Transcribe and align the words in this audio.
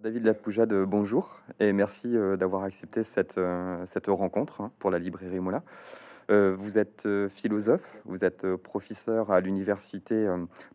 David 0.00 0.24
Lapoujade, 0.26 0.72
bonjour 0.84 1.40
et 1.58 1.72
merci 1.72 2.16
d'avoir 2.38 2.62
accepté 2.62 3.02
cette, 3.02 3.40
cette 3.84 4.06
rencontre 4.06 4.60
hein, 4.60 4.70
pour 4.78 4.92
la 4.92 5.00
librairie 5.00 5.40
Mola. 5.40 5.64
Vous 6.28 6.78
êtes 6.78 7.08
philosophe, 7.28 7.98
vous 8.04 8.24
êtes 8.24 8.46
professeur 8.54 9.32
à 9.32 9.40
l'université 9.40 10.28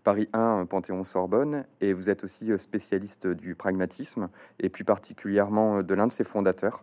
Paris 0.04 0.28
1 0.34 0.66
Panthéon-Sorbonne 0.66 1.64
et 1.80 1.94
vous 1.94 2.10
êtes 2.10 2.26
aussi 2.26 2.52
spécialiste 2.58 3.28
du 3.28 3.56
pragmatisme 3.56 4.28
et 4.60 4.68
plus 4.68 4.84
particulièrement 4.84 5.84
de 5.84 5.94
l'un 5.94 6.08
de 6.08 6.12
ses 6.12 6.26
fondateurs, 6.26 6.82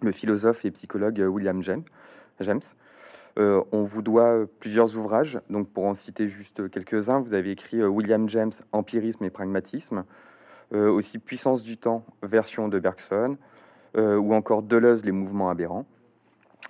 le 0.00 0.12
philosophe 0.12 0.64
et 0.64 0.70
psychologue 0.70 1.18
William 1.18 1.60
James. 1.62 1.84
On 3.36 3.84
vous 3.84 4.00
doit 4.00 4.46
plusieurs 4.58 4.96
ouvrages, 4.96 5.38
donc 5.50 5.68
pour 5.68 5.84
en 5.84 5.92
citer 5.92 6.28
juste 6.28 6.70
quelques-uns, 6.70 7.20
vous 7.20 7.34
avez 7.34 7.50
écrit 7.50 7.84
William 7.84 8.26
James, 8.26 8.52
Empirisme 8.72 9.24
et 9.24 9.30
pragmatisme, 9.30 9.98
euh, 9.98 10.02
aussi 10.72 11.18
Puissance 11.18 11.62
du 11.62 11.76
temps, 11.76 12.04
version 12.22 12.68
de 12.68 12.78
Bergson, 12.78 13.36
euh, 13.96 14.16
ou 14.16 14.34
encore 14.34 14.62
Deleuze, 14.62 15.04
les 15.04 15.12
mouvements 15.12 15.48
aberrants. 15.48 15.86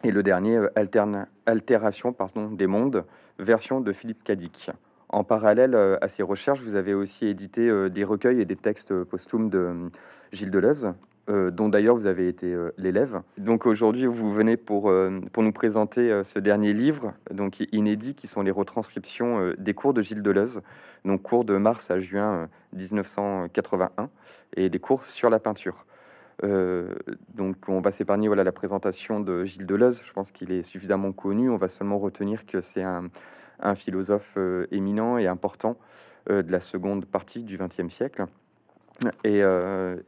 Et 0.04 0.10
le 0.12 0.22
dernier, 0.22 0.56
euh, 0.56 0.78
alterne, 0.78 1.26
Altération 1.46 2.12
pardon, 2.12 2.50
des 2.50 2.66
mondes, 2.66 3.04
version 3.38 3.80
de 3.80 3.92
Philippe 3.92 4.22
Cadic. 4.22 4.70
En 5.08 5.24
parallèle 5.24 5.74
à 5.74 6.06
ces 6.06 6.22
recherches, 6.22 6.60
vous 6.60 6.76
avez 6.76 6.92
aussi 6.92 7.26
édité 7.26 7.88
des 7.88 8.04
recueils 8.04 8.42
et 8.42 8.44
des 8.44 8.56
textes 8.56 8.92
posthumes 9.04 9.48
de 9.48 9.90
Gilles 10.32 10.50
Deleuze, 10.50 10.92
dont 11.28 11.68
d'ailleurs 11.68 11.94
vous 11.94 12.06
avez 12.06 12.26
été 12.28 12.56
l'élève. 12.78 13.20
Donc 13.36 13.66
aujourd'hui, 13.66 14.06
vous 14.06 14.32
venez 14.32 14.56
pour, 14.56 14.92
pour 15.32 15.42
nous 15.42 15.52
présenter 15.52 16.22
ce 16.24 16.38
dernier 16.38 16.72
livre, 16.72 17.12
donc 17.30 17.60
inédit, 17.72 18.14
qui 18.14 18.26
sont 18.26 18.42
les 18.42 18.50
retranscriptions 18.50 19.52
des 19.58 19.74
cours 19.74 19.92
de 19.92 20.00
Gilles 20.00 20.22
Deleuze, 20.22 20.62
donc 21.04 21.22
cours 21.22 21.44
de 21.44 21.56
mars 21.56 21.90
à 21.90 21.98
juin 21.98 22.48
1981, 22.72 24.02
euh, 24.02 24.06
et 24.56 24.68
des 24.68 24.78
cours 24.78 25.04
sur 25.04 25.30
la 25.30 25.40
peinture. 25.40 25.86
Euh, 26.44 26.94
donc 27.34 27.56
on 27.68 27.80
va 27.80 27.90
s'épargner 27.90 28.28
voilà, 28.28 28.44
la 28.44 28.52
présentation 28.52 29.20
de 29.20 29.44
Gilles 29.44 29.66
Deleuze, 29.66 30.02
je 30.04 30.12
pense 30.12 30.30
qu'il 30.30 30.52
est 30.52 30.62
suffisamment 30.62 31.12
connu, 31.12 31.50
on 31.50 31.56
va 31.56 31.68
seulement 31.68 31.98
retenir 31.98 32.46
que 32.46 32.60
c'est 32.60 32.84
un, 32.84 33.10
philosophe 33.74 34.34
euh, 34.36 34.66
éminent 34.70 35.18
et 35.18 35.26
important 35.26 35.76
de 36.28 36.52
la 36.52 36.60
seconde 36.60 37.06
partie 37.06 37.42
du 37.42 37.56
XXe 37.56 37.88
siècle. 37.88 38.26
Et, 39.22 39.38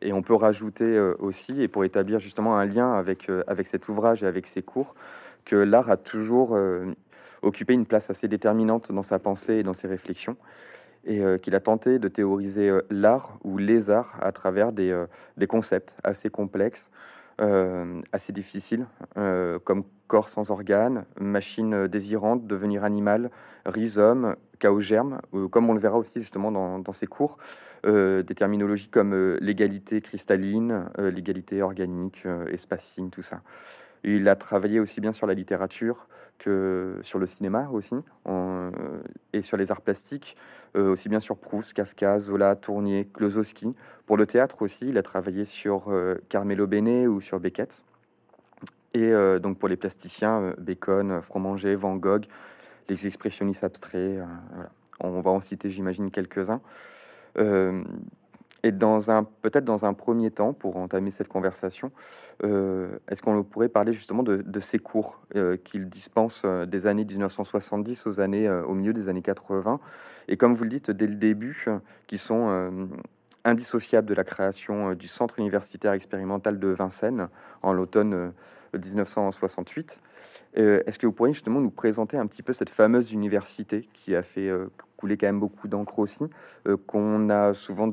et, 0.03 0.13
on 0.13 0.23
peut 0.23 0.35
rajouter 0.35 0.99
aussi, 1.21 1.63
et 1.63 1.69
pour 1.69 1.85
établir 1.85 2.19
justement 2.19 2.57
un 2.57 2.67
lien 2.67 2.93
avec, 2.93 3.31
avec 3.47 3.69
cet 3.69 3.89
ouvrage 3.89 4.25
et 4.25 4.27
avec 4.27 4.49
ses 4.49 4.63
cours, 4.63 4.97
que 5.45 5.55
l'art 5.55 5.91
a 5.91 5.97
toujours 5.97 6.59
occupé 7.43 7.75
une 7.75 7.87
place 7.87 8.11
assez 8.11 8.27
déterminante 8.27 8.91
dans 8.91 9.05
sa 9.05 9.21
pensée 9.21 9.59
et 9.59 9.63
dans 9.63 9.75
ses 9.75 9.87
réflexions 9.87 10.37
et 11.05 11.21
euh, 11.21 11.39
qu'il 11.39 11.55
a 11.55 11.61
tenté 11.61 11.99
de 11.99 12.09
théoriser 12.09 12.69
euh, 12.69 12.83
l'art 12.91 13.39
ou 13.45 13.59
les 13.59 13.91
arts 13.91 14.19
à 14.21 14.33
travers 14.33 14.73
des, 14.73 14.91
euh, 14.91 15.07
des 15.37 15.47
concepts 15.47 15.97
assez 16.05 16.31
complexes, 16.31 16.91
assez 18.13 18.33
difficiles, 18.33 18.87
comme 19.65 19.85
corps 20.07 20.29
sans 20.29 20.51
organes, 20.51 21.07
machine 21.19 21.87
désirante, 21.87 22.47
devenir 22.47 22.85
animal, 22.85 23.31
rhizome, 23.65 24.37
chaos 24.59 24.81
germe, 24.81 25.21
comme 25.51 25.71
on 25.71 25.73
le 25.73 25.81
verra 25.81 25.97
aussi 25.97 26.13
justement 26.17 26.53
dans, 26.53 26.79
dans 26.79 26.93
ces 26.93 27.07
cours, 27.07 27.39
des 27.85 28.35
terminologies 28.37 28.89
comme 28.89 29.37
l'égalité 29.41 30.01
cristalline, 30.01 30.91
l'égalité 30.99 31.63
organique, 31.63 32.25
espacine, 32.51 33.11
tout 33.11 33.23
ça. 33.23 33.43
Il 34.03 34.29
a 34.29 34.37
travaillé 34.37 34.81
aussi 34.81 35.01
bien 35.01 35.13
sur 35.13 35.27
la 35.27 35.35
littérature 35.35 36.09
que 36.39 36.99
sur 37.03 37.19
le 37.19 37.27
cinéma 37.27 37.69
aussi, 37.71 37.97
et 39.35 39.43
sur 39.43 39.57
les 39.57 39.71
arts 39.71 39.83
plastiques, 39.83 40.37
euh, 40.77 40.93
aussi 40.93 41.09
bien 41.09 41.19
sur 41.19 41.37
Proust, 41.37 41.73
Kafka, 41.73 42.19
Zola, 42.19 42.55
Tournier, 42.55 43.09
Klosowski. 43.13 43.75
Pour 44.07 44.17
le 44.17 44.27
théâtre 44.27 44.63
aussi, 44.63 44.89
il 44.89 44.99
a 44.99 45.03
travaillé 45.03 45.45
sur 45.45 45.89
euh, 45.89 46.15
Carmelo 46.29 46.67
Bene 46.67 47.09
ou 47.09 47.21
sur 47.21 47.41
Beckett. 47.41 47.85
Et 48.95 49.03
euh, 49.03 49.39
donc 49.41 49.59
pour 49.59 49.69
les 49.69 49.77
plasticiens, 49.77 50.55
Bacon, 50.59 51.21
Fromanger, 51.23 51.75
Van 51.75 51.97
Gogh, 51.97 52.27
les 52.89 53.07
expressionnistes 53.07 53.65
abstraits, 53.65 54.21
on 55.01 55.21
va 55.21 55.31
en 55.31 55.41
citer 55.41 55.71
j'imagine 55.71 56.11
quelques-uns. 56.11 56.61
Et 58.63 58.73
dans 58.73 59.11
un, 59.11 59.25
peut-être 59.25 59.65
dans 59.65 59.85
un 59.85 59.95
premier 59.95 60.31
temps, 60.31 60.53
pour 60.53 60.77
entamer 60.77 61.11
cette 61.11 61.29
conversation, 61.29 61.91
euh, 62.45 62.99
est-ce 63.09 63.23
qu'on 63.23 63.43
pourrait 63.43 63.69
parler 63.69 63.93
justement 63.93 64.23
de, 64.23 64.61
ces 64.61 64.79
cours 64.79 65.21
euh, 65.35 65.57
qu'il 65.57 65.89
dispense 65.89 66.43
euh, 66.45 66.67
des 66.67 66.87
années 66.87 67.05
1970 67.05 68.07
aux 68.07 68.21
années, 68.21 68.51
au 68.51 68.75
milieu 68.75 68.93
des 68.93 69.09
années 69.09 69.23
80, 69.23 69.81
et 70.29 70.37
comme 70.37 70.55
vous 70.55 70.65
le 70.65 70.71
dites 70.71 70.91
dès 70.91 71.07
le 71.07 71.17
début, 71.17 71.67
qui 72.07 72.19
sont 72.19 72.89
indissociables 73.45 74.09
de 74.09 74.15
la 74.15 74.25
création 74.25 74.95
du 74.95 75.09
Centre 75.09 75.39
universitaire 75.39 75.93
expérimental 75.93 76.59
de 76.59 76.69
Vincennes 76.69 77.29
en 77.63 77.73
l'automne 77.73 78.33
1968. 78.75 80.01
Est-ce 80.55 80.99
que 80.99 81.07
vous 81.07 81.13
pourriez 81.13 81.35
justement 81.35 81.61
nous 81.61 81.71
présenter 81.71 82.17
un 82.17 82.27
petit 82.27 82.43
peu 82.43 82.53
cette 82.53 82.71
fameuse 82.71 83.13
université 83.13 83.89
qui 83.93 84.15
a 84.15 84.23
fait 84.23 84.51
couler 84.97 85.17
quand 85.17 85.27
même 85.27 85.41
beaucoup 85.41 85.69
d'encre 85.69 85.99
aussi, 85.99 86.25
qu'on 86.87 87.31
a 87.31 87.55
souvent 87.55 87.89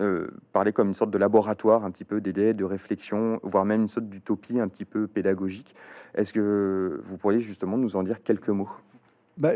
euh, 0.00 0.28
parler 0.52 0.72
comme 0.72 0.88
une 0.88 0.94
sorte 0.94 1.10
de 1.10 1.18
laboratoire 1.18 1.84
un 1.84 1.90
petit 1.90 2.06
peu 2.06 2.22
d'idées, 2.22 2.54
de 2.54 2.64
réflexion, 2.64 3.38
voire 3.42 3.66
même 3.66 3.82
une 3.82 3.88
sorte 3.88 4.08
d'utopie 4.08 4.58
un 4.58 4.66
petit 4.66 4.86
peu 4.86 5.06
pédagogique. 5.06 5.74
Est-ce 6.14 6.32
que 6.32 7.00
vous 7.04 7.18
pourriez 7.18 7.40
justement 7.40 7.76
nous 7.76 7.96
en 7.96 8.02
dire 8.02 8.22
quelques 8.22 8.48
mots? 8.48 8.70
Bah, 9.36 9.52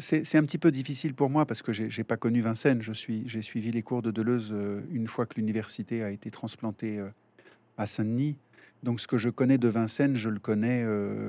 c'est 0.00 0.36
un 0.36 0.42
petit 0.44 0.58
peu 0.58 0.70
difficile 0.70 1.14
pour 1.14 1.30
moi 1.30 1.46
parce 1.46 1.62
que 1.62 1.72
j'ai 1.72 2.04
pas 2.04 2.18
connu 2.18 2.42
Vincennes. 2.42 2.82
Je 2.82 2.92
suis, 2.92 3.22
j'ai 3.26 3.40
suivi 3.40 3.70
les 3.70 3.82
cours 3.82 4.02
de 4.02 4.10
Deleuze 4.10 4.50
euh, 4.52 4.80
une 4.92 5.06
fois 5.06 5.24
que 5.24 5.36
l'université 5.36 6.02
a 6.02 6.10
été 6.10 6.30
transplantée 6.30 6.98
euh, 6.98 7.08
à 7.78 7.86
Saint-Denis. 7.86 8.36
Donc, 8.82 9.00
ce 9.00 9.06
que 9.06 9.16
je 9.16 9.30
connais 9.30 9.56
de 9.56 9.68
Vincennes, 9.68 10.16
je 10.16 10.28
le 10.28 10.38
connais 10.38 10.84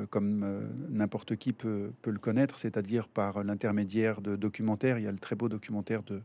comme 0.09 0.67
n'importe 0.89 1.37
qui 1.37 1.53
peut, 1.53 1.91
peut, 2.01 2.11
le 2.11 2.19
connaître, 2.19 2.59
c'est-à-dire 2.59 3.07
par 3.07 3.43
l'intermédiaire 3.43 4.19
de 4.19 4.35
documentaires. 4.35 4.99
Il 4.99 5.05
y 5.05 5.07
a 5.07 5.11
le 5.11 5.17
très 5.17 5.35
beau 5.35 5.47
documentaire 5.47 6.03
de 6.03 6.21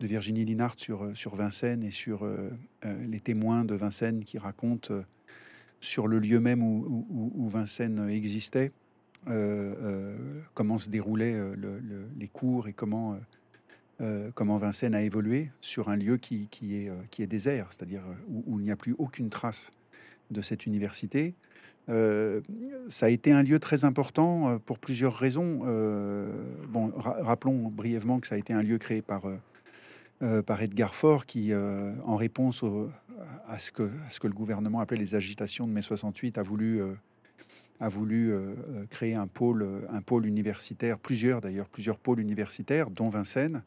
de 0.00 0.06
Virginie 0.06 0.44
Linhart 0.44 0.78
sur, 0.78 1.04
euh, 1.04 1.14
sur 1.14 1.34
Vincennes 1.34 1.84
et 1.84 1.90
sur 1.90 2.24
euh, 2.24 2.50
euh, 2.84 3.06
les 3.06 3.20
témoins 3.20 3.64
de 3.64 3.74
Vincennes 3.74 4.24
qui 4.24 4.38
racontent 4.38 4.94
sur 5.80 6.08
le 6.08 6.18
lieu 6.18 6.40
même 6.40 6.62
où, 6.62 7.48
Vincennes 7.48 8.10
existait, 8.10 8.70
comment 10.52 10.76
se 10.76 10.90
déroulaient 10.90 11.40
les 12.18 12.28
cours 12.28 12.68
et 12.68 12.74
comment, 12.74 13.18
comment 14.34 14.58
Vincennes 14.58 14.94
a 14.94 15.00
évolué 15.00 15.50
sur 15.62 15.88
un 15.88 15.96
lieu 15.96 16.18
qui, 16.18 16.48
qui 16.50 16.76
est, 16.76 16.92
qui 17.10 17.22
est 17.22 17.26
désert, 17.26 17.68
c'est-à-dire 17.70 18.02
où, 18.28 18.60
il 18.60 18.64
n'y 18.64 18.70
a 18.70 18.76
plus 18.76 18.94
aucune 18.98 19.30
trace 19.30 19.72
de 20.30 20.42
cette 20.42 20.66
université. 20.66 21.32
ça 21.88 23.06
a 23.06 23.08
été 23.08 23.32
un 23.32 23.42
lieu 23.42 23.58
très 23.58 23.86
important 23.86 24.58
pour 24.66 24.78
plusieurs 24.78 25.16
raisons. 25.16 25.60
bon, 26.68 26.92
rappelons 26.94 27.70
brièvement 27.70 28.20
que 28.20 28.26
ça 28.26 28.34
a 28.34 28.38
été 28.38 28.52
un 28.52 28.62
lieu 28.62 28.76
créé 28.76 29.00
par 29.00 29.22
euh, 30.22 30.42
par 30.42 30.60
Edgar 30.60 30.94
Faure, 30.94 31.24
qui, 31.24 31.50
euh, 31.50 31.94
en 32.04 32.16
réponse 32.16 32.62
à, 33.48 33.58
ce 33.58 33.72
que, 33.72 33.90
le 34.22 34.34
gouvernement 34.34 34.80
appelait 34.80 34.98
les 34.98 35.14
agitations 35.14 35.66
de 35.66 35.72
mai 35.72 35.80
68, 35.80 36.36
a 36.36 36.42
voulu, 36.42 36.82
euh, 36.82 38.54
créer 38.90 39.14
un 39.14 39.26
pôle, 39.26 39.66
un 39.88 40.02
pôle 40.02 40.26
universitaire, 40.26 40.98
plusieurs 40.98 41.40
d'ailleurs, 41.40 41.70
plusieurs 41.70 41.96
pôles 41.96 42.20
universitaires, 42.20 42.90
dont 42.90 43.08
Vincennes. 43.08 43.62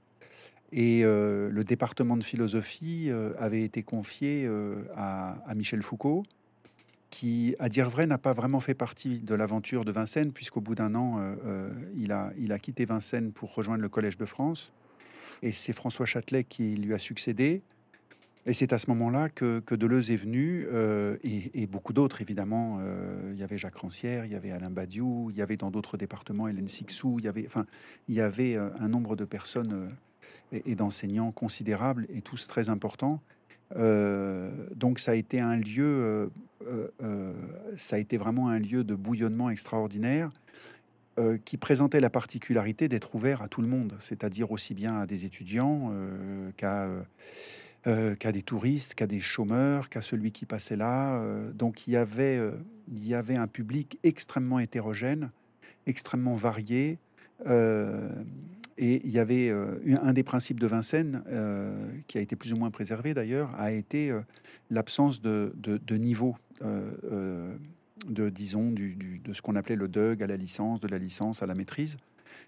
Et 0.71 1.01
le 1.03 1.63
département 1.63 2.17
de 2.17 2.23
philosophie 2.23 3.11
avait 3.37 3.61
été 3.61 3.83
confié 3.83 4.49
à, 4.95 5.53
Michel 5.55 5.83
Foucault, 5.83 6.23
qui, 7.11 7.55
à 7.59 7.69
dire 7.69 7.91
vrai, 7.91 8.07
n'a 8.07 8.17
pas 8.17 8.33
vraiment 8.33 8.59
fait 8.59 8.73
partie 8.73 9.19
de 9.19 9.35
l'aventure 9.35 9.85
de 9.85 9.91
Vincennes, 9.91 10.31
puisqu'au 10.31 10.61
bout 10.61 10.73
d'un 10.73 10.95
an, 10.95 11.35
il 11.95 12.11
a 12.11 12.59
quitté 12.59 12.85
Vincennes 12.85 13.31
pour 13.31 13.53
rejoindre 13.53 13.83
le 13.83 13.89
Collège 13.89 14.17
de 14.17 14.25
France. 14.25 14.71
Et 15.41 15.51
c'est 15.51 15.73
François 15.73 16.05
Châtelet 16.05 16.44
qui 16.44 16.75
lui 16.75 16.94
a 16.94 16.99
succédé. 16.99 17.61
Et 18.45 18.53
c'est 18.53 18.73
à 18.73 18.77
ce 18.77 18.89
moment-là 18.89 19.29
que, 19.29 19.61
Deleuze 19.73 20.11
est 20.11 20.17
venu, 20.17 20.68
euh, 20.71 21.15
et, 21.24 21.65
beaucoup 21.65 21.94
d'autres, 21.94 22.21
évidemment. 22.21 22.80
Euh, 22.81 23.31
il 23.33 23.39
y 23.39 23.44
avait 23.44 23.57
Jacques 23.57 23.77
Rancière, 23.77 24.25
il 24.25 24.33
y 24.33 24.35
avait 24.35 24.51
Alain 24.51 24.69
Badiou, 24.69 25.30
il 25.30 25.38
y 25.38 25.41
avait 25.41 25.56
dans 25.56 25.71
d'autres 25.71 25.95
départements 25.95 26.47
Hélène 26.50 26.68
Sixou, 26.68 27.19
il 27.19 27.25
y 27.25 27.27
avait, 27.30 27.45
enfin, 27.47 27.65
il 28.09 28.15
y 28.15 28.21
avait 28.21 28.56
euh, 28.56 28.69
un 28.80 28.89
nombre 28.89 29.15
de 29.15 29.24
personnes 29.24 29.89
et, 30.51 30.75
d'enseignants 30.75 31.31
considérables, 31.31 32.06
et 32.13 32.21
tous 32.21 32.47
très 32.47 32.68
importants. 32.69 33.21
donc 33.75 35.00
ça 35.00 35.12
a 35.12 35.15
été 35.15 35.39
un 35.39 35.56
lieu, 35.56 36.30
ça 37.75 37.95
a 37.95 38.00
été 38.00 38.18
vraiment 38.18 38.50
un 38.50 38.59
lieu 38.59 38.83
de 38.83 38.94
bouillonnement 38.94 39.50
extraordinaire. 39.50 40.31
Euh, 41.19 41.38
qui 41.45 41.57
présentait 41.57 42.00
la 42.00 42.10
particularité 42.10 42.88
d'être 42.88 43.13
ouvert 43.13 43.44
à 43.44 43.48
tout 43.48 43.62
le 43.62 43.68
monde, 43.68 43.94
c'est-à-dire 44.00 44.51
aussi 44.51 44.74
bien 44.74 44.98
à 44.98 45.06
des 45.06 45.25
étudiants 45.25 45.92
euh, 45.94 46.50
euh, 47.86 48.15
qu'à 48.15 48.31
des 48.31 48.42
touristes, 48.42 48.95
qu'à 48.95 49.06
des 49.06 49.19
chômeurs, 49.19 49.89
qu'à 49.89 50.01
celui 50.01 50.31
qui 50.31 50.48
passait 50.48 50.75
là. 50.75 51.24
donc 51.54 51.86
il 51.86 51.94
y, 51.94 51.98
avait, 51.98 52.39
il 52.92 53.07
y 53.07 53.13
avait 53.13 53.36
un 53.36 53.45
public 53.45 54.00
extrêmement 54.01 54.57
hétérogène, 54.57 55.30
extrêmement 55.86 56.33
varié, 56.33 56.98
Et 57.45 59.01
il 59.06 59.12
y 59.12 59.19
avait 59.19 59.51
un 59.51 60.13
des 60.13 60.24
principes 60.24 60.59
de 60.59 60.66
Vincennes, 60.66 61.21
qui 62.07 62.18
a 62.18 62.21
été 62.21 62.36
plus 62.36 62.54
ou 62.54 62.57
moins 62.57 62.71
préservé 62.71 63.13
d'ailleurs, 63.13 63.54
a 63.59 63.71
été 63.71 64.12
l'absence 64.71 65.21
de, 65.21 65.54
de, 65.56 65.95
niveau 65.95 66.36
de, 68.07 68.29
disons, 68.29 68.71
du, 68.71 69.21
de 69.23 69.33
ce 69.33 69.41
qu'on 69.41 69.55
appelait 69.55 69.75
le 69.75 69.88
DUG 69.88 70.23
à 70.23 70.27
la 70.27 70.38
licence, 70.38 70.79
de 70.79 70.88
la 70.88 70.97
licence 70.97 71.44
à 71.44 71.45
la 71.45 71.55
maîtrise. 71.55 71.97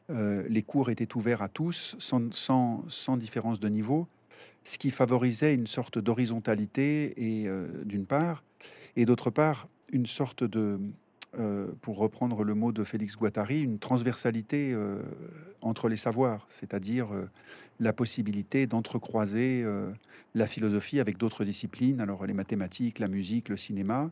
les 0.09 0.63
cours 0.63 0.89
étaient 0.89 1.15
ouverts 1.15 1.41
à 1.41 1.49
tous, 1.49 1.95
sans, 1.99 2.33
sans, 2.33 2.83
sans, 2.89 3.17
différence 3.17 3.59
de 3.59 3.67
niveau, 3.67 4.07
ce 4.63 4.77
qui 4.77 4.91
favorisait 4.91 5.53
une 5.53 5.67
sorte 5.67 5.97
d'horizontalité, 5.97 7.13
et 7.17 7.47
d'une 7.85 8.05
part, 8.05 8.43
et 8.95 9.05
d'autre 9.05 9.29
part, 9.29 9.67
une 9.91 10.05
sorte 10.05 10.43
de, 10.43 10.79
euh, 11.37 11.67
pour 11.81 11.97
reprendre 11.97 12.45
le 12.45 12.53
mot 12.53 12.71
de 12.71 12.83
Félix 12.85 13.17
Guattari, 13.17 13.61
une 13.61 13.77
transversalité 13.77 14.71
euh, 14.71 15.01
entre 15.61 15.89
les 15.89 15.97
savoirs, 15.97 16.45
c'est-à-dire 16.49 17.13
euh, 17.13 17.29
la 17.81 17.91
possibilité 17.91 18.67
d'entrecroiser 18.67 19.65
la 20.33 20.47
philosophie 20.47 21.01
avec 21.01 21.17
d'autres 21.17 21.43
disciplines, 21.43 21.99
alors 21.99 22.25
les 22.25 22.33
mathématiques, 22.33 22.99
la 22.99 23.09
musique, 23.09 23.49
le 23.49 23.57
cinéma. 23.57 24.11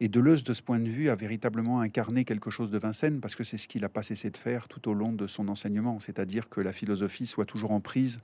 Et 0.00 0.08
Deleuze, 0.08 0.44
de 0.44 0.54
ce 0.54 0.62
point 0.62 0.78
de 0.78 0.88
vue, 0.88 1.08
a 1.08 1.14
véritablement 1.14 1.80
incarné 1.80 2.24
quelque 2.24 2.50
chose 2.50 2.70
de 2.70 2.78
Vincennes, 2.78 3.20
parce 3.20 3.34
que 3.36 3.44
c'est 3.44 3.58
ce 3.58 3.68
qu'il 3.68 3.82
n'a 3.82 3.88
pas 3.88 4.02
cessé 4.02 4.30
de 4.30 4.36
faire 4.36 4.68
tout 4.68 4.88
au 4.88 4.94
long 4.94 5.12
de 5.12 5.26
son 5.26 5.48
enseignement, 5.48 6.00
c'est-à-dire 6.00 6.48
que 6.48 6.60
la 6.60 6.72
philosophie 6.72 7.26
soit 7.26 7.46
toujours 7.46 7.72
en 7.72 7.80
prise 7.80 8.20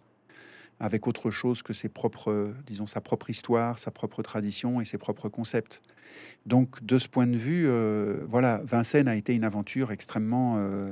avec 0.80 1.06
autre 1.06 1.30
chose 1.30 1.62
que 1.62 1.72
ses 1.72 1.88
propres, 1.88 2.52
disons, 2.66 2.88
sa 2.88 3.00
propre 3.00 3.30
histoire, 3.30 3.78
sa 3.78 3.92
propre 3.92 4.22
tradition 4.22 4.80
et 4.80 4.84
ses 4.84 4.98
propres 4.98 5.28
concepts. 5.28 5.80
Donc, 6.44 6.84
de 6.84 6.98
ce 6.98 7.08
point 7.08 7.28
de 7.28 7.36
vue, 7.36 7.68
euh, 7.68 8.24
voilà, 8.26 8.60
Vincennes 8.64 9.08
a 9.08 9.14
été 9.14 9.34
une 9.34 9.44
aventure 9.44 9.92
extrêmement, 9.92 10.56
euh, 10.58 10.90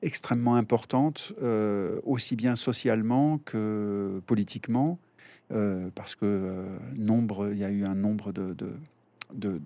extrêmement 0.00 0.56
importante, 0.56 1.34
euh, 1.42 2.00
aussi 2.04 2.36
bien 2.36 2.56
socialement 2.56 3.38
que 3.38 4.22
politiquement, 4.26 4.98
parce 5.94 6.14
que 6.14 6.66
nombre, 6.94 7.50
il 7.52 7.58
y 7.58 7.64
a 7.64 7.70
eu 7.70 7.86
un 7.86 7.94
nombre 7.94 8.32
de, 8.32 8.52
de, 8.52 8.70
de, 9.34 9.60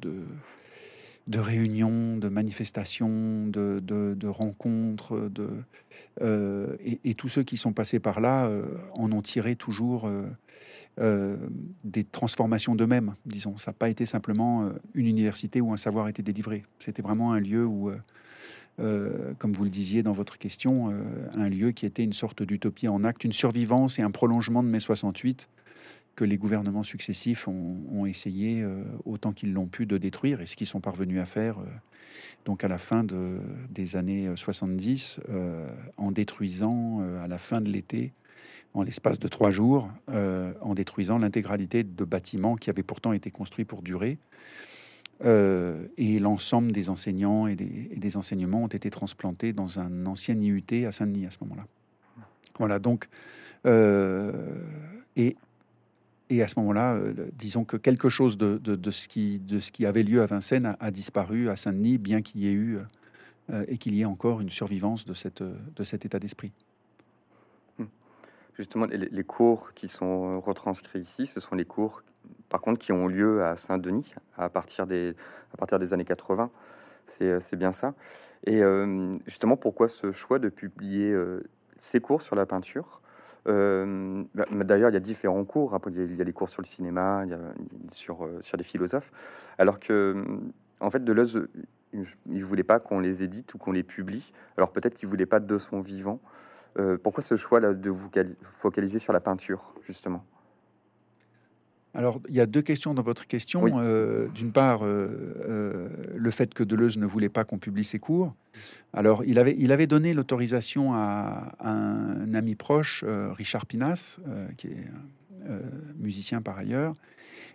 de 1.29 1.39
réunions, 1.39 2.17
de 2.17 2.29
manifestations, 2.29 3.47
de, 3.47 3.81
de, 3.81 4.29
rencontres, 4.29 5.31
de, 5.31 5.49
euh, 6.21 6.77
et, 6.81 7.15
tous 7.15 7.29
ceux 7.29 7.43
qui 7.43 7.57
sont 7.57 7.73
passés 7.73 8.01
par 8.01 8.21
là 8.21 8.47
euh, 8.47 8.65
en 8.95 9.13
ont 9.13 9.23
tiré 9.23 9.55
toujours 9.55 10.11
euh, 10.99 11.37
des 11.85 12.05
transformations 12.05 12.75
d'eux-mêmes, 12.75 13.15
disons. 13.25 13.57
Ça 13.57 13.71
n'a 13.71 13.75
pas 13.75 13.89
été 13.89 14.05
simplement 14.05 14.71
une 14.95 15.07
université 15.07 15.61
où 15.61 15.73
un 15.73 15.77
savoir 15.77 16.09
était 16.09 16.23
délivré. 16.23 16.65
C'était 16.81 17.03
vraiment 17.03 17.33
un 17.33 17.41
lieu 17.41 17.65
où, 17.65 17.93
comme 18.79 19.53
vous 19.53 19.65
le 19.65 19.71
disiez 19.71 20.03
dans 20.03 20.13
votre 20.13 20.39
question, 20.39 20.93
un 21.35 21.49
lieu 21.49 21.71
qui 21.71 21.87
était 21.87 22.03
une 22.03 22.13
sorte 22.13 22.43
d'utopie 22.43 22.89
en 22.89 23.05
acte, 23.05 23.25
une 23.25 23.33
survivance 23.33 23.99
et 23.99 24.03
un 24.03 24.11
prolongement 24.11 24.63
de 24.63 24.69
mai 24.69 24.81
68 24.81 25.49
que 26.15 26.25
les 26.25 26.37
gouvernements 26.37 26.83
successifs 26.83 27.49
ont, 27.49 28.07
essayé 28.07 28.63
euh, 28.63 28.83
autant 29.05 29.33
qu'ils 29.33 29.53
l'ont 29.53 29.67
pu 29.67 29.87
de 29.87 29.97
détruire 29.97 30.41
et 30.41 30.47
ce 30.47 30.57
qu'ils 30.57 30.67
sont 30.67 30.81
parvenus 30.81 31.21
à 31.21 31.27
faire 31.27 31.59
euh, 31.61 31.67
donc 32.45 32.65
à 32.65 32.69
la 32.69 32.79
fin 32.79 33.05
de, 33.05 33.39
des 33.71 33.97
années 33.97 34.29
70 34.35 35.21
euh, 35.29 35.69
en 35.97 36.11
détruisant 36.11 37.01
à 37.23 37.29
la 37.29 37.39
fin 37.39 37.61
de 37.61 37.71
l'été 37.71 38.13
en 38.75 38.83
l'espace 38.83 39.19
de 39.19 39.29
trois 39.29 39.51
jours 39.51 39.91
en 40.09 40.75
détruisant 40.75 41.19
l'intégralité 41.19 41.85
de 41.85 42.05
bâtiments 42.05 42.57
qui 42.57 42.71
avaient 42.71 42.83
pourtant 42.83 43.13
été 43.13 43.31
construits 43.31 43.67
pour 43.67 43.83
durer. 43.83 44.19
Et 45.23 46.19
l'ensemble 46.19 46.73
des 46.73 46.89
enseignants 46.89 47.47
et 47.47 47.55
des, 47.55 47.91
et 47.93 47.97
des, 47.97 48.17
enseignements 48.17 48.65
ont 48.65 48.69
été 48.69 48.91
transplantés 48.91 49.53
dans 49.53 49.79
un 49.79 50.07
ancien 50.07 50.35
IUT 50.35 50.87
à 50.87 50.93
Saint-Denis 50.93 51.27
à 51.27 51.31
ce 51.31 51.39
moment-là. 51.43 51.67
Voilà 52.59 52.79
donc 52.79 53.09
et 55.17 55.37
et 56.33 56.43
à 56.43 56.49
ce 56.49 56.59
moment-là, 56.61 56.95
euh, 56.95 57.29
disons 57.35 57.65
que 57.65 57.77
quelque 57.77 58.09
chose 58.09 58.39
de, 58.39 58.59
ce 58.91 59.07
qui, 59.07 59.39
de 59.39 59.61
ce 59.61 59.71
qui 59.71 59.85
avait 59.85 60.03
lieu 60.03 60.23
à 60.23 60.27
Vincennes 60.27 60.77
a, 60.81 60.91
disparu 60.91 61.51
à 61.51 61.57
Saint-Denis, 61.57 61.99
bien 61.99 62.23
qu'il 62.23 62.41
y 62.41 62.49
ait 62.49 62.53
eu 62.53 62.79
euh, 63.51 63.65
et 63.69 63.77
qu'il 63.77 63.95
y 63.95 64.01
ait 64.01 64.07
encore 64.07 64.41
une 64.41 64.49
survivance 64.49 65.05
de, 65.05 65.13
cette, 65.13 65.43
de 65.43 65.85
cet 65.85 66.07
état 66.07 66.19
d'esprit. 66.19 66.53
Hmm. 67.79 67.85
Justement, 68.57 68.87
les, 68.87 69.25
cours 69.25 69.75
qui 69.75 69.89
sont 69.89 70.41
retranscrits 70.41 71.01
ici, 71.01 71.27
ce 71.27 71.39
sont 71.39 71.55
les 71.55 71.67
cours, 71.67 72.03
par 72.49 72.63
contre, 72.63 72.79
qui 72.79 72.93
ont 72.93 73.09
lieu 73.09 73.45
à 73.45 73.55
Saint-Denis 73.57 74.15
à 74.39 74.49
partir 74.49 74.87
des, 74.87 75.15
à 75.53 75.59
partir 75.59 75.79
des 75.79 75.93
années 75.93 76.07
80. 76.07 76.51
C'est 77.05 77.57
bien 77.57 77.73
ça. 77.73 77.95
Et 78.47 78.63
euh, 78.63 79.13
justement, 79.27 79.59
pourquoi 79.59 79.89
ce 79.89 80.13
choix 80.13 80.39
de 80.39 80.49
publier 80.49 81.15
ces 81.77 82.01
cours 82.01 82.23
sur 82.23 82.37
la 82.37 82.47
peinture? 82.47 83.03
Euh, 83.49 84.25
bah, 84.35 84.45
d'ailleurs, 84.65 84.91
il 84.91 84.95
y 84.95 84.97
a 84.97 85.01
différents 85.01 85.45
cours. 85.45 85.75
Après, 85.75 85.91
il 85.91 86.17
y 86.17 86.21
a 86.21 86.25
les 86.25 86.33
cours 86.33 86.49
sur 86.49 86.63
le 86.63 86.67
cinéma, 86.67 87.25
sur, 87.91 88.25
euh, 88.25 88.39
sur 88.41 88.57
les 88.57 88.65
philosophes. 88.65 89.13
Alors 89.59 89.81
que, 89.81 90.25
en 90.81 90.91
fait, 90.91 91.05
Deleuze, 91.05 91.49
il 92.27 92.45
voulait 92.45 92.63
pas 92.63 92.81
qu'on 92.81 93.01
les 93.01 93.23
édite 93.23 93.55
ou 93.55 93.59
qu'on 93.59 93.73
les 93.73 93.83
publie. 93.83 94.33
Alors 94.57 94.73
peut-être 94.73 94.95
qu'il 94.95 95.09
voulait 95.09 95.27
pas 95.27 95.41
de 95.41 95.59
son 95.59 95.81
vivant. 95.81 96.21
Euh, 96.79 96.97
pourquoi 96.97 97.23
ce 97.23 97.37
choix 97.37 97.61
là 97.61 97.75
de 97.75 97.91
vous 97.91 98.11
focaliser 98.43 98.99
sur 98.99 99.13
la 99.13 99.21
peinture, 99.21 99.75
justement? 99.87 100.25
Alors, 101.95 102.21
il 102.29 102.35
y 102.35 102.41
a 102.41 102.47
deux 102.47 102.63
questions 102.63 102.95
dans 102.95 103.03
votre 103.03 103.27
question. 103.27 103.65
Euh, 103.79 104.29
d'une 104.29 104.51
part, 104.51 104.83
euh, 104.83 105.09
euh, 105.47 105.89
le 106.17 106.31
fait 106.31 106.55
que 106.55 106.65
Deleuze 106.65 106.97
ne 106.97 107.05
voulait 107.05 107.29
pas 107.29 107.45
qu'on 107.45 107.59
publie 107.59 107.85
ses 107.85 107.99
cours. 107.99 108.35
Alors, 108.95 109.25
il 109.25 109.39
avait, 109.39 109.55
il 109.59 109.73
avait 109.73 109.87
donné 109.87 110.15
l'autorisation 110.15 110.95
à, 110.95 111.53
un 111.61 112.35
ami 112.35 112.55
proche, 112.55 113.05
Richard 113.07 113.67
Pinas, 113.67 114.19
qui 114.57 114.69
est 114.69 114.87
musicien 115.99 116.41
par 116.41 116.59
ailleurs, 116.59 116.95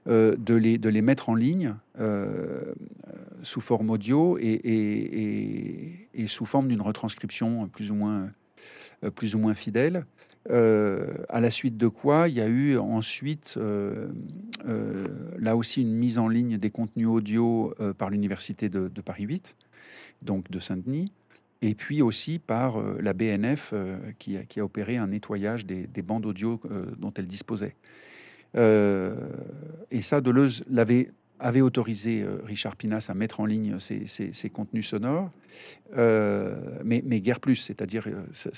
de, 0.06 0.54
les, 0.54 0.78
de 0.78 0.90
les 0.90 1.02
mettre 1.02 1.30
en 1.30 1.36
ligne 1.36 1.76
sous 3.44 3.62
forme 3.62 3.90
audio 3.90 4.38
et, 4.40 6.00
et 6.14 6.28
sous 6.28 6.46
forme 6.46 6.68
d'une 6.68 6.82
retranscription 6.82 7.68
plus 7.68 7.92
ou 7.92 7.96
moins, 7.96 8.32
plus 9.16 9.36
ou 9.36 9.40
moins 9.40 9.54
fidèle. 9.54 10.06
Euh, 10.50 11.14
à 11.28 11.42
la 11.42 11.52
suite 11.52 11.78
de 11.78 11.88
quoi, 11.88 12.30
il 12.30 12.36
y 12.36 12.42
a 12.42 12.48
eu 12.48 12.78
ensuite, 12.78 13.56
euh, 13.58 14.08
euh, 14.66 15.06
là 15.40 15.58
aussi, 15.58 15.82
une 15.82 15.94
mise 15.94 16.20
en 16.20 16.30
ligne 16.30 16.58
des 16.58 16.70
contenus 16.70 17.08
audio 17.08 17.74
par 17.98 18.10
l'Université 18.10 18.70
de, 18.70 18.90
Paris 19.02 19.24
8, 19.24 19.56
donc 20.22 20.50
de 20.50 20.60
Saint-Denis, 20.60 21.12
et 21.62 21.76
puis 21.76 22.02
aussi 22.02 22.40
par 22.40 22.82
la 23.02 23.14
BNF 23.14 23.74
qui 24.20 24.38
a, 24.38 24.64
opéré 24.64 24.98
un 24.98 25.08
nettoyage 25.08 25.66
des, 25.66 25.88
des 25.88 26.02
bandes 26.02 26.26
audio 26.26 26.62
dont 26.98 27.14
elle 27.16 27.28
disposait. 27.28 27.76
et 28.56 30.02
ça, 30.02 30.22
Deleuze 30.22 30.64
l'avait 30.70 31.12
avait 31.40 31.62
autorisé 31.62 32.22
euh, 32.22 32.40
Richard 32.44 32.76
Pinas 32.76 33.08
à 33.10 33.14
mettre 33.14 33.40
en 33.40 33.46
ligne 33.46 33.78
ses, 33.80 34.50
contenus 34.50 34.88
sonores, 34.88 35.30
euh, 35.96 36.56
mais, 36.84 37.02
guère 37.22 37.40
plus, 37.40 37.56
c'est-à-dire 37.56 38.08
euh, 38.08 38.50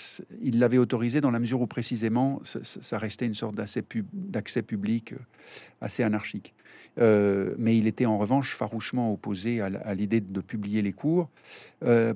il 0.41 0.59
l'avait 0.59 0.77
autorisé 0.77 1.21
dans 1.21 1.31
la 1.31 1.39
mesure 1.39 1.61
où 1.61 1.67
précisément 1.67 2.41
ça, 2.43 2.97
restait 2.97 3.25
une 3.25 3.33
sorte 3.33 3.55
d'accès 3.55 4.61
public 4.61 5.13
assez 5.81 6.03
anarchique. 6.03 6.53
mais 6.97 7.77
il 7.77 7.87
était 7.87 8.05
en 8.05 8.17
revanche 8.17 8.53
farouchement 8.55 9.11
opposé 9.13 9.61
à, 9.61 9.93
l'idée 9.93 10.21
de 10.21 10.41
publier 10.41 10.81
les 10.81 10.93
cours 10.93 11.29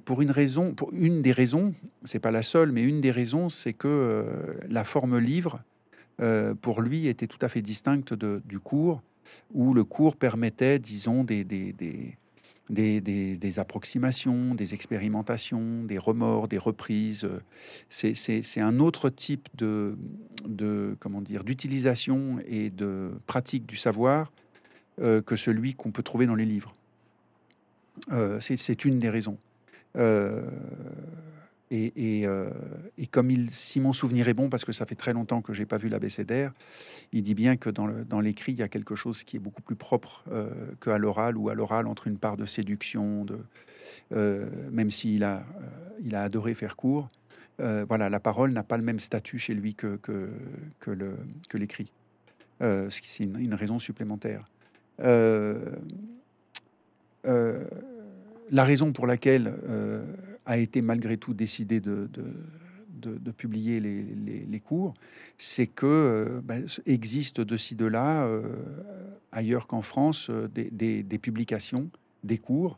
pour 0.05 0.21
une 0.21 0.31
raison, 0.31 0.73
pour 0.73 0.91
une 0.93 1.21
des 1.21 1.31
raisons, 1.31 1.73
c'est 2.03 2.19
pas 2.19 2.31
la 2.31 2.43
seule, 2.43 2.71
mais 2.71 2.83
une 2.83 3.01
des 3.01 3.11
raisons, 3.11 3.49
c'est 3.49 3.73
que 3.73 4.25
la 4.69 4.83
forme 4.83 5.17
livre 5.17 5.61
pour 6.61 6.81
lui 6.81 7.07
était 7.07 7.27
tout 7.27 7.39
à 7.41 7.49
fait 7.49 7.61
distincte 7.61 8.13
du 8.13 8.59
cours 8.59 9.01
où 9.53 9.73
le 9.73 9.83
cours 9.83 10.15
permettait, 10.15 10.79
disons, 10.79 11.23
des, 11.23 11.43
des, 11.43 11.75
des, 12.69 13.59
approximations, 13.59 14.55
des 14.55 14.73
expérimentations, 14.73 15.83
des 15.83 15.97
remords, 15.97 16.47
des 16.47 16.57
reprises. 16.57 17.27
C'est 17.89 18.61
un 18.61 18.79
autre 18.79 19.09
type 19.09 19.49
de, 19.55 19.97
de 20.45 20.95
comment 20.99 21.21
dire 21.21 21.43
d'utilisation 21.43 22.39
et 22.47 22.69
de 22.69 23.11
pratique 23.27 23.65
du 23.65 23.77
savoir 23.77 24.31
euh, 25.01 25.21
que 25.21 25.35
celui 25.35 25.73
qu'on 25.73 25.91
peut 25.91 26.03
trouver 26.03 26.25
dans 26.25 26.35
les 26.35 26.45
livres. 26.45 26.73
Euh, 28.11 28.39
c'est 28.39 28.85
une 28.85 28.99
des 28.99 29.09
raisons. 29.09 29.37
Euh, 29.97 30.49
euh, 31.73 32.49
et, 32.97 33.07
comme 33.07 33.31
il, 33.31 33.51
si 33.51 33.79
mon 33.79 33.93
souvenir 33.93 34.27
est 34.27 34.33
bon, 34.33 34.49
parce 34.49 34.65
que 34.65 34.71
ça 34.71 34.85
fait 34.85 34.95
très 34.95 35.13
longtemps 35.13 35.41
que 35.41 35.53
j'ai 35.53 35.65
pas 35.65 35.77
vu 35.77 35.89
l'abécédaire, 35.89 36.53
il 37.11 37.23
dit 37.23 37.33
bien 37.33 37.57
que 37.57 37.69
dans 37.69 38.19
l'écrit, 38.19 38.51
il 38.53 38.59
y 38.59 38.63
a 38.63 38.67
quelque 38.67 38.95
chose 38.95 39.23
qui 39.23 39.37
est 39.37 39.39
beaucoup 39.39 39.61
plus 39.61 39.75
propre 39.75 40.23
euh, 40.31 40.49
qu'à 40.81 40.97
l'oral, 40.97 41.37
ou 41.37 41.49
à 41.49 41.55
l'oral 41.55 41.87
entre 41.87 42.07
une 42.07 42.17
part 42.17 42.37
de 42.37 42.45
séduction, 42.45 43.25
euh, 44.11 44.47
même 44.71 44.91
s'il 44.91 45.23
a, 45.23 45.43
adoré 46.13 46.53
faire 46.53 46.75
court. 46.75 47.09
voilà, 47.59 48.09
la 48.09 48.19
parole 48.19 48.51
n'a 48.51 48.63
pas 48.63 48.77
le 48.77 48.83
même 48.83 48.99
statut 48.99 49.39
chez 49.39 49.53
lui 49.53 49.73
que, 49.73 49.99
l'écrit. 51.53 51.91
ce 52.61 52.87
c'est 52.89 53.23
une, 53.23 53.55
raison 53.55 53.79
supplémentaire. 53.79 54.45
la 54.99 55.55
raison 58.51 58.91
pour 58.91 59.07
laquelle 59.07 59.53
a 60.45 60.57
été 60.57 60.81
malgré 60.81 61.17
tout 61.17 61.33
décidé 61.33 61.79
de, 61.79 62.09
de, 62.11 63.31
publier 63.31 63.79
les, 63.79 64.59
cours, 64.59 64.93
c'est 65.37 65.67
que 65.67 66.41
ben, 66.43 66.65
existe 66.85 67.41
de 67.41 67.57
ci, 67.57 67.75
de 67.75 67.85
là, 67.85 68.29
ailleurs 69.31 69.67
qu'en 69.67 69.81
France, 69.81 70.29
des, 70.53 71.03
des, 71.03 71.17
publications, 71.17 71.89
des 72.23 72.37
cours, 72.37 72.77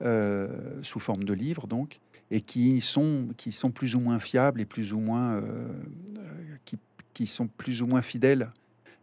sous 0.00 1.00
forme 1.00 1.24
de 1.24 1.32
livres, 1.32 1.66
donc, 1.66 2.00
et 2.30 2.40
qui 2.40 2.80
sont, 2.80 3.28
qui 3.36 3.52
sont 3.52 3.70
plus 3.70 3.94
ou 3.94 4.00
moins 4.00 4.18
fiables 4.18 4.60
et 4.60 4.66
plus 4.66 4.92
ou 4.92 5.00
moins, 5.00 5.42
qui, 6.64 6.78
qui, 7.12 7.26
sont 7.26 7.46
plus 7.46 7.82
ou 7.82 7.86
moins 7.86 8.02
fidèles 8.02 8.50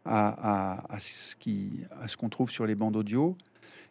à, 0.06 0.86
à, 0.90 0.96
à 0.96 1.00
ce 1.00 2.18
qu'on 2.18 2.30
trouve 2.30 2.52
sur 2.52 2.66
les 2.66 2.76
bandes 2.76 2.96
audio. 2.96 3.38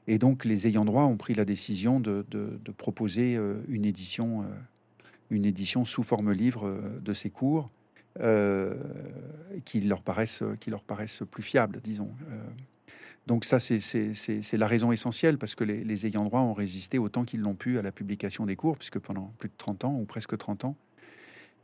Et 0.09 0.19
donc, 0.19 0.45
les 0.45 0.67
ayants 0.67 0.85
droit 0.85 1.05
ont 1.05 1.17
pris 1.17 1.35
la 1.35 1.45
décision 1.45 2.01
de, 2.01 2.25
proposer 2.77 3.39
une 3.69 3.85
édition 3.85 4.45
une 5.31 5.45
édition 5.45 5.85
sous 5.85 6.03
forme 6.03 6.33
livre 6.33 6.67
euh, 6.67 7.01
de 7.01 7.13
ces 7.13 7.31
cours 7.31 7.71
euh, 8.21 8.75
qui, 9.65 9.81
leur 9.81 10.03
paraissent, 10.03 10.43
plus 11.31 11.43
fiables, 11.43 11.81
disons. 11.83 12.11
Euh, 12.31 12.39
donc 13.27 13.45
ça, 13.45 13.59
c'est 13.59 14.57
la 14.57 14.67
raison 14.67 14.93
essentielle, 14.93 15.37
parce 15.37 15.55
que 15.57 15.65
les, 15.65 16.07
ayants 16.07 16.25
droit 16.25 16.41
ont 16.41 16.55
résisté 16.55 16.99
autant 16.99 17.25
qu'ils 17.25 17.41
l'ont 17.41 17.57
pu 17.57 17.79
à 17.79 17.83
la 17.83 17.91
publication 17.91 18.47
des 18.47 18.55
cours, 18.55 18.79
puisque 18.79 19.01
pendant 19.01 19.35
plus 19.39 19.49
de 19.49 19.55
30 19.59 19.85
ans, 19.85 19.99
ou 19.99 20.05
presque 20.05 20.39
30 20.39 20.65
ans, 20.65 20.77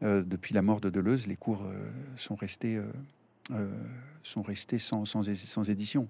depuis 0.02 0.54
la 0.54 0.62
mort 0.62 0.80
de 0.80 0.90
Deleuze, 0.90 1.28
les 1.28 1.36
cours 1.36 1.64
sont 2.16 2.34
restés, 2.34 2.82
sans 4.24 5.70
édition. 5.70 6.08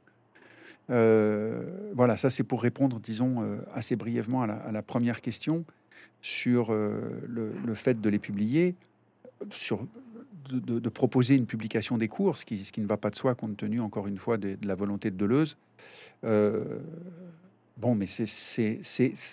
Voilà, 0.88 2.16
ça 2.16 2.31
c'est 2.31 2.45
pour 2.45 2.62
répondre, 2.62 3.00
disons, 3.00 3.59
assez 3.75 3.97
brièvement 3.97 4.42
à 4.42 4.47
la, 4.47 4.54
à 4.54 4.73
la 4.73 4.83
première 4.83 5.21
question 5.21 5.64
sur 6.23 6.73
euh, 6.73 7.21
le, 7.26 7.75
fait 7.75 8.00
de 8.00 8.09
les 8.09 8.21
publier, 8.21 8.76
sur, 9.50 9.87
de, 10.50 10.88
proposer 10.88 11.35
une 11.35 11.47
publication 11.47 11.99
des 11.99 12.09
cours, 12.09 12.37
ce 12.37 12.45
qui, 12.45 12.64
ce 12.64 12.73
qui, 12.73 12.81
ne 12.81 12.87
va 12.87 12.97
pas 12.97 13.11
de 13.11 13.16
soi 13.16 13.35
compte 13.35 13.57
tenu, 13.57 13.81
encore 13.81 14.07
une 14.07 14.19
fois, 14.19 14.38
de, 14.38 14.57
la 14.62 14.75
volonté 14.76 15.11
de 15.11 15.16
Deleuze. 15.16 15.57
Euh, 16.25 16.78
bon, 17.76 17.97
mais 17.97 18.07
c'est, 18.07 18.81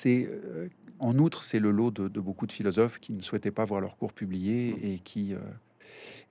euh, 0.08 0.68
en 0.98 1.18
outre, 1.20 1.44
c'est 1.44 1.60
le 1.60 1.70
lot 1.70 1.92
de, 1.92 2.20
beaucoup 2.20 2.48
de 2.48 2.52
philosophes 2.52 3.00
qui 3.00 3.14
ne 3.14 3.22
souhaitaient 3.22 3.52
pas 3.52 3.66
voir 3.66 3.82
leurs 3.82 3.96
cours 3.96 4.12
publiés 4.14 4.76
et 4.82 5.00
qui 5.00 5.34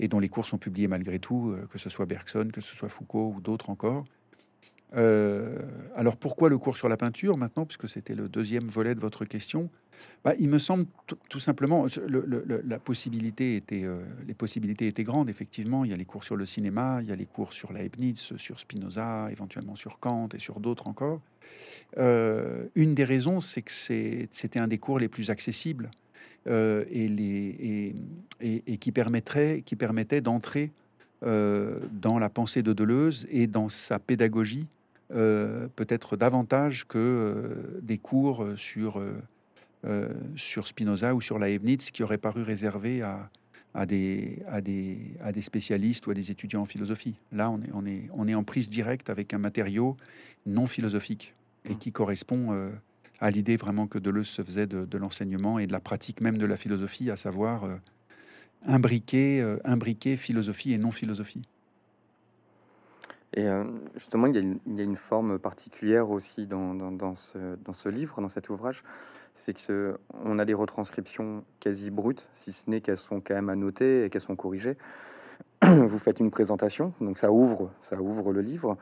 et 0.00 0.06
dont 0.06 0.20
les 0.20 0.28
cours 0.28 0.46
sont 0.46 0.58
publiés 0.58 0.86
malgré 0.86 1.18
tout, 1.18 1.54
que 1.70 1.78
ce 1.78 1.90
soit 1.90 2.06
Bergson, 2.06 2.50
que 2.52 2.60
ce 2.60 2.74
soit 2.76 2.88
Foucault 2.88 3.34
ou 3.36 3.40
d'autres 3.40 3.70
encore. 3.70 4.04
Alors 4.92 6.16
pourquoi 6.16 6.48
le 6.48 6.58
cours 6.58 6.76
sur 6.76 6.88
la 6.88 6.96
peinture 6.96 7.36
maintenant, 7.36 7.66
puisque 7.66 7.88
c'était 7.88 8.14
le 8.14 8.28
deuxième 8.28 8.66
volet 8.68 8.94
de 8.94 9.00
votre 9.00 9.24
question? 9.24 9.70
Bah, 10.24 10.34
il 10.38 10.48
me 10.48 10.58
semble 10.58 10.86
tout 11.28 11.40
simplement, 11.40 11.86
la 12.08 12.78
possibilité 12.78 13.56
était, 13.56 13.84
euh, 13.84 14.02
les 14.26 14.34
possibilités 14.34 14.86
étaient 14.86 15.04
grandes, 15.04 15.30
effectivement. 15.30 15.84
Il 15.84 15.90
y 15.90 15.94
a 15.94 15.96
les 15.96 16.04
cours 16.04 16.24
sur 16.24 16.36
le 16.36 16.44
cinéma, 16.44 16.98
il 17.02 17.08
y 17.08 17.12
a 17.12 17.16
les 17.16 17.26
cours 17.26 17.52
sur 17.52 17.72
Leibniz, 17.72 18.32
sur 18.36 18.58
Spinoza, 18.58 19.28
éventuellement 19.30 19.76
sur 19.76 19.98
Kant 19.98 20.28
et 20.34 20.38
sur 20.38 20.60
d'autres 20.60 20.88
encore. 20.88 21.20
Euh, 21.98 22.66
une 22.74 22.94
des 22.94 23.04
raisons, 23.04 23.40
c'est 23.40 23.62
que 23.62 23.72
c'était 23.72 24.58
un 24.58 24.68
des 24.68 24.78
cours 24.78 24.98
les 24.98 25.08
plus 25.08 25.30
accessibles 25.30 25.90
euh, 26.46 26.84
et, 26.90 27.08
les, 27.08 27.94
et, 28.40 28.76
qui, 28.78 28.92
permettrait, 28.92 29.62
qui 29.64 29.76
permettait 29.76 30.20
d'entrer 30.20 30.72
dans 31.20 32.20
la 32.20 32.28
pensée 32.28 32.62
de 32.62 32.72
Deleuze 32.72 33.26
et 33.28 33.48
dans 33.48 33.68
sa 33.68 33.98
pédagogie, 33.98 34.68
peut-être 35.10 36.16
davantage 36.16 36.86
que 36.86 37.80
des 37.82 37.98
cours 37.98 38.46
sur 38.56 39.00
euh, 39.84 40.08
sur 40.34 40.66
Spinoza 40.66 41.14
ou 41.14 41.20
sur 41.20 41.38
Leibniz 41.38 41.92
qui 41.92 42.02
aurait 42.02 42.18
paru 42.18 42.42
réservé 42.42 43.00
à, 43.02 43.30
à, 43.74 43.86
des, 43.86 44.42
à, 44.48 44.60
des, 44.60 44.98
à 45.22 45.30
des 45.30 45.40
spécialistes 45.40 46.04
ou 46.08 46.10
à 46.10 46.14
des 46.14 46.32
étudiants 46.32 46.62
en 46.62 46.64
philosophie. 46.64 47.14
Là, 47.30 47.48
on 47.48 47.62
est, 47.62 47.70
on 47.72 47.86
est, 47.86 48.08
on 48.12 48.26
est 48.26 48.34
en 48.34 48.42
prise 48.42 48.68
directe 48.68 49.08
avec 49.08 49.32
un 49.34 49.38
matériau 49.38 49.96
non 50.46 50.66
philosophique 50.66 51.32
et 51.64 51.74
mmh. 51.74 51.78
qui 51.78 51.92
correspond 51.92 52.52
euh, 52.52 52.70
à 53.20 53.30
l'idée 53.30 53.56
vraiment 53.56 53.86
que 53.86 54.00
Deleuze 54.00 54.26
se 54.26 54.42
faisait 54.42 54.66
de, 54.66 54.98
l'enseignement 54.98 55.60
et 55.60 55.68
de 55.68 55.72
la 55.72 55.80
pratique 55.80 56.20
même 56.20 56.38
de 56.38 56.46
la 56.46 56.56
philosophie, 56.56 57.08
à 57.08 57.16
savoir 57.16 57.62
euh, 57.62 57.76
imbriquer, 58.66 59.58
imbriquer 59.62 60.16
philosophie 60.16 60.72
et 60.72 60.78
non 60.78 60.90
philosophie. 60.90 61.42
Et 63.34 63.46
justement, 63.94 64.26
il 64.26 64.36
y, 64.36 64.80
a 64.80 64.82
une, 64.82 64.96
forme 64.96 65.38
particulière 65.38 66.10
aussi 66.10 66.46
dans, 66.46 67.14
ce, 67.14 67.88
livre, 67.88 68.22
dans 68.22 68.28
cet 68.30 68.48
ouvrage, 68.48 68.82
c'est 69.34 69.52
que 69.52 69.98
on 70.24 70.38
a 70.38 70.46
des 70.46 70.54
retranscriptions 70.54 71.44
quasi 71.60 71.90
brutes, 71.90 72.30
si 72.32 72.52
ce 72.52 72.70
n'est 72.70 72.80
qu'elles 72.80 72.96
sont 72.96 73.20
quand 73.20 73.34
même 73.34 73.50
annotées 73.50 74.04
et 74.04 74.10
qu'elles 74.10 74.22
sont 74.22 74.36
corrigées. 74.36 74.78
Vous 75.62 75.98
faites 75.98 76.20
une 76.20 76.30
présentation, 76.30 76.94
donc 77.00 77.18
ça 77.18 77.30
ouvre, 77.30 77.70
ça 77.82 78.00
ouvre 78.00 78.32
le 78.32 78.40
livre, 78.40 78.78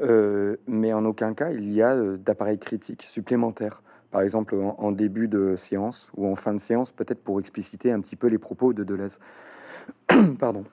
euh, 0.00 0.56
mais 0.66 0.92
en 0.92 1.04
aucun 1.04 1.34
cas 1.34 1.50
il 1.50 1.70
y 1.70 1.82
a 1.82 1.94
euh, 1.94 2.16
d'appareil 2.16 2.58
critique 2.58 3.02
supplémentaire. 3.02 3.82
Par 4.10 4.22
exemple, 4.22 4.56
en, 4.56 4.90
début 4.90 5.28
de 5.28 5.54
séance 5.54 6.10
ou 6.16 6.26
en 6.26 6.34
fin 6.34 6.52
de 6.52 6.58
séance, 6.58 6.90
peut-être 6.90 7.22
pour 7.22 7.38
expliciter 7.38 7.92
un 7.92 8.00
petit 8.00 8.16
peu 8.16 8.26
les 8.26 8.38
propos 8.38 8.72
de 8.72 8.82
Deleuze. 8.82 9.20
Pardon. 10.40 10.64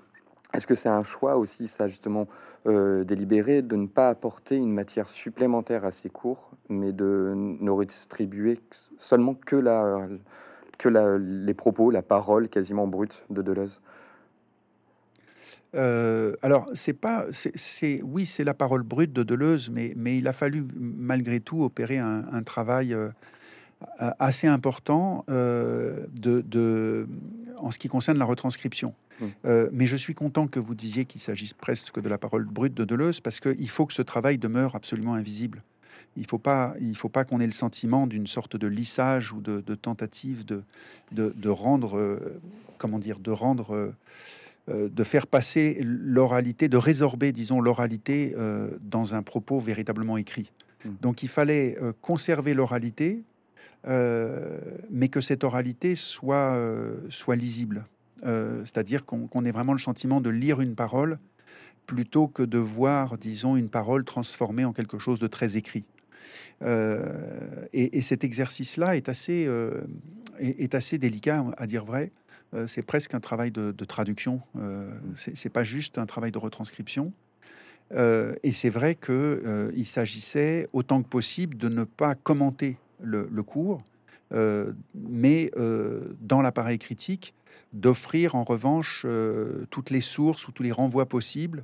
Est-ce 0.53 0.65
que 0.65 0.75
c'est 0.75 0.89
un 0.89 1.03
choix 1.03 1.37
aussi, 1.37 1.67
ça 1.67 1.87
justement, 1.87 2.27
euh, 2.67 3.03
délibéré, 3.03 3.61
de 3.61 3.75
ne 3.75 3.87
pas 3.87 4.09
apporter 4.09 4.55
une 4.55 4.71
matière 4.71 5.09
supplémentaire 5.09 5.83
à 5.83 5.91
ces 5.91 6.09
cours, 6.09 6.51
mais 6.69 6.93
de 6.93 7.33
ne 7.35 7.69
redistribuer 7.69 8.59
seulement 8.97 9.33
que, 9.33 9.57
les 11.17 11.53
propos, 11.53 11.91
la 11.91 12.01
parole 12.01 12.47
quasiment 12.47 12.87
brute 12.87 13.25
de 13.29 13.41
Deleuze? 13.41 13.81
Euh, 15.75 16.33
alors, 16.41 16.69
c'est 16.73 16.93
pas, 16.93 17.25
c'est, 17.31 18.01
oui, 18.01 18.25
c'est 18.25 18.45
la 18.45 18.53
parole 18.53 18.83
brute 18.83 19.11
de 19.11 19.23
Deleuze, 19.23 19.69
mais, 19.69 20.17
il 20.17 20.27
a 20.29 20.33
fallu 20.33 20.65
malgré 20.75 21.41
tout 21.41 21.61
opérer 21.61 21.97
un, 21.97 22.43
travail 22.43 22.93
euh, 22.93 23.09
assez 23.99 24.47
important 24.47 25.25
en 25.27 27.71
ce 27.71 27.79
qui 27.79 27.89
concerne 27.89 28.17
la 28.17 28.25
retranscription. 28.25 28.93
Mmh. 29.19 29.25
Euh, 29.45 29.69
mais 29.71 29.85
je 29.85 29.95
suis 29.95 30.13
content 30.13 30.47
que 30.47 30.59
vous 30.59 30.75
disiez 30.75 31.05
qu'il 31.05 31.21
s'agisse 31.21 31.53
presque 31.53 31.99
de 31.99 32.09
la 32.09 32.17
parole 32.17 32.45
brute 32.45 32.73
de 32.73 32.85
Deleuze, 32.85 33.19
parce 33.19 33.39
qu'il 33.39 33.69
faut 33.69 33.85
que 33.85 33.93
ce 33.93 34.01
travail 34.01 34.37
demeure 34.37 34.75
absolument 34.75 35.13
invisible. 35.13 35.63
Il 36.15 36.21
ne 36.21 36.27
faut 36.27 36.39
pas, 36.39 36.75
pas 37.13 37.25
qu'on 37.25 37.39
ait 37.39 37.45
le 37.45 37.51
sentiment 37.51 38.07
d'une 38.07 38.27
sorte 38.27 38.55
de 38.55 38.67
lissage 38.67 39.33
ou 39.33 39.41
de, 39.41 39.75
tentative 39.75 40.45
de, 40.45 40.63
de, 41.11 41.49
rendre, 41.49 41.97
euh, 41.97 42.39
comment 42.79 42.97
dire, 42.97 43.19
de 43.19 43.29
rendre, 43.29 43.93
euh, 44.69 44.89
de 44.89 45.03
faire 45.03 45.27
passer 45.27 45.79
l'oralité, 45.83 46.69
de 46.69 46.77
résorber, 46.77 47.31
disons, 47.31 47.61
l'oralité 47.61 48.35
dans 48.81 49.13
un 49.13 49.21
propos 49.21 49.59
véritablement 49.59 50.17
écrit. 50.17 50.51
Mmh. 50.85 50.89
Donc 51.01 51.23
il 51.23 51.29
fallait 51.29 51.77
conserver 52.01 52.55
l'oralité, 52.55 53.21
mais 53.85 55.09
que 55.09 55.21
cette 55.21 55.43
oralité 55.43 55.95
soit, 55.95 56.59
soit 57.09 57.35
lisible. 57.35 57.85
Euh, 58.25 58.61
c'est-à-dire 58.61 59.05
qu'on 59.05 59.45
ait 59.45 59.51
vraiment 59.51 59.73
le 59.73 59.79
sentiment 59.79 60.21
de 60.21 60.29
lire 60.29 60.61
une 60.61 60.75
parole 60.75 61.19
plutôt 61.85 62.27
que 62.27 62.43
de 62.43 62.57
voir, 62.57 63.17
disons, 63.17 63.55
une 63.55 63.69
parole 63.69 64.03
transformée 64.03 64.65
en 64.65 64.73
quelque 64.73 64.99
chose 64.99 65.19
de 65.19 65.27
très 65.27 65.55
écrit. 65.55 65.85
Euh, 66.61 67.65
et, 67.71 68.01
cet 68.01 68.23
exercice-là 68.23 68.97
est 68.97 69.07
assez, 69.07 69.45
euh, 69.45 69.81
est, 70.39 70.75
assez 70.75 70.97
délicat, 70.97 71.45
à 71.57 71.67
dire 71.67 71.85
vrai. 71.85 72.11
c'est 72.65 72.81
presque 72.81 73.13
un 73.13 73.19
travail 73.19 73.51
de, 73.51 73.71
traduction. 73.85 74.41
c'est 75.15 75.49
pas 75.49 75.63
juste 75.63 75.97
un 75.97 76.05
travail 76.05 76.31
de 76.31 76.37
retranscription. 76.37 77.13
et 77.91 78.51
c'est 78.51 78.69
vrai 78.69 78.95
que 78.95 79.71
il 79.75 79.85
s'agissait 79.85 80.67
autant 80.73 81.01
que 81.01 81.07
possible 81.07 81.55
de 81.57 81.69
ne 81.69 81.85
pas 81.85 82.15
commenter 82.15 82.77
le, 83.01 83.29
le 83.31 83.43
cours, 83.43 83.81
mais 84.31 85.51
dans 86.19 86.41
l'appareil 86.41 86.79
critique, 86.79 87.33
d'offrir 87.73 88.35
en 88.35 88.43
revanche 88.43 89.03
euh, 89.05 89.65
toutes 89.69 89.89
les 89.89 90.01
sources 90.01 90.47
ou 90.47 90.51
tous 90.51 90.63
les 90.63 90.71
renvois 90.71 91.05
possibles 91.05 91.63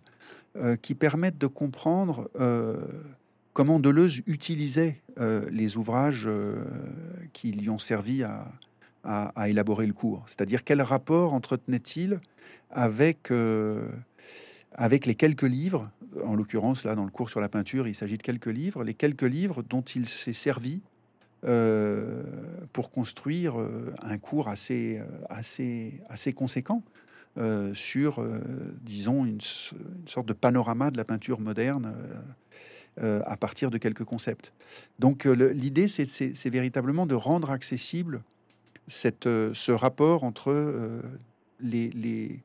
euh, 0.55 0.75
qui 0.75 0.95
permettent 0.95 1.37
de 1.37 1.47
comprendre 1.47 2.29
euh, 2.39 2.77
comment 3.53 3.79
Deleuze 3.79 4.21
utilisait 4.27 4.99
les 5.51 5.77
ouvrages 5.77 6.27
qui 7.33 7.51
lui 7.51 7.69
ont 7.69 7.77
servi 7.77 8.23
à, 8.23 8.51
à, 9.03 9.47
élaborer 9.47 9.85
le 9.85 9.93
cours. 9.93 10.23
C'est-à-dire 10.25 10.63
quel 10.63 10.81
rapport 10.81 11.33
entretenait-il 11.33 12.19
avec, 12.71 13.31
avec 14.73 15.05
les 15.05 15.13
quelques 15.13 15.43
livres, 15.43 15.91
en 16.25 16.33
l'occurrence 16.33 16.83
là 16.83 16.95
dans 16.95 17.05
le 17.05 17.11
cours 17.11 17.29
sur 17.29 17.41
la 17.41 17.47
peinture, 17.47 17.87
il 17.87 17.93
s'agit 17.93 18.17
de 18.17 18.23
quelques 18.23 18.47
livres, 18.47 18.83
les 18.83 18.95
quelques 18.95 19.21
livres 19.21 19.61
dont 19.61 19.83
il 19.83 20.09
s'est 20.09 20.33
servi 20.33 20.81
euh, 21.45 22.23
pour 22.71 22.89
construire 22.89 23.59
euh, 23.59 23.93
un 24.01 24.17
cours 24.17 24.47
assez, 24.47 24.97
euh, 24.97 25.05
assez, 25.29 25.99
assez 26.09 26.31
conséquent 26.31 26.83
sur, 27.73 28.23
disons, 28.83 29.25
une, 29.25 29.41
sorte 30.05 30.27
de 30.27 30.33
panorama 30.33 30.91
de 30.91 30.97
la 30.97 31.03
peinture 31.03 31.39
moderne 31.39 31.91
à 33.01 33.35
partir 33.37 33.71
de 33.71 33.79
quelques 33.79 34.03
concepts. 34.03 34.53
Donc 34.99 35.25
l'idée, 35.25 35.87
c'est 35.87 36.49
véritablement 36.51 37.07
de 37.07 37.15
rendre 37.15 37.49
accessible 37.49 38.21
cette, 38.87 39.23
ce 39.23 39.71
rapport 39.71 40.23
entre 40.23 41.01
les, 41.59 41.89
les, 41.89 42.39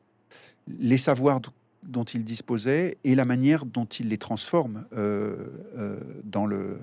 les 0.68 0.96
savoirs 0.96 1.42
dont 1.82 2.04
il 2.04 2.24
disposait 2.24 2.96
et 3.04 3.14
la 3.14 3.26
manière 3.26 3.66
dont 3.66 3.84
il 3.84 4.08
les 4.08 4.16
transforme 4.16 4.86
dans, 6.24 6.46
le, 6.46 6.78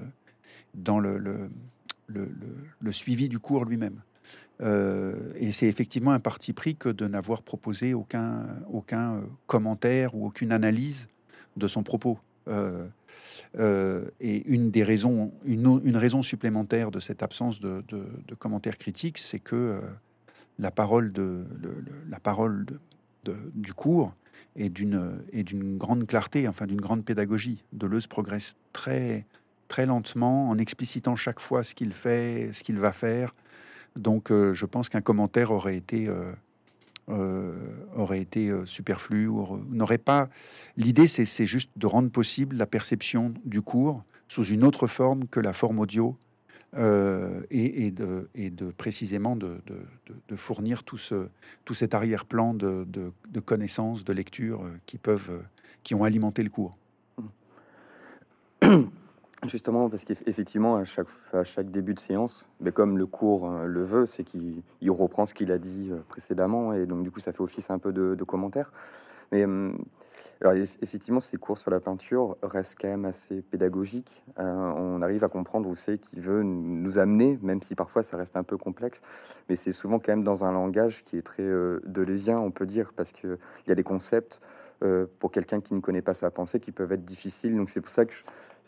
dans 0.76 1.00
le, 1.00 1.50
le 2.08 2.92
suivi 2.92 3.30
du 3.30 3.40
cours 3.40 3.66
lui-même. 3.66 4.02
et 4.62 5.52
c'est 5.52 5.68
effectivement 5.68 6.12
un 6.12 6.20
parti 6.20 6.54
pris 6.54 6.76
que 6.76 6.90
de 6.90 7.08
n'avoir 7.08 7.42
proposé 7.42 7.94
aucun, 7.94 8.46
aucun 8.72 9.22
commentaire 9.48 10.16
ou 10.16 10.26
aucune 10.26 10.52
analyse 10.52 11.08
de 11.58 11.68
son 11.68 11.84
propos. 11.84 12.20
Euh, 13.58 14.06
et 14.20 14.46
une 14.48 14.72
des 14.72 14.84
raisons, 14.84 15.32
une, 15.46 15.98
raison 15.98 16.22
supplémentaire 16.22 16.92
de 16.92 17.00
cette 17.00 17.24
absence 17.24 17.60
de, 17.60 17.84
commentaires 18.38 18.78
critiques, 18.78 19.18
c'est 19.18 19.40
que 19.40 19.56
euh, 19.56 19.80
la 20.60 20.72
parole, 20.72 21.12
de, 21.12 21.46
la 22.10 22.20
parole 22.20 22.66
du 23.54 23.74
cours 23.74 24.14
est 24.56 24.70
d'une 24.70 25.78
grande 25.78 26.06
clarté, 26.06 26.48
enfin 26.48 26.66
d'une 26.66 26.82
grande 26.82 27.06
pédagogie. 27.06 27.64
Deleuze 27.74 28.08
progresse 28.08 28.56
très 28.74 29.26
très 29.68 29.86
lentement 29.86 30.50
en 30.50 30.58
explicitant 30.58 31.16
chaque 31.16 31.40
fois 31.40 31.64
ce 31.64 31.76
qu'il 31.76 31.94
fait, 31.94 32.50
ce 32.54 32.64
qu'il 32.64 32.80
va 32.80 32.92
faire. 32.92 33.34
Donc, 33.96 34.32
euh, 34.32 34.54
je 34.54 34.66
pense 34.66 34.90
qu'un 34.90 35.02
commentaire 35.02 35.52
aurait 35.52 35.78
été 35.78 36.10
euh, 37.08 37.54
aurait 37.96 38.20
été 38.20 38.50
euh, 38.50 38.66
superflu 38.66 39.28
ou 39.28 39.64
n'aurait 39.70 40.00
pas. 40.00 40.28
L'idée, 40.76 41.06
c'est 41.06 41.46
juste 41.46 41.70
de 41.76 41.86
rendre 41.86 42.10
possible 42.10 42.56
la 42.56 42.66
perception 42.66 43.32
du 43.46 43.62
cours 43.62 44.04
sous 44.28 44.44
une 44.44 44.64
autre 44.64 44.88
forme 44.88 45.28
que 45.28 45.40
la 45.40 45.54
forme 45.54 45.78
audio 45.78 46.18
euh, 46.76 47.42
et, 47.52 47.92
de, 47.92 48.28
et, 48.34 48.50
de, 48.50 48.72
précisément 48.72 49.36
de, 49.36 49.62
de, 50.28 50.36
fournir 50.36 50.84
tout, 50.84 50.98
ce, 50.98 51.28
tout 51.64 51.76
cet 51.76 51.94
arrière-plan 51.94 52.56
de, 52.56 52.88
connaissances, 53.46 54.04
de 54.04 54.12
lecture 54.12 54.64
qui 54.88 54.98
peuvent, 54.98 55.44
qui 55.84 55.94
ont 55.94 56.06
alimenté 56.06 56.42
le 56.42 56.50
cours. 56.50 56.76
Justement, 59.44 59.90
parce 59.90 60.06
qu'effectivement, 60.06 60.78
à 60.78 60.86
chaque, 60.86 61.08
à 61.34 61.44
chaque 61.44 61.70
début 61.70 61.94
de 61.94 62.00
séance, 62.00 62.48
mais 62.62 62.72
comme 62.72 62.98
le 62.98 63.06
cours 63.06 63.52
euh, 63.52 63.66
le 63.66 63.84
veut, 63.84 64.06
c'est 64.06 64.24
qu'il 64.24 64.64
reprend 64.88 65.26
ce 65.26 65.34
qu'il 65.34 65.52
a 65.52 65.58
dit 65.58 65.90
euh, 65.92 65.98
précédemment, 66.08 66.74
et 66.74 66.86
donc 66.86 67.04
du 67.04 67.12
coup, 67.12 67.20
ça 67.20 67.32
fait 67.32 67.42
office 67.42 67.70
un 67.70 67.78
peu 67.78 67.92
de, 67.92 68.24
commentaires. 68.24 68.72
Mais 69.32 69.46
alors, 70.42 70.54
effectivement, 70.82 71.20
ces 71.20 71.38
cours 71.38 71.58
sur 71.58 71.72
la 71.72 71.80
peinture 71.80 72.38
restent 72.44 72.76
quand 72.80 72.88
même 72.88 73.06
assez 73.06 73.42
pédagogiques. 73.42 74.24
Euh, 74.40 74.44
on 74.44 75.02
arrive 75.02 75.24
à 75.24 75.30
comprendre 75.30 75.70
où 75.70 75.76
c'est 75.76 75.98
qu'il 75.98 76.20
veut 76.20 76.44
nous 76.44 76.98
amener, 76.98 77.40
même 77.42 77.62
si 77.62 77.76
parfois 77.76 78.04
ça 78.04 78.18
reste 78.18 78.36
un 78.36 78.44
peu 78.44 78.58
complexe. 78.58 79.02
Mais 79.50 79.56
c'est 79.56 79.72
souvent 79.72 80.00
quand 80.00 80.12
même 80.12 80.24
dans 80.24 80.44
un 80.44 80.52
langage 80.52 81.04
qui 81.04 81.18
est 81.18 81.22
très 81.22 81.44
euh, 81.44 81.82
delésien, 81.86 82.38
on 82.38 82.52
peut 82.52 82.66
dire, 82.66 82.92
parce 82.96 83.12
qu'il 83.12 83.38
y 83.68 83.72
a 83.72 83.76
des 83.76 83.84
concepts 83.84 84.42
pour 85.20 85.32
quelqu'un 85.32 85.62
qui 85.62 85.74
ne 85.74 85.80
connaît 85.80 86.04
pas 86.04 86.14
sa 86.14 86.30
pensée 86.30 86.60
qui 86.60 86.72
peuvent 86.72 86.92
être 86.92 87.06
difficiles. 87.06 87.56
Donc 87.56 87.72
c'est 87.72 87.82
pour 87.82 87.90
ça 87.90 88.06
que 88.06 88.14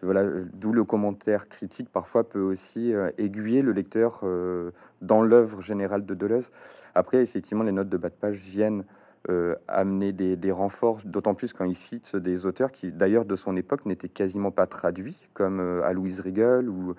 voilà, 0.04 0.24
d'où 0.54 0.74
le 0.74 0.84
commentaire 0.84 1.50
critique 1.50 1.89
parfois 1.89 2.24
peut 2.24 2.42
aussi 2.42 2.94
euh, 2.94 3.10
aiguiller 3.18 3.63
le 3.63 3.72
lecteur 3.72 4.22
euh, 4.24 4.72
dans 5.01 5.24
l'œuvre 5.24 5.62
générale 5.62 6.06
de 6.06 6.13
Deleuze. 6.13 6.51
Après, 6.94 7.22
effectivement, 7.22 7.63
les 7.63 7.72
notes 7.72 7.89
de 7.89 7.98
bas 7.98 8.10
de 8.10 8.13
page 8.13 8.38
viennent 8.38 8.86
euh, 9.30 9.56
amener 9.68 10.12
des, 10.12 10.51
renforts, 10.51 11.00
d'autant 11.04 11.34
plus 11.34 11.51
quand 11.51 11.66
il 11.66 11.75
cite 11.75 12.16
des 12.16 12.46
auteurs 12.46 12.72
qui, 12.72 12.92
d'ailleurs, 12.92 13.25
de 13.25 13.36
son 13.36 13.58
époque, 13.58 13.86
n'étaient 13.86 14.08
quasiment 14.08 14.51
pas 14.51 14.68
traduits, 14.68 15.27
comme 15.34 15.60
à 15.60 15.92
Louise 15.94 16.20
Riegel 16.20 16.70
ou, 16.70 16.96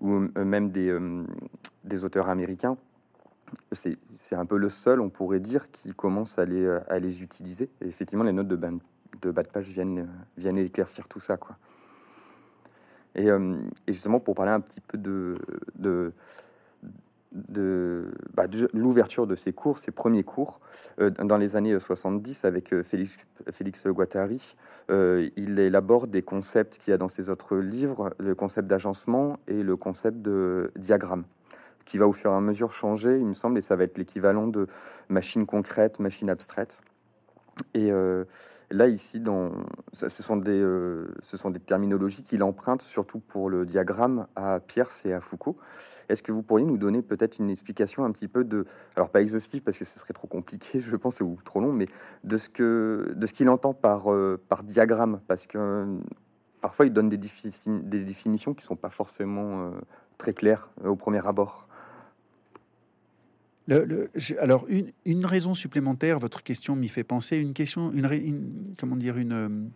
même 0.00 0.70
des, 0.70 2.04
auteurs 2.04 2.28
américains. 2.28 2.76
C'est 3.72 4.34
un 4.34 4.44
peu 4.44 4.58
le 4.58 4.68
seul, 4.68 5.00
on 5.00 5.08
pourrait 5.08 5.40
dire, 5.40 5.70
qui 5.70 5.94
commence 5.94 6.38
à 6.38 6.44
les, 6.44 6.68
à 6.88 6.98
les 6.98 7.22
utiliser. 7.22 7.70
Effectivement, 7.80 8.24
les 8.24 8.32
notes 8.32 8.48
de 8.48 8.56
de, 9.22 9.30
bas 9.30 9.42
de 9.42 9.48
page 9.48 9.68
viennent, 9.68 10.08
viennent 10.36 10.58
éclaircir 10.58 11.08
tout 11.08 11.20
ça, 11.20 11.36
quoi. 11.36 11.56
Euh, 13.18 13.56
et, 13.86 13.92
justement, 13.92 14.20
pour 14.20 14.34
parler 14.34 14.50
un 14.50 14.60
petit 14.60 14.80
peu 14.80 14.98
de, 14.98 15.38
de, 15.78 16.12
bah, 18.34 18.46
l'ouverture 18.72 19.26
de 19.26 19.36
ces 19.36 19.52
cours, 19.52 19.78
ces 19.78 19.90
premiers 19.90 20.24
cours, 20.24 20.58
euh, 21.00 21.10
dans 21.10 21.36
les 21.36 21.56
années 21.56 21.78
70, 21.78 22.44
avec 22.44 22.72
euh, 22.72 22.82
Félix, 22.82 23.18
Félix 23.50 23.86
Guattari, 23.86 24.54
il 24.88 25.58
élabore 25.60 26.08
des 26.08 26.22
concepts 26.22 26.78
qu'il 26.78 26.90
y 26.90 26.94
a 26.94 26.98
dans 26.98 27.06
ses 27.06 27.30
autres 27.30 27.56
livres, 27.56 28.12
le 28.18 28.34
concept 28.34 28.66
d'agencement 28.66 29.38
et 29.46 29.62
le 29.62 29.76
concept 29.76 30.20
de 30.20 30.72
diagramme 30.74 31.24
qui 31.84 31.96
va 31.96 32.08
au 32.08 32.12
fur 32.12 32.30
et 32.30 32.34
à 32.34 32.40
mesure 32.40 32.72
changer, 32.72 33.16
il 33.16 33.26
me 33.26 33.32
semble, 33.32 33.58
et 33.58 33.62
ça 33.62 33.74
va 33.74 33.82
être 33.84 33.98
l'équivalent 33.98 34.46
de 34.46 34.68
machine 35.08 35.46
concrète, 35.46 35.98
machine 35.98 36.30
abstraite. 36.30 36.82
Et, 37.74 37.90
Là, 38.72 38.86
ici, 38.86 39.18
dans, 39.18 39.50
ce, 39.92 40.08
sont 40.08 40.36
des, 40.36 40.60
euh, 40.60 41.12
ce 41.22 41.36
sont 41.36 41.50
des 41.50 41.58
terminologies 41.58 42.22
qu'il 42.22 42.44
emprunte 42.44 42.82
surtout 42.82 43.18
pour 43.18 43.50
le 43.50 43.66
diagramme 43.66 44.28
à 44.36 44.60
Pierce 44.60 45.04
et 45.04 45.12
à 45.12 45.20
Foucault. 45.20 45.56
Est-ce 46.08 46.22
que 46.22 46.30
vous 46.30 46.44
pourriez 46.44 46.64
nous 46.64 46.78
donner 46.78 47.02
peut-être 47.02 47.40
une 47.40 47.50
explication 47.50 48.04
un 48.04 48.12
petit 48.12 48.28
peu 48.28 48.44
de, 48.44 48.64
alors 48.94 49.10
pas 49.10 49.22
exhaustive 49.22 49.62
parce 49.62 49.76
que 49.76 49.84
ce 49.84 49.98
serait 49.98 50.12
trop 50.12 50.28
compliqué, 50.28 50.80
je 50.88 50.94
pense, 50.94 51.20
ou 51.20 51.36
trop 51.44 51.60
long, 51.60 51.72
mais 51.72 51.88
de 52.22 52.36
ce 52.36 52.48
qu'il 52.48 53.48
entend 53.48 53.74
par 53.74 54.12
euh, 54.12 54.40
par 54.48 54.62
diagramme, 54.62 55.20
parce 55.26 55.46
que 55.46 55.98
parfois 56.60 56.86
il 56.86 56.92
donne 56.92 57.08
des, 57.08 57.18
des 57.18 58.04
définitions 58.04 58.54
qui 58.54 58.64
sont 58.64 58.76
pas 58.76 58.90
forcément 58.90 59.62
euh, 59.62 59.70
très 60.16 60.32
claires 60.32 60.70
au 60.84 60.94
premier 60.94 61.26
abord 61.26 61.69
alors, 64.38 64.66
une, 65.04 65.26
raison 65.26 65.54
supplémentaire, 65.54 66.18
votre 66.18 66.42
question 66.42 66.74
m'y 66.74 66.88
fait 66.88 67.04
penser, 67.04 67.36
une 67.36 67.52
question, 67.52 67.92
une, 67.92 68.74
comment 68.78 68.96
dire, 68.96 69.16
une, 69.16 69.70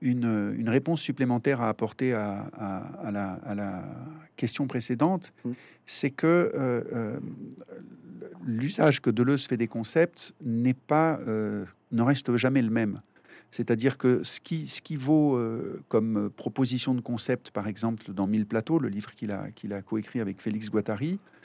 une, 0.00 0.68
réponse 0.68 1.00
supplémentaire 1.00 1.60
à 1.60 1.68
apporter 1.68 2.14
à, 2.14 3.10
la, 3.12 3.84
question 4.36 4.66
précédente, 4.66 5.32
mmh. 5.44 5.50
c'est 5.86 6.10
que 6.10 6.26
euh, 6.26 6.82
euh, 6.92 7.20
l'usage 8.44 9.00
que 9.00 9.10
Deleuze 9.10 9.46
fait 9.46 9.58
des 9.58 9.68
concepts 9.68 10.32
n'est 10.42 10.74
pas, 10.74 11.20
euh, 11.28 11.64
ne 11.92 12.02
reste 12.02 12.34
jamais 12.36 12.62
le 12.62 12.70
même. 12.70 13.02
C'est-à-dire 13.50 13.98
que 13.98 14.24
ce 14.24 14.40
qui, 14.40 14.66
ce 14.66 14.80
qui 14.80 14.96
vaut 14.96 15.38
comme 15.88 16.30
proposition 16.30 16.94
de 16.94 17.02
concept, 17.02 17.50
par 17.50 17.68
exemple, 17.68 18.10
dans 18.14 18.26
Mille 18.26 18.46
plateaux, 18.46 18.78
le 18.78 18.88
livre 18.88 19.14
qu'il 19.14 19.30
a, 19.30 19.50
qu'il 19.50 19.74
a 19.74 19.82
coécrit 19.82 20.20
avec 20.20 20.40
Félix 20.40 20.70
Guattari, 20.70 21.18
euh, 21.18 21.41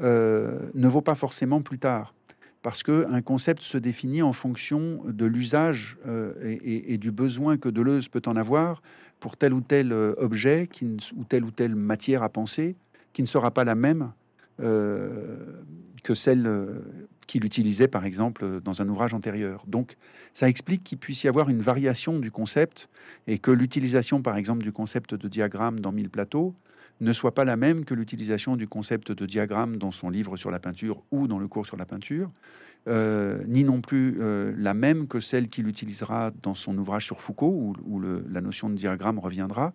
ne 0.00 0.88
vaut 0.88 1.02
pas 1.02 1.14
forcément 1.14 1.60
plus 1.60 1.78
tard. 1.78 2.14
Parce 2.62 2.82
qu'un 2.82 3.22
concept 3.22 3.62
se 3.62 3.78
définit 3.78 4.22
en 4.22 4.32
fonction 4.32 5.02
de 5.06 5.26
l'usage 5.26 5.96
euh, 6.06 6.58
et, 6.62 6.98
du 6.98 7.12
besoin 7.12 7.56
que 7.56 7.68
Deleuze 7.68 8.08
peut 8.08 8.22
en 8.26 8.34
avoir 8.34 8.82
pour 9.20 9.36
tel 9.36 9.52
ou 9.52 9.60
tel 9.60 9.92
euh, 9.92 10.14
objet 10.18 10.68
qui, 10.70 10.84
ou 11.16 11.24
telle 11.24 11.44
ou 11.44 11.52
telle 11.52 11.76
matière 11.76 12.22
à 12.22 12.28
penser, 12.28 12.74
qui 13.12 13.22
ne 13.22 13.28
sera 13.28 13.50
pas 13.50 13.64
la 13.64 13.74
même 13.74 14.12
que 14.60 16.14
celle 16.16 16.50
qu'il 17.28 17.44
utilisait 17.44 17.86
par 17.86 18.04
exemple 18.04 18.60
dans 18.60 18.82
un 18.82 18.88
ouvrage 18.88 19.14
antérieur. 19.14 19.62
Donc 19.68 19.96
ça 20.34 20.48
explique 20.48 20.82
qu'il 20.82 20.98
puisse 20.98 21.22
y 21.22 21.28
avoir 21.28 21.48
une 21.48 21.60
variation 21.60 22.18
du 22.18 22.32
concept 22.32 22.88
et 23.28 23.38
que 23.38 23.52
l'utilisation 23.52 24.20
par 24.20 24.36
exemple 24.36 24.64
du 24.64 24.72
concept 24.72 25.14
de 25.14 25.28
diagramme 25.28 25.78
dans 25.78 25.92
Mille 25.92 26.10
plateaux 26.10 26.56
ne 27.00 27.12
soit 27.12 27.34
pas 27.34 27.44
la 27.44 27.56
même 27.56 27.84
que 27.84 27.94
l'utilisation 27.94 28.56
du 28.56 28.66
concept 28.66 29.12
de 29.12 29.26
diagramme 29.26 29.76
dans 29.76 29.92
son 29.92 30.10
livre 30.10 30.36
sur 30.36 30.50
la 30.50 30.58
peinture 30.58 31.02
ou 31.10 31.28
dans 31.28 31.38
le 31.38 31.48
cours 31.48 31.66
sur 31.66 31.76
la 31.76 31.86
peinture, 31.86 32.30
euh, 32.88 33.42
ni 33.46 33.64
non 33.64 33.80
plus 33.80 34.16
euh, 34.20 34.52
la 34.56 34.74
même 34.74 35.08
que 35.08 35.20
celle 35.20 35.48
qu'il 35.48 35.68
utilisera 35.68 36.30
dans 36.42 36.54
son 36.54 36.76
ouvrage 36.78 37.04
sur 37.04 37.20
Foucault, 37.20 37.74
où, 37.84 38.00
la 38.00 38.40
notion 38.40 38.70
de 38.70 38.74
diagramme 38.74 39.18
reviendra. 39.18 39.72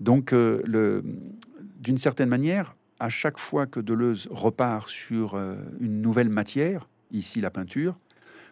Donc, 0.00 0.32
euh, 0.32 1.02
d'une 1.80 1.98
certaine 1.98 2.28
manière, 2.28 2.76
à 3.00 3.10
chaque 3.10 3.38
fois 3.38 3.66
que 3.66 3.80
Deleuze 3.80 4.28
repart 4.30 4.88
sur 4.88 5.36
une 5.80 6.02
nouvelle 6.02 6.30
matière, 6.30 6.88
ici 7.12 7.40
la 7.40 7.50
peinture, 7.50 7.96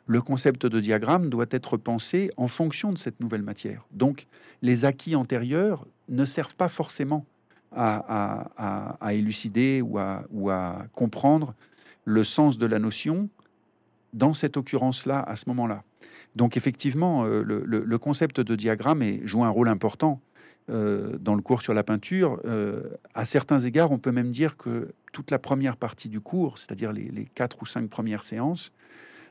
le 0.06 0.20
concept 0.20 0.66
de 0.66 0.78
diagramme 0.78 1.26
doit 1.26 1.46
être 1.50 1.76
pensé 1.76 2.30
en 2.36 2.46
fonction 2.46 2.92
de 2.92 2.98
cette 2.98 3.18
nouvelle 3.18 3.42
matière. 3.42 3.86
Donc, 3.90 4.26
les 4.62 4.84
acquis 4.84 5.16
antérieurs 5.16 5.86
ne 6.08 6.24
servent 6.24 6.54
pas 6.54 6.68
forcément 6.68 7.26
à, 7.72 9.12
élucider 9.12 9.82
ou 9.82 9.98
à, 9.98 10.86
comprendre 10.94 11.54
le 12.04 12.24
sens 12.24 12.58
de 12.58 12.66
la 12.66 12.78
notion 12.78 13.28
dans 14.12 14.34
cette 14.34 14.56
occurrence-là, 14.56 15.20
à 15.20 15.36
ce 15.36 15.44
moment-là. 15.48 15.82
Donc 16.36 16.56
effectivement, 16.56 17.24
euh, 17.24 17.42
le, 17.42 17.98
concept 17.98 18.40
de 18.40 18.54
diagramme 18.54 19.02
joue 19.24 19.44
un 19.44 19.48
rôle 19.48 19.68
important 19.68 20.20
euh, 20.68 21.16
dans 21.18 21.34
le 21.34 21.42
cours 21.42 21.62
sur 21.62 21.74
la 21.74 21.82
peinture. 21.82 22.40
Euh, 22.44 22.82
à 23.14 23.24
certains 23.24 23.60
égards, 23.60 23.90
on 23.90 23.98
peut 23.98 24.12
même 24.12 24.30
dire 24.30 24.56
que 24.56 24.92
toute 25.12 25.30
la 25.30 25.38
première 25.38 25.76
partie 25.76 26.08
du 26.08 26.20
cours, 26.20 26.58
c'est-à-dire 26.58 26.92
les, 26.92 27.26
quatre 27.34 27.62
ou 27.62 27.66
cinq 27.66 27.88
premières 27.88 28.22
séances, 28.22 28.72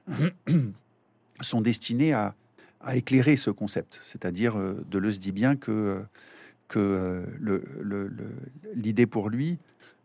sont 1.42 1.62
destinées 1.62 2.14
à, 2.14 2.36
à 2.82 2.96
éclairer 2.96 3.38
ce 3.38 3.52
concept. 3.52 4.00
C'est-à-dire, 4.04 4.56
Deleuze 4.90 5.20
dit 5.20 5.32
bien 5.32 5.56
que 5.56 6.02
que 6.68 6.80
euh, 6.80 7.60
l'idée 8.76 9.06
pour 9.06 9.30
lui, 9.30 9.60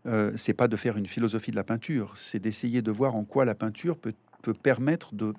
euh, 0.07 0.33
c'est 0.37 0.55
pas 0.55 0.69
de 0.69 0.77
faire 0.77 0.97
une 0.97 1.07
philosophie 1.07 1.51
de 1.51 1.57
la 1.57 1.65
peinture, 1.65 2.15
c'est 2.17 2.39
d'essayer 2.39 2.81
de 2.81 2.91
voir 2.91 3.15
en 3.15 3.25
quoi 3.25 3.45
la 3.45 3.55
peinture 3.55 3.99
peut, 3.99 4.15
permettre 4.63 5.15
de 5.15 5.35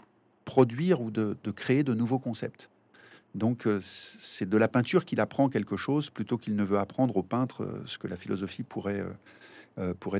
produire 0.46 1.02
ou 1.02 1.10
de, 1.10 1.36
créer 1.56 1.84
de 1.84 1.94
nouveaux 1.94 2.20
concepts. 2.20 2.70
Donc 3.34 3.66
euh, 3.66 3.80
c'est 3.82 4.48
de 4.48 4.58
la 4.58 4.68
peinture 4.68 5.06
qu'il 5.06 5.20
apprend 5.20 5.50
quelque 5.50 5.78
chose 5.78 6.10
plutôt 6.10 6.38
qu'il 6.38 6.56
ne 6.56 6.64
veut 6.64 6.78
apprendre 6.78 7.18
au 7.18 7.24
peintre 7.24 7.64
euh, 7.64 7.82
ce 7.86 7.98
que 7.98 8.08
la 8.08 8.18
philosophie 8.18 8.64
pourrait, 8.64 9.04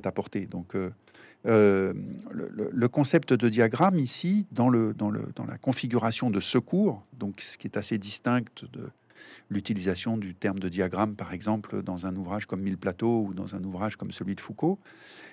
apporter. 0.04 0.48
Donc 0.48 0.76
le, 1.44 2.88
concept 2.88 3.34
de 3.34 3.50
diagramme 3.50 4.00
ici, 4.00 4.48
dans 4.52 4.70
la 4.72 5.58
configuration 5.62 6.32
de 6.32 6.40
secours, 6.40 7.06
donc 7.14 7.42
ce 7.42 7.60
qui 7.60 7.68
est 7.68 7.78
assez 7.78 8.00
distinct 8.00 8.66
de 8.74 8.90
l'utilisation 9.50 10.18
du 10.18 10.34
terme 10.34 10.60
de 10.60 10.70
diagramme, 10.70 11.16
par 11.16 11.34
exemple, 11.34 11.84
dans 11.84 12.06
un 12.06 12.16
ouvrage 12.16 12.46
comme 12.46 12.62
Mille 12.62 12.78
plateaux 12.78 13.26
ou 13.28 13.34
dans 13.34 13.56
un 13.56 13.64
ouvrage 13.64 13.96
comme 13.98 14.12
celui 14.12 14.36
de 14.36 14.42
Foucault, 14.42 14.80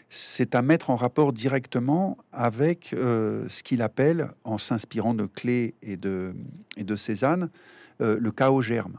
c'est 0.09 0.55
à 0.55 0.63
mettre 0.63 0.91
en 0.91 0.97
rapport 0.97 1.33
directement 1.33 2.17
avec 2.33 2.93
euh, 2.93 3.47
ce 3.49 3.63
qu'il 3.63 3.83
appelle, 3.83 4.31
en 4.45 4.59
s'inspirant 4.59 5.15
de 5.15 5.27
Clé 5.27 5.75
et 5.83 5.97
de, 5.97 6.35
et 6.77 6.97
Cézanne, 6.97 7.51
euh, 8.01 8.19
le 8.19 8.31
chaos 8.31 8.63
germe. 8.63 8.99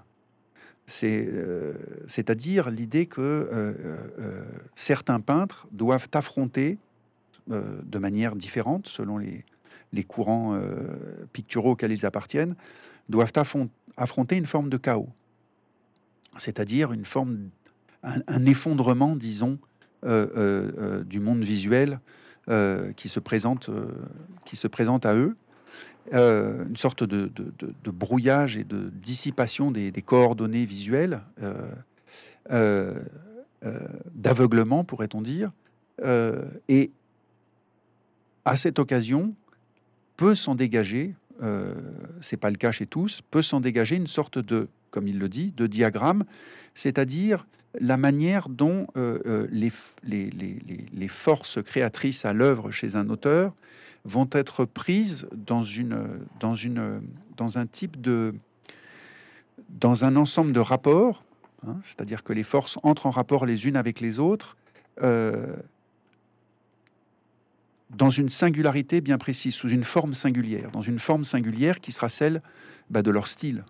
Euh, 1.04 1.74
c'est-à-dire 2.08 2.72
l'idée 2.72 3.06
que 3.06 3.50
certains 4.76 5.20
peintres 5.20 5.68
doivent 5.72 6.10
affronter 6.14 6.80
de 7.48 8.00
manière 8.00 8.36
différente, 8.36 8.88
selon 8.88 9.18
les, 9.18 9.46
les 9.94 10.04
courants 10.04 10.60
picturaux 11.32 11.72
auxquels 11.72 11.92
ils 11.92 12.08
appartiennent, 12.08 12.56
doivent 13.08 13.34
affronter 13.36 13.72
une 14.32 14.46
forme 14.46 14.70
de 14.70 14.78
chaos, 14.78 15.10
c'est-à-dire 16.38 16.92
une 16.94 17.06
forme, 17.06 17.50
un 18.04 18.46
effondrement, 18.46 19.16
disons, 19.16 19.60
euh, 20.06 20.28
euh, 20.38 20.72
euh, 20.78 21.04
du 21.04 21.20
monde 21.20 21.44
visuel 21.44 22.00
qui, 22.96 23.10
se 23.10 23.20
présente, 23.20 23.70
qui 24.44 24.56
se 24.56 24.68
présente 24.68 25.06
à 25.06 25.14
eux. 25.14 25.38
une 26.12 26.78
sorte 26.78 27.04
de, 27.04 27.32
brouillage 27.86 28.58
et 28.58 28.64
de 28.64 28.90
dissipation 28.90 29.70
des, 29.70 29.92
coordonnées 30.04 30.66
visuelles, 30.66 31.22
d'aveuglement, 34.16 34.84
pourrait-on 34.84 35.22
dire. 35.22 35.52
et 36.68 36.92
à 38.46 38.58
cette 38.58 38.80
occasion, 38.80 39.36
peut 40.18 40.34
s'en 40.34 40.56
dégager, 40.56 41.14
c'est 42.22 42.38
pas 42.38 42.50
le 42.50 42.58
cas 42.58 42.72
chez 42.72 42.86
tous, 42.86 43.22
peut 43.32 43.42
s'en 43.42 43.62
dégager 43.62 43.96
une 43.96 44.08
sorte 44.08 44.40
de, 44.40 44.68
comme 44.92 45.08
il 45.08 45.20
le 45.20 45.30
dit, 45.30 45.54
de 45.56 45.68
diagramme, 45.68 46.26
c'est-à-dire 46.76 47.46
la 47.80 47.98
manière 47.98 48.50
dont 48.50 48.88
euh, 48.98 49.20
euh, 49.26 49.48
les, 49.52 51.08
forces 51.08 51.62
créatrices 51.62 52.26
à 52.26 52.34
l'œuvre 52.34 52.72
chez 52.72 52.96
un 52.96 53.10
auteur 53.10 53.54
vont 54.06 54.30
être 54.32 54.66
prises 54.66 55.28
dans, 55.34 55.64
une, 55.64 56.08
dans, 56.40 56.56
une, 56.56 57.02
dans 57.38 57.58
un 57.58 57.66
type 57.66 58.00
de... 58.02 58.34
dans 59.70 60.06
un 60.06 60.16
ensemble 60.16 60.52
de 60.52 60.60
rapports, 60.60 61.24
hein, 61.68 61.76
c'est-à-dire 61.84 62.24
que 62.24 62.34
les 62.34 62.44
forces 62.44 62.80
entrent 62.84 63.06
en 63.06 63.12
rapport 63.12 63.46
les 63.46 63.68
unes 63.68 63.76
avec 63.76 64.00
les 64.00 64.20
autres, 64.20 64.58
euh, 65.02 65.56
dans 67.90 68.10
une 68.10 68.30
singularité 68.30 69.02
bien 69.02 69.18
précise, 69.18 69.56
sous 69.56 69.70
une 69.70 69.84
forme 69.84 70.14
singulière, 70.14 70.72
dans 70.72 70.82
une 70.82 71.00
forme 71.00 71.24
singulière 71.24 71.80
qui 71.80 71.92
sera 71.92 72.10
celle 72.10 72.42
bah, 72.90 73.02
de 73.02 73.12
leur 73.12 73.28
style 73.28 73.64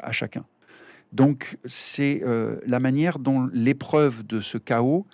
à 0.00 0.12
chacun. 0.12 0.44
Donc 1.12 1.58
c'est 1.66 2.22
euh, 2.24 2.56
la 2.66 2.80
manière 2.80 3.18
dont 3.18 3.48
l'épreuve 3.52 4.26
de 4.26 4.40
ce 4.40 4.58
chaos 4.58 5.06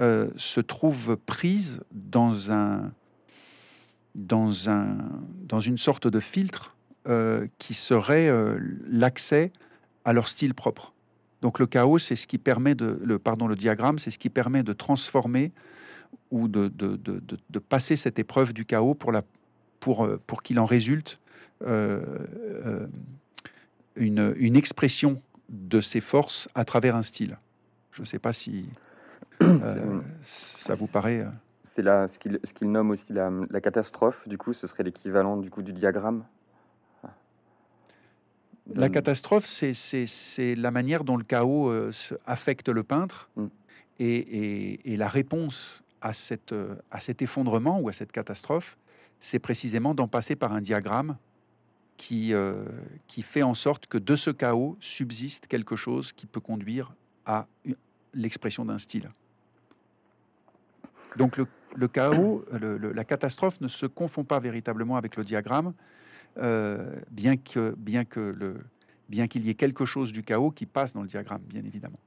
euh, 0.00 0.28
se 0.36 0.60
trouve 0.60 1.16
prise 1.16 1.80
dans, 1.92 2.52
un, 2.52 2.92
dans, 4.14 4.70
un, 4.70 4.96
dans 5.42 5.60
une 5.60 5.78
sorte 5.78 6.06
de 6.06 6.20
filtre 6.20 6.76
euh, 7.08 7.46
qui 7.58 7.74
serait 7.74 8.30
l'accès 8.88 9.52
à 10.04 10.12
leur 10.12 10.28
style 10.28 10.54
propre. 10.54 10.92
Donc 11.42 11.58
le 11.58 11.66
chaos, 11.66 11.98
c'est 11.98 12.16
ce 12.16 12.26
qui 12.26 12.38
permet 12.38 12.74
de, 12.74 12.98
le, 13.02 13.18
pardon, 13.18 13.46
le 13.46 13.56
diagramme, 13.56 13.98
c'est 13.98 14.10
ce 14.10 14.18
qui 14.18 14.30
permet 14.30 14.62
de 14.62 14.72
transformer 14.72 15.52
ou 16.30 16.48
de, 16.48 16.68
de, 16.68 16.96
de, 16.96 17.20
de 17.48 17.58
passer 17.58 17.96
cette 17.96 18.18
épreuve 18.18 18.52
du 18.52 18.64
chaos 18.64 18.94
pour, 18.94 19.12
la, 19.12 19.22
pour, 19.80 20.08
pour 20.26 20.42
qu'il 20.42 20.58
en 20.58 20.66
résulte 20.66 21.20
une, 23.96 24.34
une, 24.36 24.56
expression 24.56 25.22
de 25.48 25.80
ses 25.80 26.00
forces 26.00 26.48
à 26.54 26.64
travers 26.64 26.96
un 26.96 27.02
style. 27.02 27.38
Je 27.92 28.02
ne 28.02 28.06
sais 28.06 28.18
pas 28.18 28.32
si 28.32 28.66
euh, 29.42 30.00
ça 30.22 30.74
vous 30.74 30.86
paraît. 30.86 31.20
Euh, 31.20 31.28
c'est 31.62 31.82
là 31.82 32.08
ce 32.08 32.18
qu'il 32.18 32.38
qu'il 32.40 32.70
nomme 32.70 32.90
aussi 32.90 33.12
la, 33.12 33.30
la, 33.50 33.60
catastrophe. 33.60 34.28
Du 34.28 34.38
coup, 34.38 34.52
ce 34.52 34.66
serait 34.66 34.82
l'équivalent 34.82 35.36
du 35.36 35.50
coup 35.50 35.62
du 35.62 35.72
diagramme. 35.72 36.24
La 38.74 38.88
catastrophe, 38.88 39.44
c'est 39.44 40.54
la 40.54 40.70
manière 40.70 41.04
dont 41.04 41.18
le 41.18 41.24
chaos 41.24 41.68
euh, 41.68 41.92
affecte 42.26 42.70
le 42.70 42.82
peintre 42.82 43.28
mm. 43.36 43.46
et, 43.98 44.16
et, 44.16 44.92
et, 44.92 44.96
la 44.96 45.06
réponse 45.06 45.83
à, 46.04 46.12
cette, 46.12 46.54
à 46.90 47.00
cet 47.00 47.22
effondrement 47.22 47.80
ou 47.80 47.88
à 47.88 47.92
cette 47.92 48.12
catastrophe, 48.12 48.76
c'est 49.20 49.38
précisément 49.38 49.94
d'en 49.94 50.06
passer 50.06 50.36
par 50.36 50.52
un 50.52 50.60
diagramme 50.60 51.16
qui, 51.96 52.34
euh, 52.34 52.66
qui 53.08 53.22
fait 53.22 53.42
en 53.42 53.54
sorte 53.54 53.86
que 53.86 53.96
de 53.96 54.14
ce 54.14 54.30
chaos 54.30 54.76
subsiste 54.80 55.46
quelque 55.46 55.76
chose 55.76 56.12
qui 56.12 56.26
peut 56.26 56.40
conduire 56.40 56.94
à 57.24 57.46
l'expression 58.12 58.66
d'un 58.66 58.78
style. 58.78 59.10
Donc 61.16 61.38
le, 61.38 61.88
chaos, 61.88 62.44
la 62.50 63.04
catastrophe 63.04 63.60
ne 63.62 63.68
se 63.68 63.86
confond 63.86 64.24
pas 64.24 64.40
véritablement 64.40 64.96
avec 64.96 65.16
le 65.16 65.24
diagramme, 65.24 65.72
euh, 66.36 66.94
bien 67.10 67.36
que 67.36 67.74
bien 67.78 68.04
que 68.04 68.20
le 68.20 68.56
qu'il 69.28 69.46
y 69.46 69.50
ait 69.50 69.54
quelque 69.54 69.84
chose 69.84 70.12
du 70.12 70.24
chaos 70.24 70.50
qui 70.50 70.66
passe 70.66 70.92
dans 70.92 71.02
le 71.02 71.08
diagramme, 71.08 71.42
bien 71.42 71.64
évidemment, 71.64 72.00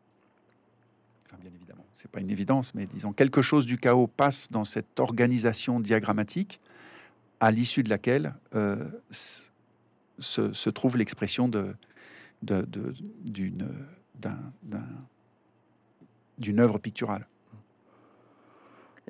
c'est 1.97 2.09
pas 2.09 2.19
une 2.19 2.29
évidence, 2.29 2.73
mais 2.75 2.85
disons 2.85 3.11
quelque 3.11 3.41
chose 3.41 3.65
du 3.65 3.77
chaos 3.77 4.07
passe 4.07 4.51
dans 4.51 4.63
cette 4.65 4.99
organisation 4.99 5.79
diagrammatique, 5.79 6.61
à 7.39 7.51
l'issue 7.51 7.83
de 7.83 7.89
laquelle 7.89 8.33
euh, 8.55 8.87
se, 10.19 10.69
trouve 10.69 10.97
l'expression 10.97 11.47
de, 11.47 11.75
d'une, 12.41 13.67
d'une 16.37 16.59
œuvre 16.59 16.77
picturale. 16.77 17.27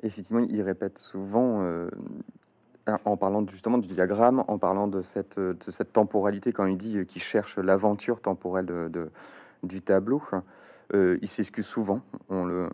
Effectivement, 0.02 0.46
il 0.48 0.62
répète 0.62 0.98
souvent, 0.98 1.62
euh, 1.62 1.90
en 3.04 3.16
parlant 3.16 3.46
justement 3.48 3.78
du 3.78 3.88
diagramme, 3.88 4.44
en 4.46 4.58
parlant 4.58 4.88
de 4.88 5.02
cette, 5.02 5.38
de 5.38 5.82
temporalité, 5.84 6.52
quand 6.52 6.66
il 6.66 6.76
dit 6.76 7.04
qu'il 7.06 7.22
cherche 7.22 7.58
l'aventure 7.58 8.20
temporelle 8.20 8.66
de, 8.66 9.10
du 9.62 9.82
tableau, 9.82 10.22
euh, 10.94 11.18
il 11.20 11.28
s'excuse 11.28 11.66
souvent, 11.66 12.00
on 12.28 12.44
le, 12.44 12.68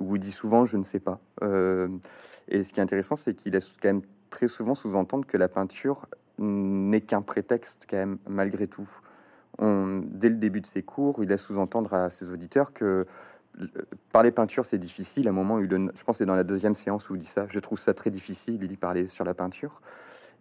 ou 0.00 0.16
il 0.16 0.18
dit 0.18 0.32
souvent 0.32 0.64
je 0.66 0.76
ne 0.76 0.82
sais 0.82 1.00
pas. 1.00 1.20
Euh, 1.42 1.88
et 2.48 2.64
ce 2.64 2.72
qui 2.72 2.80
est 2.80 2.82
intéressant, 2.82 3.16
c'est 3.16 3.34
qu'il 3.34 3.52
laisse 3.52 3.72
quand 3.80 3.88
même 3.88 4.02
très 4.30 4.48
souvent 4.48 4.74
sous-entendre 4.74 5.26
que 5.26 5.36
la 5.36 5.48
peinture 5.48 6.06
n'est 6.38 7.00
qu'un 7.00 7.22
prétexte 7.22 7.86
quand 7.88 7.96
même 7.96 8.18
malgré 8.28 8.66
tout. 8.66 8.88
On, 9.58 10.02
dès 10.04 10.28
le 10.28 10.36
début 10.36 10.60
de 10.60 10.66
ses 10.66 10.82
cours, 10.82 11.22
il 11.22 11.28
laisse 11.28 11.42
sous-entendre 11.42 11.94
à 11.94 12.10
ses 12.10 12.30
auditeurs 12.30 12.72
que 12.72 13.06
euh, 13.60 13.66
parler 14.10 14.32
peinture 14.32 14.64
c'est 14.64 14.78
difficile. 14.78 15.28
À 15.28 15.30
un 15.30 15.34
moment, 15.34 15.58
il 15.58 15.68
je 15.68 16.04
pense 16.04 16.18
c'est 16.18 16.26
dans 16.26 16.34
la 16.34 16.44
deuxième 16.44 16.74
séance 16.74 17.10
où 17.10 17.14
il 17.14 17.20
dit 17.20 17.26
ça. 17.26 17.46
Je 17.48 17.60
trouve 17.60 17.78
ça 17.78 17.94
très 17.94 18.10
difficile. 18.10 18.58
Il 18.60 18.68
dit 18.68 18.76
parler 18.76 19.06
sur 19.06 19.24
la 19.24 19.34
peinture 19.34 19.82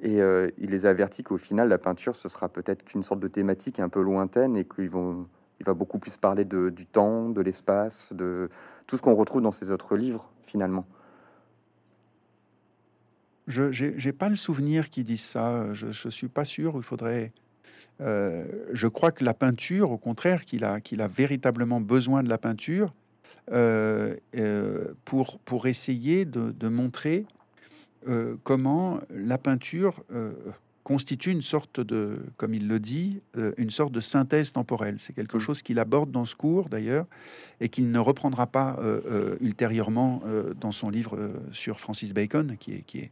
et 0.01 0.21
euh, 0.21 0.49
il 0.57 0.71
les 0.71 0.85
avertit 0.85 1.23
qu'au 1.23 1.37
final 1.37 1.69
la 1.69 1.77
peinture 1.77 2.15
ce 2.15 2.27
sera 2.27 2.49
peut-être 2.49 2.83
qu'une 2.83 3.03
sorte 3.03 3.19
de 3.19 3.27
thématique 3.27 3.79
un 3.79 3.89
peu 3.89 4.01
lointaine 4.01 4.57
et 4.57 4.65
qu'il 4.65 4.89
vont 4.89 5.27
il 5.61 5.65
va 5.65 5.75
beaucoup 5.75 5.99
plus 5.99 6.17
parler 6.17 6.43
de, 6.43 6.69
du 6.69 6.87
temps, 6.87 7.29
de 7.29 7.39
l'espace, 7.39 8.13
de 8.13 8.49
tout 8.87 8.97
ce 8.97 9.01
qu'on 9.03 9.13
retrouve 9.13 9.43
dans 9.43 9.51
ses 9.51 9.69
autres 9.69 9.95
livres 9.95 10.27
finalement. 10.41 10.87
Je 13.45 14.03
n'ai 14.03 14.11
pas 14.11 14.29
le 14.29 14.35
souvenir 14.35 14.89
qu'ils 14.89 15.03
disent 15.03 15.21
ça. 15.23 15.71
Je 15.73 15.87
ne 15.87 16.11
suis 16.11 16.29
pas 16.29 16.45
sûr. 16.45 16.73
Il 16.77 16.81
faudrait. 16.81 17.31
Euh, 17.99 18.45
je 18.71 18.87
crois 18.87 19.11
que 19.11 19.23
la 19.23 19.35
peinture, 19.35 19.91
au 19.91 19.99
contraire, 19.99 20.45
qu'il 20.45 20.63
a, 20.63 20.81
qu'il 20.81 21.01
a 21.01 21.07
véritablement 21.07 21.79
besoin 21.79 22.23
de 22.23 22.29
la 22.29 22.39
peinture 22.39 22.91
euh, 23.51 24.15
euh, 24.35 24.93
pour, 25.05 25.37
pour 25.39 25.67
essayer 25.67 26.25
de, 26.25 26.51
de 26.51 26.67
montrer 26.67 27.25
comment 28.43 28.99
la 29.11 29.37
peinture 29.37 30.03
constitue 30.83 31.31
une 31.31 31.41
sorte 31.41 31.79
de, 31.79 32.19
comme 32.37 32.53
il 32.53 32.67
le 32.67 32.79
dit, 32.79 33.21
une 33.57 33.69
sorte 33.69 33.91
de 33.91 33.99
synthèse 34.01 34.51
temporelle. 34.51 34.97
C'est 34.99 35.13
quelque 35.13 35.37
mmh. 35.37 35.41
chose 35.41 35.61
qu'il 35.61 35.79
aborde 35.79 36.11
dans 36.11 36.25
ce 36.25 36.35
cours 36.35 36.69
d'ailleurs 36.69 37.05
et 37.59 37.69
qu'il 37.69 37.91
ne 37.91 37.99
reprendra 37.99 38.47
pas 38.47 38.79
ultérieurement 39.39 40.23
dans 40.59 40.71
son 40.71 40.89
livre 40.89 41.31
sur 41.51 41.79
Francis 41.79 42.13
Bacon, 42.13 42.57
qui 42.59 42.73
est, 42.73 42.81
qui 42.81 42.99
est 42.99 43.11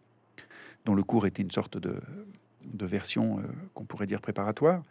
dont 0.85 0.95
le 0.95 1.03
cours 1.03 1.25
était 1.25 1.43
une 1.43 1.51
sorte 1.51 1.77
de, 1.77 1.95
version 2.85 3.39
euh, 3.39 3.43
qu'on 3.73 3.85
pourrait 3.85 4.07
dire 4.07 4.21
préparatoire. 4.21 4.83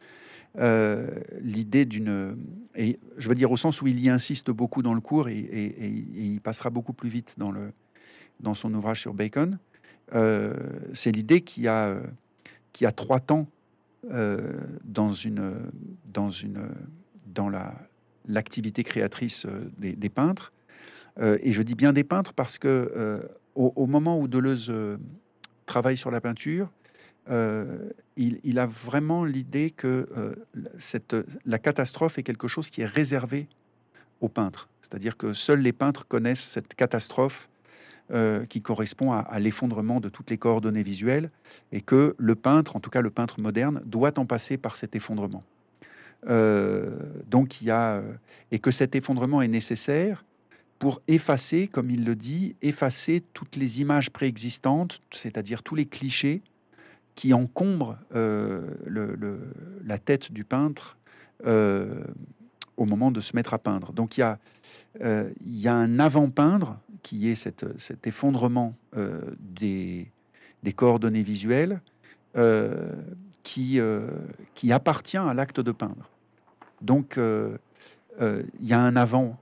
Euh, 0.58 1.20
l'idée 1.40 1.84
d'une, 1.84 2.36
et 2.74 2.98
je 3.16 3.28
veux 3.28 3.34
dire 3.34 3.50
au 3.50 3.56
sens 3.56 3.82
où 3.82 3.86
il 3.86 4.00
y 4.00 4.08
insiste 4.08 4.50
beaucoup 4.50 4.82
dans 4.82 4.94
le 4.94 5.00
cours 5.00 5.28
et, 5.28 5.42
il 6.16 6.40
passera 6.40 6.70
beaucoup 6.70 6.92
plus 6.92 7.08
vite 7.08 7.34
dans, 7.36 7.50
le, 7.50 7.72
dans 8.40 8.54
son 8.54 8.72
ouvrage 8.74 9.00
sur 9.00 9.14
Bacon, 9.14 9.58
c'est 10.94 11.12
l'idée 11.12 11.42
qu'il 11.42 11.64
y, 11.64 11.68
a, 11.68 12.00
qu'il 12.78 12.84
y 12.84 12.88
a 12.88 12.92
trois 12.92 13.18
temps 13.18 13.48
dans, 14.84 15.12
une, 15.12 15.56
dans, 16.06 16.30
une, 16.30 16.68
dans 17.26 17.48
la, 17.48 17.74
l'activité 18.28 18.84
créatrice 18.84 19.44
des, 19.76 19.94
des 19.94 20.08
peintres. 20.08 20.52
et 21.20 21.52
je 21.52 21.62
dis 21.62 21.74
bien 21.74 21.92
des 21.92 22.04
peintres 22.04 22.32
parce 22.32 22.56
que 22.58 23.28
au, 23.56 23.86
moment 23.86 24.20
où 24.20 24.28
Deleuze 24.28 24.72
travaille 25.66 25.96
sur 25.96 26.12
la 26.12 26.20
peinture, 26.20 26.70
il, 28.16 28.58
a 28.60 28.66
vraiment 28.66 29.24
l'idée 29.24 29.72
que 29.72 30.08
cette, 30.78 31.16
la 31.44 31.58
catastrophe 31.58 32.18
est 32.18 32.22
quelque 32.22 32.46
chose 32.46 32.70
qui 32.70 32.82
est 32.82 32.86
réservé 32.86 33.48
aux 34.20 34.28
peintres. 34.28 34.68
C'est-à-dire 34.82 35.16
que 35.16 35.32
seuls 35.32 35.60
les 35.60 35.72
peintres 35.72 36.06
connaissent 36.06 36.44
cette 36.44 36.74
catastrophe 36.74 37.48
euh, 38.10 38.46
qui 38.46 38.62
correspond 38.62 39.12
à, 39.12 39.38
l'effondrement 39.38 40.00
de 40.00 40.08
toutes 40.08 40.30
les 40.30 40.38
coordonnées 40.38 40.82
visuelles, 40.82 41.30
et 41.72 41.82
que 41.82 42.14
le 42.16 42.34
peintre, 42.34 42.74
en 42.74 42.80
tout 42.80 42.88
cas 42.88 43.02
le 43.02 43.10
peintre 43.10 43.38
moderne, 43.38 43.82
doit 43.84 44.18
en 44.18 44.24
passer 44.24 44.56
par 44.56 44.76
cet 44.76 44.96
effondrement. 44.96 45.44
Euh, 46.26 46.88
donc 47.26 47.60
il 47.60 47.66
y 47.66 47.70
a 47.70 47.96
euh, 47.96 48.12
et 48.50 48.60
que 48.60 48.70
cet 48.70 48.94
effondrement 48.94 49.42
est 49.42 49.48
nécessaire 49.48 50.24
pour 50.78 51.02
effacer, 51.06 51.68
comme 51.68 51.90
il 51.90 52.06
le 52.06 52.16
dit, 52.16 52.56
effacer 52.62 53.22
toutes 53.34 53.56
les 53.56 53.82
images 53.82 54.08
préexistantes, 54.08 55.02
c'est-à-dire 55.10 55.62
tous 55.62 55.74
les 55.74 55.84
clichés 55.84 56.40
qui 57.14 57.34
encombrent 57.34 57.98
la 58.14 59.98
tête 59.98 60.32
du 60.32 60.44
peintre 60.44 60.96
au 61.44 62.84
moment 62.86 63.10
de 63.10 63.20
se 63.20 63.36
mettre 63.36 63.52
à 63.52 63.58
peindre. 63.58 63.92
Donc 63.92 64.16
il 64.16 64.20
y 64.20 64.22
a, 64.22 64.38
euh, 65.02 65.30
il 65.44 65.58
y 65.58 65.68
a 65.68 65.74
un 65.74 65.98
avant-peindre 65.98 66.78
qui 67.02 67.28
est 67.28 67.34
cet 67.34 68.06
effondrement 68.06 68.74
euh, 68.96 69.20
des, 69.38 70.10
coordonnées 70.74 71.22
visuelles 71.22 71.80
euh, 72.36 72.92
qui, 73.42 73.80
qui 74.54 74.72
appartient 74.72 75.16
à 75.16 75.32
l'acte 75.32 75.60
de 75.60 75.72
peindre. 75.72 76.10
Donc 76.82 77.18
il 77.18 78.66
y 78.66 78.72
a 78.72 78.80
un 78.80 78.96
avant 78.96 79.38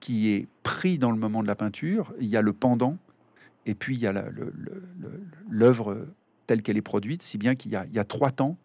qui 0.00 0.30
est 0.30 0.46
pris 0.62 0.98
dans 0.98 1.10
le 1.10 1.18
moment 1.18 1.42
de 1.42 1.48
la 1.48 1.56
peinture, 1.56 2.14
il 2.20 2.28
y 2.28 2.36
a 2.36 2.42
le 2.42 2.52
pendant, 2.52 2.96
et 3.66 3.74
puis 3.74 3.96
il 3.96 4.00
y 4.00 4.06
a 4.06 4.24
l'œuvre 5.50 6.06
telle 6.46 6.62
qu'elle 6.62 6.76
est 6.76 6.82
produite, 6.82 7.22
si 7.22 7.36
bien 7.36 7.56
qu'il 7.56 7.72
y, 7.72 7.98
a 7.98 8.04
trois 8.04 8.30
temps 8.30 8.56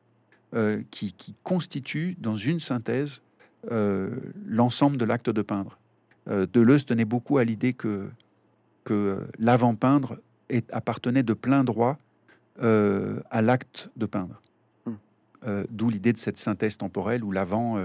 qui, 0.92 1.16
constituent 1.44 2.16
dans 2.20 2.38
une 2.38 2.60
synthèse 2.60 3.22
euh, 3.72 4.10
l'ensemble 4.46 4.98
de 4.98 5.06
l'acte 5.06 5.30
de 5.30 5.42
peindre. 5.42 5.78
Euh, 6.28 6.48
Deleuze 6.52 6.86
tenait 6.86 7.06
beaucoup 7.06 7.38
à 7.38 7.44
l'idée 7.44 7.74
que, 7.74 8.10
que 8.84 9.26
l'avant-peindre 9.40 10.18
appartenait 10.72 11.24
de 11.24 11.34
plein 11.34 11.64
droit 11.64 11.98
euh, 12.62 13.20
à 13.32 13.42
l'acte 13.42 13.90
de 13.98 14.06
peindre. 14.06 14.42
Hmm. 14.86 15.64
D'où 15.70 15.90
l'idée 15.90 16.14
de 16.14 16.18
cette 16.18 16.38
synthèse 16.38 16.78
temporelle 16.78 17.24
où 17.24 17.32
l'avant 17.32 17.84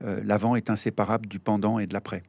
l'avant 0.00 0.56
est 0.56 0.68
inséparable 0.68 1.26
du 1.26 1.38
pendant 1.38 1.78
et 1.78 1.86
de 1.86 1.94
l'après. 1.94 2.22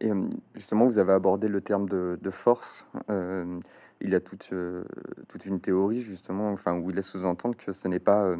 Et 0.00 0.10
justement, 0.54 0.86
vous 0.86 0.98
avez 0.98 1.12
abordé 1.12 1.48
le 1.48 1.60
terme 1.60 1.88
de, 1.88 2.30
force. 2.30 2.86
il 3.08 4.10
y 4.10 4.14
a 4.14 4.20
toute, 4.20 4.52
toute 5.28 5.46
une 5.46 5.60
théorie, 5.60 6.00
justement, 6.00 6.50
enfin, 6.50 6.76
où 6.78 6.90
il 6.90 6.96
laisse 6.96 7.08
sous-entendre 7.08 7.54
que 7.56 7.70
ce 7.70 7.86
n'est 7.86 8.00
pas 8.00 8.34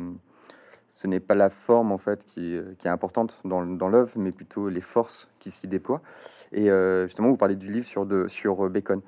ce 0.95 1.07
n'est 1.07 1.21
pas 1.21 1.35
la 1.35 1.49
forme 1.49 1.91
en 1.91 1.97
fait 1.97 2.27
qui, 2.27 2.55
est 2.55 2.87
importante 2.87 3.41
dans, 3.47 3.63
l'œuvre, 3.63 4.13
mais 4.19 4.31
plutôt 4.31 4.69
les 4.69 4.83
forces 4.83 5.31
qui 5.39 5.51
s'y 5.51 5.67
déploient. 5.67 6.03
Et 6.53 6.71
euh, 6.71 7.07
justement, 7.07 7.31
vous 7.31 7.39
parlez 7.39 7.57
du 7.57 7.69
livre 7.69 7.87
sur, 7.87 8.05
de, 8.05 8.29
sur 8.29 8.69
Bacon. 8.69 9.01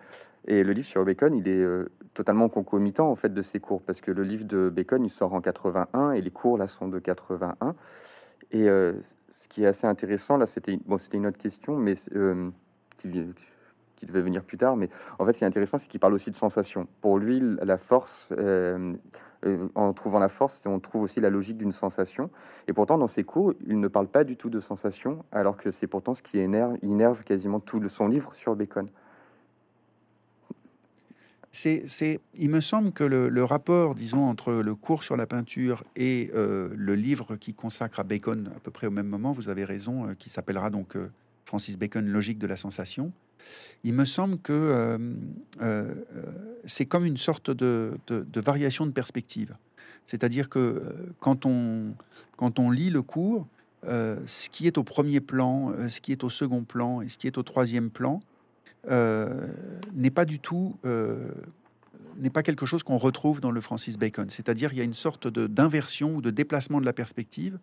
Et 0.47 0.64
le 0.64 0.73
livre 0.73 0.87
sur 0.87 1.05
Bacon, 1.05 1.35
il 1.35 1.47
est 1.47 1.62
euh, 1.62 1.90
totalement 2.14 2.49
concomitant 2.49 3.11
en 3.11 3.16
fait 3.16 3.35
de 3.35 3.42
ces 3.42 3.61
cours, 3.61 3.83
parce 3.83 4.01
que 4.01 4.11
le 4.11 4.23
livre 4.23 4.47
de 4.47 4.70
Bacon, 4.70 5.05
il 5.05 5.11
sort 5.11 5.35
en 5.35 5.42
81 5.42 6.12
et 6.12 6.23
les 6.23 6.31
cours 6.31 6.57
là 6.57 6.68
sont 6.68 6.88
de 6.88 6.99
81. 6.99 7.75
Et 8.51 8.66
euh, 8.70 8.94
ce 9.29 9.47
qui 9.49 9.64
est 9.64 9.66
assez 9.66 9.87
intéressant 9.87 10.38
là, 10.38 10.47
c'était 10.47 10.79
bon, 10.87 10.97
c'était 10.97 11.18
une 11.18 11.27
autre 11.27 11.38
question, 11.38 11.77
mais 11.77 11.92
qui, 12.97 13.27
qui 13.97 14.07
devait 14.07 14.20
venir 14.20 14.42
plus 14.44 14.57
tard. 14.57 14.77
Mais 14.77 14.88
en 15.18 15.27
fait, 15.27 15.33
ce 15.33 15.38
qui 15.38 15.44
est 15.44 15.47
intéressant, 15.47 15.79
c'est 15.79 15.88
qu'il 15.88 16.01
parle 16.01 16.14
aussi 16.14 16.31
de 16.31 16.37
sensation. 16.37 16.87
Pour 17.01 17.18
lui, 17.18 17.42
la 17.62 17.77
force, 17.77 18.29
euh, 18.33 18.94
en 19.75 19.93
trouvant 19.93 20.19
la 20.19 20.29
force, 20.29 20.65
on 20.67 20.81
trouve 20.81 21.03
aussi 21.03 21.21
la 21.21 21.31
logique 21.31 21.59
d'une 21.59 21.73
sensation. 21.73 22.31
Et 22.69 22.73
pourtant, 22.73 22.99
dans 22.99 23.07
ses 23.07 23.25
cours, 23.25 23.55
il 23.67 23.81
ne 23.81 23.89
parle 23.89 24.09
pas 24.09 24.25
du 24.25 24.37
tout 24.37 24.51
de 24.51 24.61
sensation, 24.61 25.25
alors 25.33 25.57
que 25.57 25.71
c'est 25.71 25.87
pourtant 25.87 26.15
ce 26.15 26.23
qui 26.23 26.39
énerve, 26.39 27.25
quasiment 27.25 27.61
tout 27.61 27.87
son 27.89 28.09
livre 28.09 28.35
sur 28.35 28.57
Bacon. 28.57 28.89
C'est, 31.53 32.21
il 32.35 32.51
me 32.51 32.61
semble 32.61 32.91
que 32.91 33.05
le, 33.05 33.45
rapport, 33.45 33.95
disons, 33.95 34.25
entre 34.25 34.53
le 34.53 34.75
cours 34.75 35.05
sur 35.05 35.17
la 35.17 35.27
peinture 35.27 35.85
et 35.95 36.31
euh, 36.35 36.69
le 36.75 36.97
livre 36.97 37.37
qui 37.37 37.55
consacre 37.55 38.01
à 38.01 38.03
Bacon 38.03 38.51
à 38.57 38.59
peu 38.59 38.73
près 38.73 38.89
au 38.89 38.91
même 38.91 39.07
moment, 39.07 39.31
vous 39.31 39.49
avez 39.49 39.65
raison, 39.65 40.09
euh, 40.09 40.15
qui 40.15 40.31
s'appellera 40.31 40.71
donc 40.71 40.97
Francis 41.45 41.79
Bacon, 41.79 42.05
Logique 42.07 42.39
de 42.39 42.49
la 42.49 42.57
sensation, 42.57 43.13
il 43.85 43.93
me 43.93 44.05
semble 44.05 44.39
que 44.39 44.53
euh, 44.53 44.99
euh, 45.61 45.95
c'est 46.65 46.87
comme 46.87 47.05
une 47.05 47.19
sorte 47.19 47.51
de, 47.51 47.99
variation 48.35 48.87
de 48.87 48.93
perspective. 48.93 49.55
C'est-à-dire 50.07 50.49
que 50.49 50.59
euh, 50.59 51.15
quand 51.21 51.47
on, 51.47 51.95
quand 52.37 52.59
on 52.59 52.71
lit 52.71 52.91
le 52.91 53.03
cours, 53.03 53.47
ce 53.87 54.49
qui 54.49 54.67
est 54.67 54.79
au 54.79 54.83
premier 54.83 55.21
plan, 55.21 55.71
ce 55.91 56.01
qui 56.01 56.13
est 56.13 56.25
au 56.25 56.31
second 56.31 56.65
plan 56.65 57.03
et 57.03 57.09
ce 57.11 57.19
qui 57.19 57.27
est 57.27 57.37
au 57.37 57.43
troisième 57.43 57.91
plan 57.91 58.21
n'est 58.89 60.11
pas 60.11 60.25
du 60.25 60.41
tout 60.41 60.79
n'est 62.17 62.31
pas 62.31 62.43
quelque 62.43 62.65
chose 62.65 62.83
qu'on 62.83 62.97
retrouve 62.97 63.43
dans 63.43 63.51
le 63.51 63.61
Francis 63.61 63.99
Bacon. 63.99 64.31
C'est-à-dire 64.31 64.73
il 64.73 64.79
y 64.79 64.81
a 64.81 64.85
une 64.85 64.95
sorte 64.95 65.29
d'inversion 65.29 66.15
ou 66.15 66.23
de 66.23 66.31
déplacement 66.31 66.81
de 66.81 66.87
la 66.87 66.95
perspective 66.95 67.59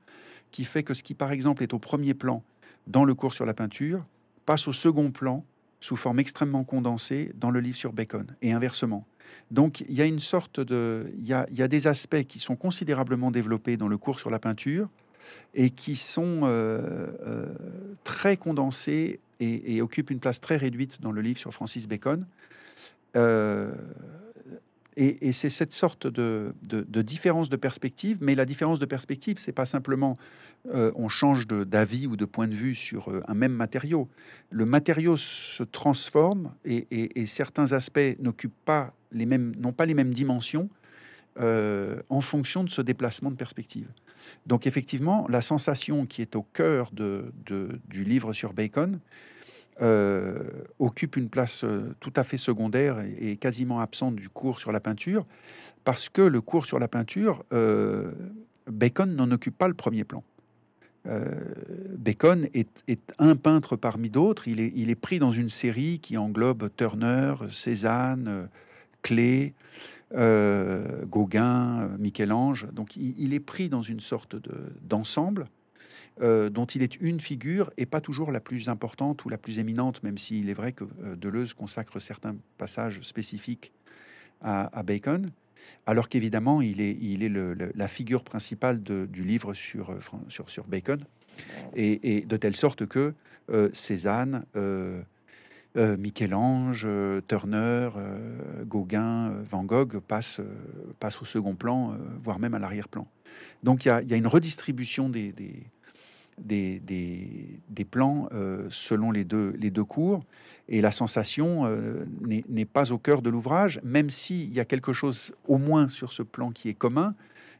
qui 0.51 0.63
fait 0.63 0.83
que 0.83 0.93
ce 0.93 1.01
qui, 1.01 1.15
par 1.15 1.31
exemple, 1.31 1.63
est 1.63 1.73
au 1.73 1.79
premier 1.79 2.13
plan 2.13 2.43
dans 2.85 3.05
le 3.05 3.15
cours 3.15 3.33
sur 3.33 3.45
la 3.45 3.55
peinture 3.55 4.05
passe 4.45 4.67
au 4.67 4.73
second 4.73 5.09
plan 5.09 5.43
sous 5.81 5.97
forme 5.97 6.19
extrêmement 6.19 6.63
condensée 6.63 7.31
dans 7.35 7.51
le 7.51 7.59
livre 7.59 7.77
sur 7.77 7.91
Bacon, 7.91 8.27
et 8.41 8.53
inversement. 8.53 9.05
Donc 9.49 9.81
il 9.81 9.93
y 9.93 10.01
a 10.01 10.05
une 10.05 10.19
sorte 10.19 10.59
de... 10.59 11.11
Il 11.17 11.27
y 11.27 11.33
a, 11.33 11.45
y 11.51 11.61
a 11.61 11.67
des 11.67 11.87
aspects 11.87 12.23
qui 12.23 12.39
sont 12.39 12.55
considérablement 12.55 13.31
développés 13.31 13.75
dans 13.75 13.89
le 13.89 13.97
cours 13.97 14.19
sur 14.19 14.29
la 14.29 14.39
peinture, 14.39 14.89
et 15.53 15.69
qui 15.69 15.95
sont 15.95 16.41
euh, 16.43 17.07
euh, 17.25 17.45
très 18.03 18.37
condensés 18.37 19.19
et, 19.39 19.81
occupent 19.81 20.11
une 20.11 20.19
place 20.19 20.39
très 20.39 20.55
réduite 20.55 21.01
dans 21.01 21.11
le 21.11 21.21
livre 21.21 21.39
sur 21.39 21.51
Francis 21.51 21.87
Bacon. 21.87 22.27
Euh, 23.15 23.71
et, 24.95 25.31
c'est 25.31 25.49
cette 25.49 25.73
sorte 25.73 26.05
de, 26.05 26.53
de, 26.61 27.01
différence 27.01 27.49
de 27.49 27.55
perspective, 27.55 28.17
mais 28.21 28.35
la 28.35 28.45
différence 28.45 28.77
de 28.77 28.85
perspective, 28.85 29.39
c'est 29.39 29.51
pas 29.51 29.65
simplement 29.65 30.17
euh, 30.69 30.91
on 30.95 31.09
change 31.09 31.47
d'avis 31.47 32.05
ou 32.05 32.15
de 32.15 32.25
point 32.25 32.47
de 32.47 32.53
vue 32.53 32.75
sur 32.75 33.09
euh, 33.09 33.23
un 33.27 33.33
même 33.33 33.53
matériau. 33.53 34.07
Le 34.51 34.65
matériau 34.65 35.17
se 35.17 35.63
transforme 35.63 36.53
et, 36.65 37.25
certains 37.25 37.71
aspects 37.71 38.15
n'occupent 38.19 38.63
pas 38.65 38.93
les 39.11 39.25
mêmes, 39.25 39.55
n'ont 39.57 39.73
pas 39.73 39.85
les 39.85 39.95
mêmes 39.95 40.13
dimensions 40.13 40.69
euh, 41.39 42.01
en 42.09 42.21
fonction 42.21 42.63
de 42.63 42.69
ce 42.69 42.81
déplacement 42.81 43.31
de 43.31 43.35
perspective. 43.35 43.87
Donc 44.45 44.67
effectivement, 44.67 45.25
la 45.29 45.41
sensation 45.41 46.05
qui 46.05 46.21
est 46.21 46.35
au 46.35 46.43
cœur 46.43 46.91
du 46.91 48.03
livre 48.03 48.33
sur 48.33 48.53
Bacon 48.53 48.99
occupe 50.77 51.15
une 51.15 51.29
place 51.29 51.65
tout 51.99 52.13
à 52.15 52.23
fait 52.23 52.37
secondaire 52.37 53.03
et, 53.19 53.35
quasiment 53.37 53.79
absente 53.79 54.15
du 54.15 54.29
cours 54.29 54.59
sur 54.59 54.71
la 54.71 54.79
peinture, 54.79 55.25
parce 55.83 56.07
que 56.07 56.21
le 56.21 56.39
cours 56.39 56.67
sur 56.67 56.77
la 56.77 56.87
peinture, 56.87 57.43
Bacon 58.67 59.15
n'en 59.15 59.31
occupe 59.31 59.57
pas 59.57 59.67
le 59.67 59.73
premier 59.73 60.03
plan. 60.03 60.23
Euh, 61.07 61.39
Bacon 61.97 62.47
est, 62.53 62.69
un 63.17 63.35
peintre 63.35 63.75
parmi 63.75 64.09
d'autres. 64.09 64.47
Il 64.47 64.59
est, 64.59 64.95
pris 64.95 65.19
dans 65.19 65.31
une 65.31 65.49
série 65.49 65.99
qui 65.99 66.17
englobe 66.17 66.69
Turner, 66.75 67.35
Cézanne, 67.51 68.49
Klee, 69.01 69.53
euh, 70.13 71.05
Gauguin, 71.05 71.89
Michel-Ange. 71.97 72.67
Donc 72.71 72.95
il, 72.95 73.33
est 73.33 73.39
pris 73.39 73.69
dans 73.69 73.81
une 73.81 73.99
sorte 73.99 74.35
d'ensemble 74.81 75.47
euh, 76.21 76.49
dont 76.49 76.65
il 76.65 76.83
est 76.83 76.99
une 77.01 77.19
figure 77.19 77.71
et 77.77 77.85
pas 77.85 78.01
toujours 78.01 78.31
la 78.31 78.39
plus 78.39 78.69
importante 78.69 79.25
ou 79.25 79.29
la 79.29 79.37
plus 79.37 79.59
éminente, 79.59 80.03
même 80.03 80.17
s'il 80.17 80.49
est 80.49 80.53
vrai 80.53 80.73
que 80.73 80.85
Deleuze 81.15 81.53
consacre 81.53 81.99
certains 81.99 82.35
passages 82.57 83.01
spécifiques 83.01 83.71
à 84.43 84.81
Bacon 84.83 85.31
alors 85.85 86.09
qu'évidemment, 86.09 86.61
il 86.61 86.79
est, 86.79 86.97
il 87.01 87.23
est 87.23 87.31
la 87.75 87.87
figure 87.87 88.23
principale 88.23 88.81
du 88.81 89.23
livre 89.23 89.53
sur, 89.53 89.91
euh, 89.91 89.99
sur, 90.29 90.49
sur 90.49 90.65
Bacon, 90.65 91.03
et, 91.75 92.21
de 92.21 92.37
telle 92.37 92.55
sorte 92.55 92.85
que 92.85 93.13
euh, 93.49 93.69
Cézanne, 93.73 94.45
euh, 94.55 95.01
Michel-Ange, 95.75 96.85
Turner, 97.27 97.89
Gauguin, 98.65 99.31
Van 99.49 99.63
Gogh 99.63 99.99
passent, 99.99 100.39
au 100.39 101.25
second 101.25 101.55
plan, 101.55 101.97
voire 102.17 102.39
même 102.39 102.53
à 102.53 102.59
l'arrière-plan. 102.59 103.07
Donc 103.63 103.85
il 103.85 103.87
y, 103.87 104.13
a, 104.13 104.17
une 104.17 104.27
redistribution 104.27 105.07
des, 105.07 105.33
des, 106.37 106.79
des, 106.79 107.85
plans 107.85 108.27
selon 108.69 109.11
les 109.11 109.23
deux, 109.23 109.55
les 109.57 109.71
deux 109.71 109.85
cours. 109.85 110.25
Et 110.69 110.81
la 110.81 110.91
sensation 110.91 111.69
n'est 112.27 112.65
pas 112.65 112.91
au 112.91 112.97
cœur 112.97 113.21
de 113.21 113.29
l'ouvrage, 113.29 113.79
même 113.83 114.09
s'il 114.09 114.53
y 114.53 114.59
a 114.59 114.65
quelque 114.65 114.93
chose 114.93 115.33
au 115.47 115.57
moins 115.57 115.89
sur 115.89 116.13
ce 116.13 116.23
plan 116.23 116.51
qui 116.51 116.69
est 116.69 116.73
commun, 116.73 117.13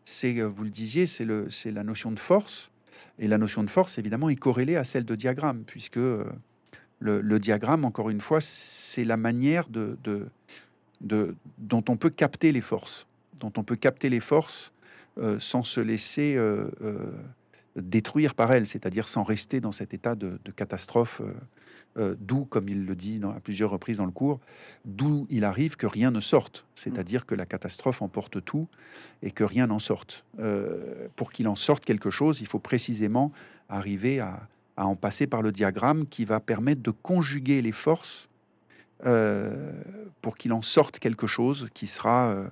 c'est, 0.06 0.42
vous 0.42 0.64
le 0.64 0.70
disiez, 0.70 1.08
c'est 1.08 1.26
la 1.26 1.84
notion 1.84 2.12
de 2.12 2.20
force. 2.20 2.70
Et 3.20 3.28
la 3.28 3.38
notion 3.38 3.64
de 3.64 3.70
force, 3.70 3.98
évidemment, 3.98 4.30
est 4.30 4.36
corrélée 4.36 4.76
à 4.76 4.84
celle 4.84 5.06
de 5.06 5.16
diagramme, 5.16 5.64
puisque 5.66 6.00
le, 7.00 7.40
diagramme, 7.40 7.86
encore 7.86 8.10
une 8.10 8.22
fois, 8.22 8.40
c'est 8.42 9.04
la 9.04 9.18
manière 9.18 9.68
dont 9.70 10.30
on 11.90 11.98
peut 11.98 12.10
capter 12.10 12.52
les 12.52 12.62
forces, 12.62 13.08
dont 13.40 13.52
on 13.58 13.64
peut 13.64 13.76
capter 13.76 14.10
les 14.10 14.20
forces 14.20 14.72
euh, 15.18 15.40
sans 15.40 15.64
se 15.64 15.82
laisser 15.82 16.36
euh, 16.36 16.70
euh, 16.82 17.12
détruire 17.76 18.36
par 18.36 18.52
elles, 18.52 18.68
c'est-à-dire 18.68 19.08
sans 19.08 19.24
rester 19.24 19.60
dans 19.60 19.72
cet 19.72 19.94
état 19.94 20.16
de, 20.16 20.38
catastrophe, 20.56 21.22
d'où, 21.98 22.46
comme 22.46 22.70
il 22.70 22.86
le 22.86 22.96
dit 22.96 23.22
à 23.24 23.40
plusieurs 23.40 23.70
reprises 23.70 23.98
dans 23.98 24.06
le 24.06 24.12
cours, 24.12 24.40
d'où 24.86 25.28
il 25.30 25.44
arrive 25.44 25.78
que 25.78 25.88
rien 25.88 26.12
ne 26.12 26.20
sorte, 26.20 26.66
c'est-à-dire 26.76 27.26
que 27.26 27.36
la 27.36 27.46
catastrophe 27.46 28.02
emporte 28.02 28.44
tout 28.44 28.68
et 29.22 29.32
que 29.32 29.44
rien 29.44 29.68
n'en 29.68 29.80
sorte. 29.80 30.26
pour 31.16 31.32
qu'il 31.32 31.48
en 31.48 31.56
sorte 31.56 31.86
quelque 31.86 32.10
chose, 32.10 32.42
il 32.42 32.48
faut 32.48 32.60
précisément 32.60 33.32
arriver 33.70 34.20
à 34.20 34.48
en 34.78 34.96
passer 34.96 35.28
par 35.28 35.42
le 35.42 35.52
diagramme 35.52 36.08
qui 36.08 36.26
va 36.26 36.40
permettre 36.40 36.82
de 36.82 36.92
conjuguer 36.92 37.62
les 37.62 37.72
forces 37.72 38.30
euh, 39.06 39.72
pour 40.22 40.38
qu'il 40.38 40.54
en 40.54 40.62
sorte 40.62 41.00
quelque 41.00 41.28
chose 41.28 41.70
qui 41.74 41.88
sera 41.88 42.30
euh, 42.30 42.48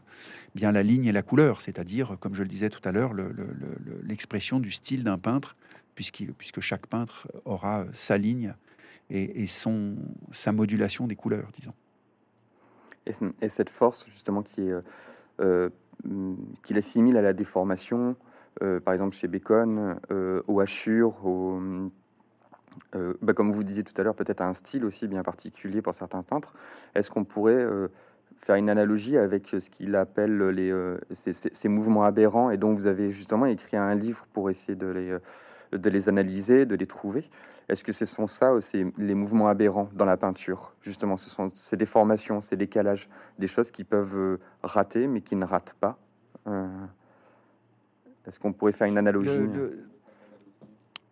bien 0.55 0.71
la 0.71 0.83
ligne 0.83 1.05
et 1.05 1.11
la 1.11 1.21
couleur, 1.21 1.61
c'est-à-dire, 1.61 2.17
comme 2.19 2.33
je 2.33 2.41
le 2.41 2.47
disais 2.47 2.69
tout 2.69 2.81
à 2.87 2.91
l'heure, 2.91 3.13
l'expression 4.03 4.59
du 4.59 4.71
style 4.71 5.03
d'un 5.03 5.17
peintre, 5.17 5.55
puisque 5.95 6.61
chaque 6.61 6.87
peintre 6.87 7.27
aura 7.45 7.85
sa 7.93 8.17
ligne 8.17 8.55
et, 9.09 9.47
son, 9.47 9.95
sa 10.31 10.51
modulation 10.51 11.07
des 11.07 11.15
couleurs, 11.15 11.49
disons. 11.59 11.73
Et, 13.41 13.49
cette 13.49 13.69
force, 13.69 14.05
justement, 14.05 14.41
qui 14.41 14.61
est, 14.61 14.73
euh, 15.41 15.69
qu'il 16.63 16.77
assimile 16.77 17.17
à 17.17 17.21
la 17.21 17.33
déformation, 17.33 18.15
par 18.59 18.93
exemple 18.93 19.15
chez 19.15 19.27
Bacon, 19.27 19.99
aux 20.47 20.59
hachures, 20.61 21.25
aux, 21.25 21.91
euh, 22.95 23.13
bah, 23.21 23.33
comme 23.33 23.51
vous 23.51 23.63
disiez 23.63 23.83
tout 23.83 23.99
à 23.99 24.03
l'heure, 24.03 24.15
peut-être 24.15 24.41
un 24.41 24.53
style 24.53 24.85
aussi 24.85 25.07
bien 25.07 25.23
particulier 25.23 25.81
pour 25.81 25.93
certains 25.93 26.23
peintres. 26.23 26.53
Est-ce 26.95 27.09
qu'on 27.09 27.23
pourrait 27.23 27.63
euh, 27.63 27.87
faire 28.37 28.55
une 28.55 28.69
analogie 28.69 29.17
avec 29.17 29.47
ce 29.47 29.69
qu'il 29.69 29.95
appelle 29.95 30.37
les, 30.49 30.71
euh, 30.71 30.97
ces, 31.11 31.69
mouvements 31.69 32.03
aberrants 32.03 32.49
et 32.49 32.57
dont 32.57 32.73
vous 32.73 32.87
avez 32.87 33.11
justement 33.11 33.45
écrit 33.45 33.77
un 33.77 33.95
livre 33.95 34.25
pour 34.33 34.49
essayer 34.49 34.75
de 34.75 34.87
les, 34.87 35.17
de 35.77 35.89
les 35.89 36.09
analyser, 36.09 36.65
de 36.65 36.75
les 36.75 36.87
trouver? 36.87 37.29
Est-ce 37.67 37.83
que 37.83 37.91
ce 37.91 38.05
sont 38.05 38.25
ça, 38.25 38.51
c'est 38.61 38.83
les 38.97 39.13
mouvements 39.13 39.47
aberrants 39.47 39.89
dans 39.93 40.05
la 40.05 40.17
peinture? 40.17 40.73
Justement, 40.81 41.17
ce 41.17 41.29
sont 41.29 41.51
ces 41.53 41.77
déformations, 41.77 42.41
ces 42.41 42.55
décalages, 42.55 43.07
des 43.37 43.45
choses 43.45 43.69
qui 43.69 43.83
peuvent 43.83 44.39
rater 44.63 45.05
mais 45.07 45.21
qui 45.21 45.35
ne 45.35 45.45
ratent 45.45 45.75
pas. 45.79 45.99
Est-ce 48.25 48.39
qu'on 48.39 48.53
pourrait 48.53 48.71
faire 48.71 48.87
une 48.87 48.97
analogie? 48.97 49.47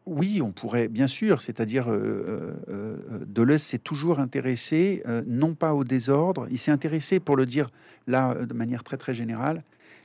Oui, 0.08 0.42
on 0.42 0.52
pourrait, 0.52 0.88
bien 0.88 1.08
sûr, 1.08 1.42
c'est-à-dire 1.42 1.92
euh, 1.92 2.56
euh, 2.70 2.98
euh, 3.12 3.26
Deleuze 3.28 3.62
s'est 3.62 3.78
toujours 3.78 4.20
intéressé, 4.20 5.04
non 5.28 5.54
pas 5.54 5.74
au 5.74 5.84
désordre, 5.84 6.48
il 6.50 6.58
s'est 6.58 6.72
intéressé, 6.72 7.20
pour 7.20 7.36
le 7.36 7.46
dire 7.46 7.70
là 8.08 8.34
de 8.34 8.54
manière 8.54 8.84
très 8.84 8.98
très 8.98 9.14
générale, 9.14 9.64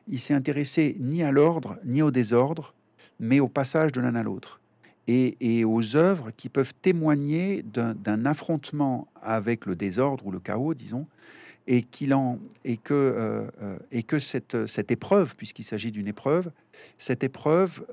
il 0.09 0.19
s'est 0.19 0.35
intéressé 0.35 0.97
ni 0.99 1.23
à 1.23 1.31
l'ordre 1.31 1.79
ni 1.85 2.03
au 2.03 2.11
désordre, 2.11 2.75
mais 3.21 3.39
au 3.39 3.49
passage 3.49 3.93
de 3.93 4.01
l'un 4.01 4.17
à 4.17 4.25
l'autre, 4.25 4.61
et, 5.07 5.65
aux 5.65 5.97
œuvres 5.97 6.31
qui 6.37 6.49
peuvent 6.49 6.75
témoigner 6.83 7.63
d'un 7.63 8.27
affrontement 8.27 9.09
avec 9.23 9.67
le 9.67 9.77
désordre 9.77 10.27
ou 10.27 10.33
le 10.33 10.41
chaos, 10.41 10.75
disons, 10.75 11.07
et, 11.69 11.85
en, 12.13 12.39
et 12.65 12.77
que, 12.77 13.47
et 13.93 14.03
que 14.03 14.19
cette, 14.19 14.67
cette 14.67 14.91
épreuve, 14.91 15.37
puisqu'il 15.37 15.65
s'agit 15.65 15.93
d'une 15.93 16.09
épreuve, 16.09 16.51
cette 16.99 17.23
épreuve 17.23 17.85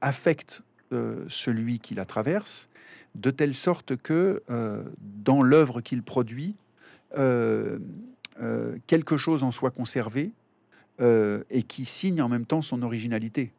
affecte 0.00 0.62
euh, 0.92 1.24
celui 1.28 1.80
qui 1.80 1.96
la 1.96 2.04
traverse, 2.04 2.68
de 3.16 3.32
telle 3.32 3.56
sorte 3.56 3.96
que 3.96 4.42
euh, 4.50 4.84
dans 5.00 5.42
l'œuvre 5.42 5.80
qu'il 5.80 6.04
produit, 6.04 6.54
euh, 7.18 7.78
quelque 8.86 9.16
chose 9.16 9.42
en 9.42 9.50
soit 9.50 9.72
conservé 9.72 10.30
et 10.98 11.62
qui 11.62 11.84
signe 11.84 12.22
en 12.22 12.28
même 12.28 12.46
temps 12.46 12.62
son 12.62 12.82
originalité. 12.82 13.52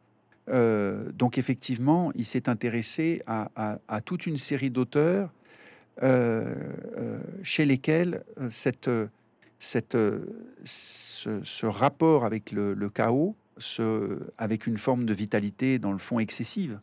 donc 0.48 1.36
effectivement, 1.36 2.12
il 2.14 2.24
s'est 2.24 2.48
intéressé 2.48 3.22
à, 3.26 4.00
toute 4.04 4.26
une 4.26 4.38
série 4.38 4.70
d'auteurs 4.70 5.32
chez 7.42 7.64
lesquels 7.64 8.22
cette, 8.50 8.90
ce, 10.64 11.66
rapport 11.66 12.24
avec 12.24 12.52
le, 12.52 12.88
chaos, 12.88 13.36
avec 14.38 14.66
une 14.66 14.78
forme 14.78 15.04
de 15.04 15.14
vitalité 15.14 15.78
dans 15.78 15.92
le 15.92 15.98
fond 15.98 16.20
excessive, 16.20 16.80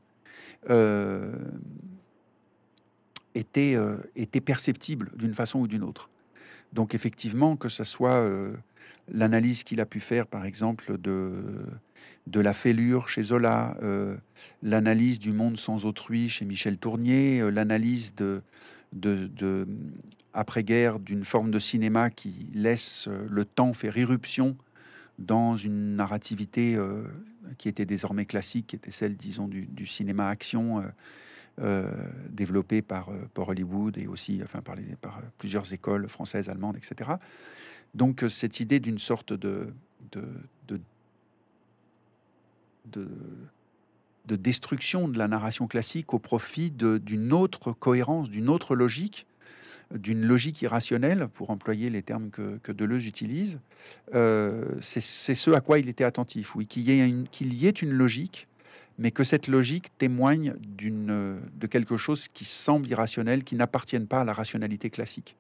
euh, 0.70 1.32
était, 3.34 3.76
euh, 3.76 3.98
était 4.16 4.42
perceptible 4.42 5.12
d'une 5.16 5.34
façon 5.34 5.60
ou 5.60 5.68
d'une 5.68 5.84
autre. 5.84 6.10
Donc 6.74 6.96
effectivement, 6.96 7.56
que 7.56 7.70
ce 7.70 7.84
soit 7.84 8.16
euh, 8.16 8.54
l'analyse 9.12 9.64
qu'il 9.64 9.82
a 9.82 9.86
pu 9.86 10.00
faire, 10.00 10.28
par 10.28 10.46
exemple, 10.46 10.98
de, 10.98 11.32
de 12.28 12.40
la 12.40 12.54
fêlure 12.54 13.10
chez 13.10 13.24
Zola, 13.24 13.76
l'analyse 14.64 15.20
du 15.20 15.32
monde 15.32 15.58
sans 15.58 15.86
autrui 15.86 16.30
chez 16.30 16.46
Michel 16.46 16.78
Tournier, 16.78 17.50
l'analyse 17.52 18.16
de, 18.16 18.42
de, 18.94 19.28
de 19.28 19.68
après-guerre 20.34 21.00
d'une 21.00 21.24
forme 21.24 21.52
de 21.52 21.60
cinéma 21.60 22.10
qui 22.10 22.48
laisse 22.54 23.08
le 23.08 23.46
temps 23.46 23.74
faire 23.74 23.98
irruption 23.98 24.58
dans 25.18 25.56
une 25.56 25.96
narrativité 25.96 26.78
qui 27.58 27.70
était 27.70 27.86
désormais 27.86 28.26
classique, 28.26 28.68
qui 28.68 28.76
était 28.76 28.92
celle, 28.92 29.16
disons, 29.16 29.48
du, 29.48 29.88
cinéma 29.88 30.28
action 30.28 30.80
euh, 30.80 30.84
euh, 31.62 31.92
développé 32.30 32.82
par, 32.82 33.10
euh, 33.10 33.30
par, 33.34 33.50
Hollywood 33.50 33.98
et 33.98 34.08
aussi 34.08 34.42
enfin, 34.44 34.62
par, 34.62 35.22
plusieurs 35.38 35.72
écoles 35.74 36.08
françaises, 36.08 36.50
allemandes, 36.50 36.78
etc. 36.78 37.12
Donc 37.94 38.26
cette 38.30 38.60
idée 38.60 38.80
d'une 38.80 39.00
sorte 39.00 39.34
de, 39.34 39.74
de, 40.12 40.28
de, 42.88 44.36
destruction 44.36 45.08
de 45.08 45.18
la 45.18 45.28
narration 45.28 45.68
classique 45.68 46.14
au 46.14 46.20
profit 46.20 46.72
d'une 46.72 47.32
autre 47.32 47.72
cohérence, 47.72 48.30
d'une 48.30 48.50
autre 48.50 48.76
logique, 48.76 49.26
d'une 49.94 50.26
logique 50.26 50.62
irrationnelle, 50.62 51.28
pour 51.34 51.50
employer 51.50 51.90
les 51.90 52.02
termes 52.02 52.30
que, 52.30 52.58
que 52.64 52.72
Deleuze 52.72 53.06
utilise, 53.06 53.60
euh, 54.14 54.66
c'est 54.82 55.02
ce 55.02 55.52
à 55.52 55.62
quoi 55.62 55.80
il 55.80 55.90
était 55.90 56.04
attentif, 56.04 56.56
oui, 56.56 56.68
qu'il 56.68 56.84
y, 56.84 56.92
ait 56.92 57.08
une, 57.08 57.28
qu'il 57.28 57.54
y 57.54 57.68
ait 57.68 57.72
une 57.72 57.92
logique, 57.92 58.48
mais 58.98 59.12
que 59.12 59.24
cette 59.24 59.48
logique 59.48 59.96
témoigne 59.98 60.56
de 60.60 61.68
quelque 61.68 61.98
chose 61.98 62.28
qui 62.30 62.46
semble 62.46 62.88
irrationnel, 62.88 63.44
qui 63.44 63.56
n'appartienne 63.56 64.08
pas 64.08 64.22
à 64.22 64.24
la 64.24 64.34
rationalité 64.34 64.90
classique. 64.90 65.36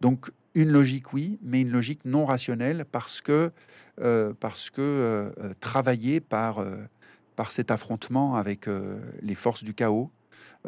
Donc 0.00 0.30
une 0.54 0.70
logique, 0.70 1.12
oui, 1.12 1.38
mais 1.42 1.62
une 1.62 1.70
logique 1.70 2.00
non 2.04 2.26
rationnelle 2.26 2.84
parce 2.90 3.20
que, 3.22 3.50
euh, 4.00 4.34
parce 4.38 4.68
que 4.70 4.82
euh, 4.82 6.20
par, 6.28 6.64
par 7.34 7.52
cet 7.52 7.70
affrontement 7.70 8.36
avec 8.36 8.66
les 9.22 9.34
forces 9.34 9.64
du 9.64 9.74
chaos, 9.74 10.10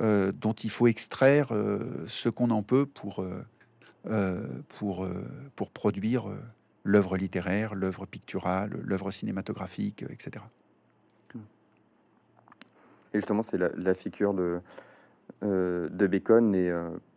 euh, 0.01 0.31
dont 0.33 0.53
il 0.53 0.71
faut 0.71 0.87
extraire 0.87 1.49
euh, 1.51 2.05
ce 2.07 2.29
qu'on 2.29 2.51
en 2.51 2.63
peut 2.63 2.87
pour, 2.87 3.25
euh, 4.07 4.47
pour, 4.69 5.09
pour 5.57 5.71
produire 5.71 6.27
l'œuvre 6.85 7.17
littéraire, 7.17 7.75
l'œuvre 7.75 8.07
picturale, 8.07 8.79
l'œuvre 8.85 9.11
cinématographique, 9.11 10.05
etc. 10.09 10.45
Et 13.13 13.19
justement, 13.19 13.43
c'est 13.43 13.59
la, 13.59 13.95
figure 13.95 14.35
de, 14.35 14.61
de 15.43 16.07
Bacon 16.07 16.55
et 16.55 16.73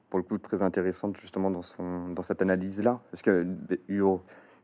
pour 0.09 0.19
le 0.19 0.23
coup 0.23 0.37
très 0.37 0.61
intéressante 0.61 1.17
justement 1.17 1.51
dans, 1.51 1.61
son, 1.61 2.09
dans 2.09 2.23
cette 2.23 2.41
analyse-là, 2.41 2.99
parce 3.11 3.21
que 3.21 3.45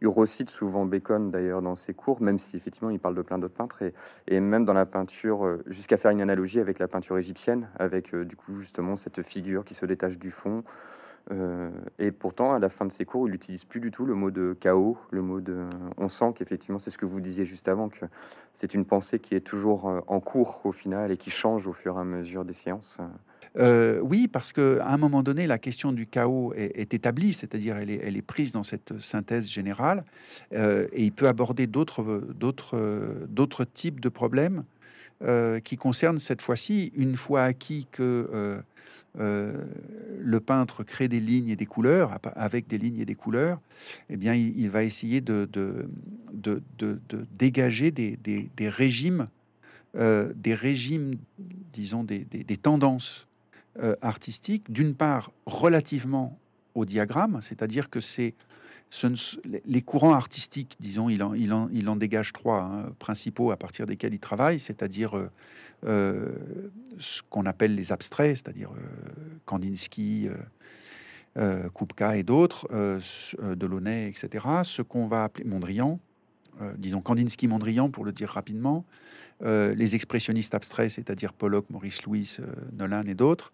il 0.02 0.08
recite 0.08 0.50
souvent 0.50 0.86
Bacon 0.86 1.32
d'ailleurs 1.32 1.62
dans 1.62 1.76
ses 1.76 1.94
cours, 1.94 2.22
même 2.22 2.40
si 2.40 2.56
effectivement 2.56 2.90
il 2.90 3.00
parle 3.00 3.16
de 3.16 3.22
plein 3.22 3.38
d'autres 3.38 3.54
peintres, 3.54 3.82
et, 3.82 3.94
et, 4.28 4.40
même 4.40 4.66
dans 4.66 4.74
la 4.74 4.86
peinture, 4.86 5.46
euh, 5.46 5.64
jusqu'à 5.68 5.98
faire 5.98 6.12
une 6.12 6.22
analogie 6.22 6.60
avec 6.60 6.80
la 6.80 6.88
peinture 6.88 7.18
égyptienne, 7.18 7.70
avec 7.80 8.14
euh, 8.14 8.26
du 8.26 8.36
coup 8.36 8.60
justement 8.60 8.96
cette 8.96 9.22
figure 9.24 9.66
qui 9.66 9.74
se 9.74 9.86
détache 9.86 10.18
du 10.18 10.32
fond. 10.32 10.64
Euh, 11.30 11.70
et 12.00 12.12
pourtant, 12.12 12.54
à 12.54 12.60
la 12.60 12.70
fin 12.70 12.86
de 12.86 12.92
ses 12.92 13.04
cours, 13.04 13.28
il 13.28 13.32
n'utilise 13.32 13.66
plus 13.66 13.82
du 13.82 13.92
tout 13.92 14.06
le 14.06 14.14
mot 14.14 14.32
de 14.32 14.56
chaos, 14.58 14.98
le 15.12 15.22
mot 15.22 15.42
de. 15.42 15.66
On 15.98 16.08
sent 16.08 16.32
qu'effectivement, 16.36 16.80
c'est 16.80 16.90
ce 16.90 16.98
que 16.98 17.06
vous 17.06 17.20
disiez 17.20 17.44
juste 17.44 17.68
avant, 17.68 17.90
que 17.90 18.06
c'est 18.54 18.74
une 18.74 18.86
pensée 18.86 19.20
qui 19.20 19.36
est 19.36 19.42
toujours 19.42 20.04
en 20.08 20.20
cours 20.22 20.62
au 20.64 20.72
final 20.72 21.12
et 21.12 21.18
qui 21.18 21.30
change 21.30 21.68
au 21.68 21.74
fur 21.74 21.98
et 21.98 22.00
à 22.00 22.06
mesure 22.06 22.46
des 22.46 22.54
séances. 22.54 23.00
Euh, 23.58 24.00
oui, 24.02 24.28
parce 24.28 24.54
qu'à 24.54 24.88
un 24.88 24.98
moment 24.98 25.24
donné, 25.24 25.48
la 25.48 25.58
question 25.58 25.92
du 25.92 26.06
chaos 26.06 26.54
est, 26.56 26.94
établie, 26.94 27.34
c'est-à-dire 27.34 27.78
elle 27.78 28.18
est, 28.18 28.22
prise 28.22 28.52
dans 28.52 28.64
cette 28.64 29.00
synthèse 29.00 29.50
générale, 29.50 30.04
euh, 30.54 30.88
et 30.92 31.06
il 31.06 31.12
peut 31.12 31.28
aborder 31.28 31.66
d'autres, 31.68 32.04
types 33.74 34.00
de 34.00 34.10
problèmes 34.10 34.64
qui 35.64 35.78
concerne 35.78 36.20
cette 36.20 36.44
fois-ci, 36.44 36.92
une 36.96 37.18
fois 37.18 37.44
acquis 37.44 37.88
que 37.92 38.62
le 39.16 40.40
peintre 40.40 40.84
crée 40.84 41.08
des 41.08 41.20
lignes 41.20 41.50
et 41.50 41.56
des 41.56 41.66
couleurs, 41.66 42.20
avec 42.36 42.68
des 42.68 42.78
lignes 42.78 43.00
et 43.00 43.06
des 43.06 43.16
couleurs, 43.16 43.60
eh 44.10 44.18
bien, 44.18 44.36
il, 44.36 44.70
va 44.70 44.84
essayer 44.84 45.22
de, 45.22 45.50
dégager 47.32 47.90
des, 47.90 48.70
régimes, 48.70 49.28
des 49.96 50.54
régimes, 50.54 51.16
disons, 51.74 52.04
des 52.04 52.58
tendances 52.62 53.27
artistiques, 54.02 54.72
d'une 54.72 54.96
part 54.96 55.32
relativement 55.46 56.38
au 56.76 56.86
diagramme, 56.86 57.40
c'est-à-dire 57.42 57.90
que 57.90 58.00
c'est 58.00 58.34
les 59.66 59.82
courants 59.82 60.14
artistiques, 60.14 60.78
disons, 60.80 61.10
il 61.10 61.22
en, 61.24 61.96
dégage 61.96 62.32
trois 62.34 62.62
hein, 62.62 62.92
principaux 63.00 63.52
à 63.52 63.58
partir 63.58 63.86
desquels 63.86 64.14
il 64.14 64.20
travaille, 64.20 64.60
c'est-à-dire 64.60 65.18
euh, 65.18 65.30
euh, 65.86 66.36
ce 67.00 67.22
qu'on 67.30 67.46
appelle 67.46 67.76
les 67.76 67.92
abstraits, 67.92 68.38
c'est-à-dire 68.38 68.72
euh, 68.72 68.82
Kandinsky, 69.46 70.30
Kupka 71.76 72.18
et 72.18 72.24
d'autres, 72.24 72.68
Delaunay, 73.56 74.10
etc. 74.10 74.46
Ce 74.64 74.82
qu'on 74.82 75.08
va 75.08 75.26
appeler 75.26 75.46
Mondrian, 75.46 76.00
disons 76.78 77.02
Kandinsky, 77.02 77.48
Mondrian 77.48 77.90
pour 77.90 78.06
le 78.06 78.12
dire 78.12 78.30
rapidement, 78.30 78.86
les 79.42 79.96
expressionnistes 79.96 80.56
abstraits, 80.56 80.92
c'est-à-dire 80.92 81.34
Pollock, 81.34 81.70
Maurice 81.70 82.04
Louis, 82.04 82.38
Nolan 82.78 83.04
et 83.04 83.14
d'autres, 83.14 83.54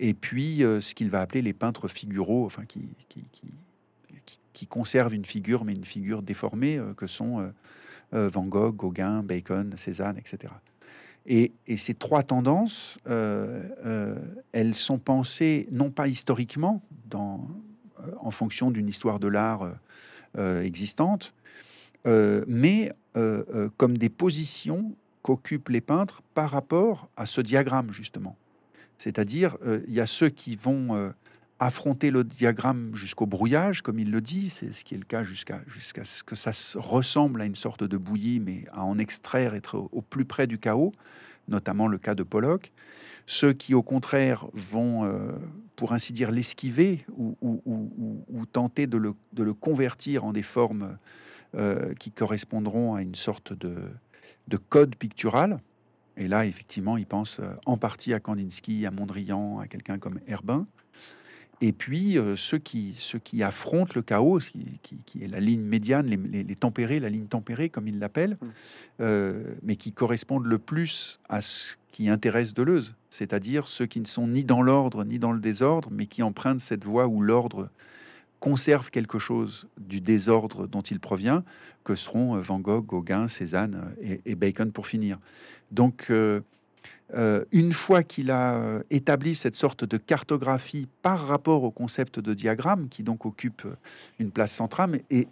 et 0.00 0.14
puis 0.14 0.58
ce 0.58 0.94
qu'il 0.94 1.10
va 1.10 1.20
appeler 1.20 1.42
les 1.42 1.52
peintres 1.52 1.88
figuraux, 1.88 2.48
qui, 2.66 2.88
qui, 3.08 3.24
qui 3.32 3.52
qui 4.58 4.66
conserve 4.66 5.14
une 5.14 5.24
figure, 5.24 5.64
mais 5.64 5.72
une 5.72 5.84
figure 5.84 6.20
déformée, 6.20 6.78
euh, 6.78 6.92
que 6.92 7.06
sont 7.06 7.38
euh, 7.38 7.48
euh, 8.14 8.28
Van 8.28 8.44
Gogh, 8.44 8.74
Gauguin, 8.74 9.22
Bacon, 9.22 9.72
Cézanne, 9.76 10.18
etc. 10.18 10.52
Et, 11.26 11.52
ces 11.76 11.94
trois 11.94 12.24
tendances, 12.24 12.98
elles 13.06 14.74
sont 14.74 14.98
pensées 14.98 15.68
non 15.70 15.90
pas 15.90 16.08
historiquement, 16.08 16.82
en 17.12 18.30
fonction 18.30 18.70
d'une 18.70 18.88
histoire 18.88 19.20
de 19.20 19.28
l'art 19.28 19.70
existante, 20.38 21.34
mais 22.04 22.92
comme 23.76 23.98
des 23.98 24.08
positions 24.08 24.94
qu'occupent 25.22 25.68
les 25.68 25.80
peintres 25.80 26.22
par 26.34 26.50
rapport 26.50 27.08
à 27.16 27.26
ce 27.26 27.40
diagramme, 27.40 27.92
justement. 27.92 28.36
C'est-à-dire, 28.98 29.56
il 29.86 29.92
y 29.92 30.00
a 30.00 30.06
ceux 30.06 30.28
qui 30.28 30.56
vont 30.56 31.12
affronter 31.60 32.10
le 32.10 32.24
diagramme 32.24 32.92
jusqu'au 32.94 33.26
brouillage, 33.26 33.82
comme 33.82 33.98
il 33.98 34.10
le 34.10 34.20
dit, 34.20 34.48
c'est 34.48 34.72
ce 34.72 34.84
qui 34.84 34.94
est 34.94 34.98
le 34.98 35.04
cas 35.04 35.24
jusqu'à 35.24 35.60
ce 36.04 36.22
que 36.22 36.36
ça 36.36 36.52
ressemble 36.76 37.42
à 37.42 37.46
une 37.46 37.56
sorte 37.56 37.82
de 37.84 37.96
bouillie, 37.96 38.40
mais 38.40 38.64
à 38.72 38.84
en 38.84 38.98
extraire, 38.98 39.54
être 39.54 39.76
au, 39.76 40.02
plus 40.02 40.24
près 40.24 40.46
du 40.46 40.58
chaos, 40.58 40.92
notamment 41.48 41.88
le 41.88 41.98
cas 41.98 42.14
de 42.14 42.22
Pollock. 42.22 42.72
Ceux 43.26 43.52
qui, 43.52 43.74
au 43.74 43.82
contraire, 43.82 44.46
vont, 44.52 45.04
euh, 45.04 45.32
pour 45.76 45.92
ainsi 45.92 46.12
dire, 46.12 46.30
l'esquiver 46.30 47.04
ou, 47.16 48.46
tenter 48.52 48.86
de 48.86 48.96
le, 48.96 49.54
convertir 49.54 50.24
en 50.24 50.32
des 50.32 50.42
formes 50.42 50.96
euh, 51.54 51.94
qui 51.94 52.10
correspondront 52.10 52.94
à 52.94 53.02
une 53.02 53.14
sorte 53.14 53.52
de, 53.52 53.74
de 54.48 54.56
code 54.56 54.96
pictural. 54.96 55.60
Et 56.16 56.28
là, 56.28 56.46
effectivement, 56.46 56.96
il 56.96 57.06
pense 57.06 57.38
euh, 57.40 57.54
en 57.64 57.76
partie 57.76 58.12
à 58.12 58.20
Kandinsky, 58.20 58.86
à 58.86 58.90
Mondrian, 58.90 59.60
à 59.60 59.66
quelqu'un 59.66 59.98
comme 59.98 60.20
Herbin. 60.26 60.66
Et 61.60 61.72
puis 61.72 62.18
euh, 62.18 62.36
ceux, 62.36 62.58
qui, 62.58 62.94
ceux 62.98 63.18
qui 63.18 63.42
affrontent 63.42 63.92
le 63.96 64.02
chaos, 64.02 64.38
qui, 64.82 65.22
est 65.22 65.26
la 65.26 65.40
ligne 65.40 65.62
médiane, 65.62 66.06
les, 66.06 66.56
tempérés, 66.56 67.00
la 67.00 67.08
ligne 67.08 67.26
tempérée 67.26 67.68
comme 67.68 67.88
ils 67.88 67.98
l'appellent, 67.98 68.38
mm. 68.40 68.46
euh, 69.00 69.54
mais 69.62 69.76
qui 69.76 69.92
correspondent 69.92 70.46
le 70.46 70.58
plus 70.58 71.18
à 71.28 71.40
ce 71.40 71.74
qui 71.90 72.08
intéresse 72.08 72.54
Deleuze, 72.54 72.94
c'est-à-dire 73.10 73.66
ceux 73.66 73.86
qui 73.86 74.00
ne 74.00 74.06
sont 74.06 74.28
ni 74.28 74.44
dans 74.44 74.62
l'ordre 74.62 75.04
ni 75.04 75.18
dans 75.18 75.32
le 75.32 75.40
désordre, 75.40 75.88
mais 75.90 76.06
qui 76.06 76.22
empruntent 76.22 76.60
cette 76.60 76.84
voie 76.84 77.08
où 77.08 77.20
l'ordre 77.20 77.70
conserve 78.40 78.90
quelque 78.90 79.18
chose 79.18 79.68
du 79.78 80.00
désordre 80.00 80.66
dont 80.66 80.82
il 80.82 81.00
provient, 81.00 81.44
que 81.84 81.94
seront 81.94 82.36
euh, 82.36 82.40
Van 82.40 82.60
Gogh, 82.60 82.84
Gauguin, 82.84 83.28
Cézanne 83.28 83.94
et, 84.00 84.34
Bacon 84.34 84.72
pour 84.72 84.86
finir. 84.86 85.18
Donc 85.70 86.10
euh, 87.14 87.44
une 87.52 87.72
fois 87.72 88.02
qu'il 88.02 88.30
a 88.30 88.54
euh, 88.54 88.82
établi 88.90 89.34
cette 89.34 89.54
sorte 89.54 89.84
de 89.84 89.96
cartographie 89.96 90.88
par 91.00 91.26
rapport 91.26 91.62
au 91.62 91.70
concept 91.70 92.20
de 92.20 92.34
diagramme, 92.34 92.88
qui 92.88 93.02
donc 93.02 93.24
occupe 93.24 93.62
euh, 93.64 93.76
une 94.18 94.30
place 94.30 94.52
centrale, 94.52 95.00
et 95.10 95.26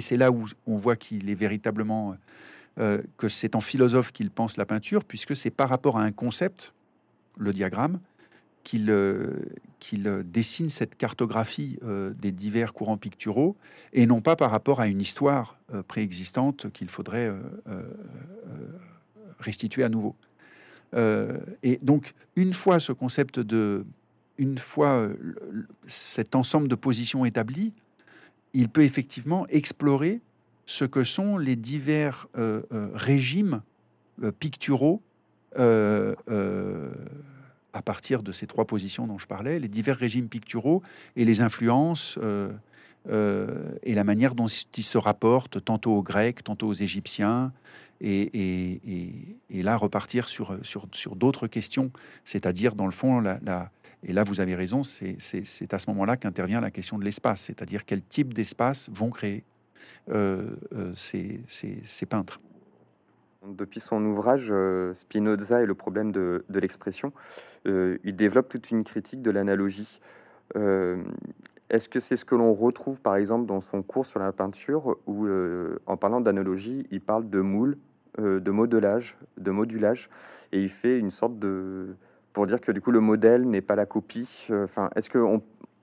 c'est 0.00 0.16
là 0.16 0.30
où 0.30 0.46
on 0.66 0.76
voit 0.76 0.96
qu'il 0.96 1.30
est 1.30 1.34
véritablement, 1.34 2.16
que 3.16 3.28
c'est 3.28 3.54
en 3.54 3.60
philosophe 3.60 4.12
qu'il 4.12 4.30
pense 4.30 4.58
la 4.58 4.66
peinture, 4.66 5.04
puisque 5.04 5.34
c'est 5.34 5.50
par 5.50 5.70
rapport 5.70 5.96
à 5.96 6.02
un 6.02 6.12
concept, 6.12 6.74
le 7.38 7.54
diagramme, 7.54 8.00
qu'il 8.66 8.92
qu'il 9.78 10.24
dessine 10.24 10.70
cette 10.70 10.96
cartographie 10.96 11.78
des 12.18 12.32
divers 12.32 12.72
courants 12.72 12.96
picturaux, 12.96 13.56
et 13.92 14.06
non 14.06 14.20
pas 14.20 14.34
par 14.34 14.50
rapport 14.50 14.80
à 14.80 14.88
une 14.88 15.00
histoire 15.00 15.56
préexistante 15.86 16.72
qu'il 16.72 16.88
faudrait 16.88 17.32
restituer 19.38 19.84
à 19.84 19.88
nouveau. 19.88 20.16
Euh, 20.94 21.38
et 21.62 21.78
donc, 21.82 22.14
une 22.36 22.52
fois 22.52 22.80
ce 22.80 22.92
concept 22.92 23.40
de, 23.40 23.84
une 24.38 24.58
fois 24.58 24.90
euh, 24.90 25.14
cet 25.86 26.34
ensemble 26.34 26.68
de 26.68 26.74
positions 26.74 27.24
établies, 27.24 27.72
il 28.52 28.68
peut 28.68 28.82
effectivement 28.82 29.46
explorer 29.48 30.20
ce 30.64 30.84
que 30.84 31.04
sont 31.04 31.38
les 31.38 31.56
divers 31.56 32.26
euh, 32.36 32.62
régimes 32.94 33.62
picturaux 34.38 35.02
à 37.76 37.82
partir 37.82 38.22
de 38.22 38.32
ces 38.32 38.46
trois 38.46 38.64
positions 38.64 39.06
dont 39.06 39.18
je 39.18 39.26
parlais, 39.26 39.58
les 39.58 39.68
divers 39.68 39.96
régimes 39.96 40.28
picturaux 40.28 40.82
et 41.14 41.24
les 41.24 41.40
influences 41.40 42.18
et 43.08 43.94
la 43.94 44.04
manière 44.04 44.34
dont 44.34 44.48
ils 44.48 44.84
se 44.84 44.98
rapportent 44.98 45.64
tantôt 45.64 45.92
aux 45.92 46.02
Grecs, 46.02 46.42
tantôt 46.42 46.68
aux 46.68 46.74
Égyptiens, 46.74 47.52
et, 48.00 49.30
là 49.50 49.76
repartir 49.76 50.28
sur, 50.28 50.58
sur, 50.62 51.16
d'autres 51.16 51.46
questions, 51.46 51.90
c'est-à-dire 52.24 52.74
dans 52.74 52.86
le 52.86 52.92
fond, 52.92 53.20
la, 53.20 53.70
et 54.04 54.12
là 54.12 54.22
vous 54.24 54.40
avez 54.40 54.54
raison, 54.54 54.82
c'est 54.82 55.72
à 55.72 55.78
ce 55.78 55.90
moment-là 55.90 56.16
qu'intervient 56.16 56.60
la 56.60 56.70
question 56.70 56.98
de 56.98 57.04
l'espace, 57.04 57.40
c'est-à-dire 57.40 57.84
quel 57.84 58.02
type 58.02 58.34
d'espace 58.34 58.90
vont 58.92 59.10
créer 59.10 59.44
euh, 60.10 60.56
euh, 60.72 60.92
ces, 60.96 61.42
ces, 61.48 62.06
peintres. 62.06 62.40
Depuis 63.48 63.80
son 63.80 64.04
ouvrage 64.04 64.48
euh, 64.50 64.92
Spinoza 64.94 65.62
et 65.62 65.66
le 65.66 65.74
problème 65.74 66.12
de, 66.12 66.44
l'expression, 66.48 67.12
il 67.64 68.14
développe 68.14 68.48
toute 68.48 68.70
une 68.70 68.84
critique 68.84 69.22
de 69.22 69.30
l'analogie. 69.30 70.00
Est-ce 71.68 71.88
que 71.88 71.98
c'est 71.98 72.14
ce 72.14 72.24
que 72.24 72.36
l'on 72.36 72.54
retrouve 72.54 73.00
par 73.00 73.16
exemple 73.16 73.46
dans 73.46 73.60
son 73.60 73.82
cours 73.82 74.06
sur 74.06 74.20
la 74.20 74.32
peinture 74.32 74.96
où, 75.06 75.26
euh, 75.26 75.78
en 75.86 75.96
parlant 75.96 76.20
d'analogie, 76.20 76.86
il 76.92 77.00
parle 77.00 77.28
de 77.28 77.40
moule, 77.40 77.76
euh, 78.20 78.38
de 78.38 78.50
modelage, 78.52 79.18
de 79.36 79.50
modulage, 79.50 80.08
et 80.52 80.62
il 80.62 80.68
fait 80.68 80.98
une 80.98 81.10
sorte 81.10 81.38
de 81.38 81.96
pour 82.32 82.46
dire 82.46 82.60
que 82.60 82.70
du 82.70 82.80
coup 82.80 82.92
le 82.92 83.00
modèle 83.00 83.48
n'est 83.48 83.62
pas 83.62 83.74
la 83.74 83.86
copie. 83.86 84.46
Euh, 84.50 84.64
enfin, 84.64 84.90
est-ce 84.94 85.10
que 85.10 85.18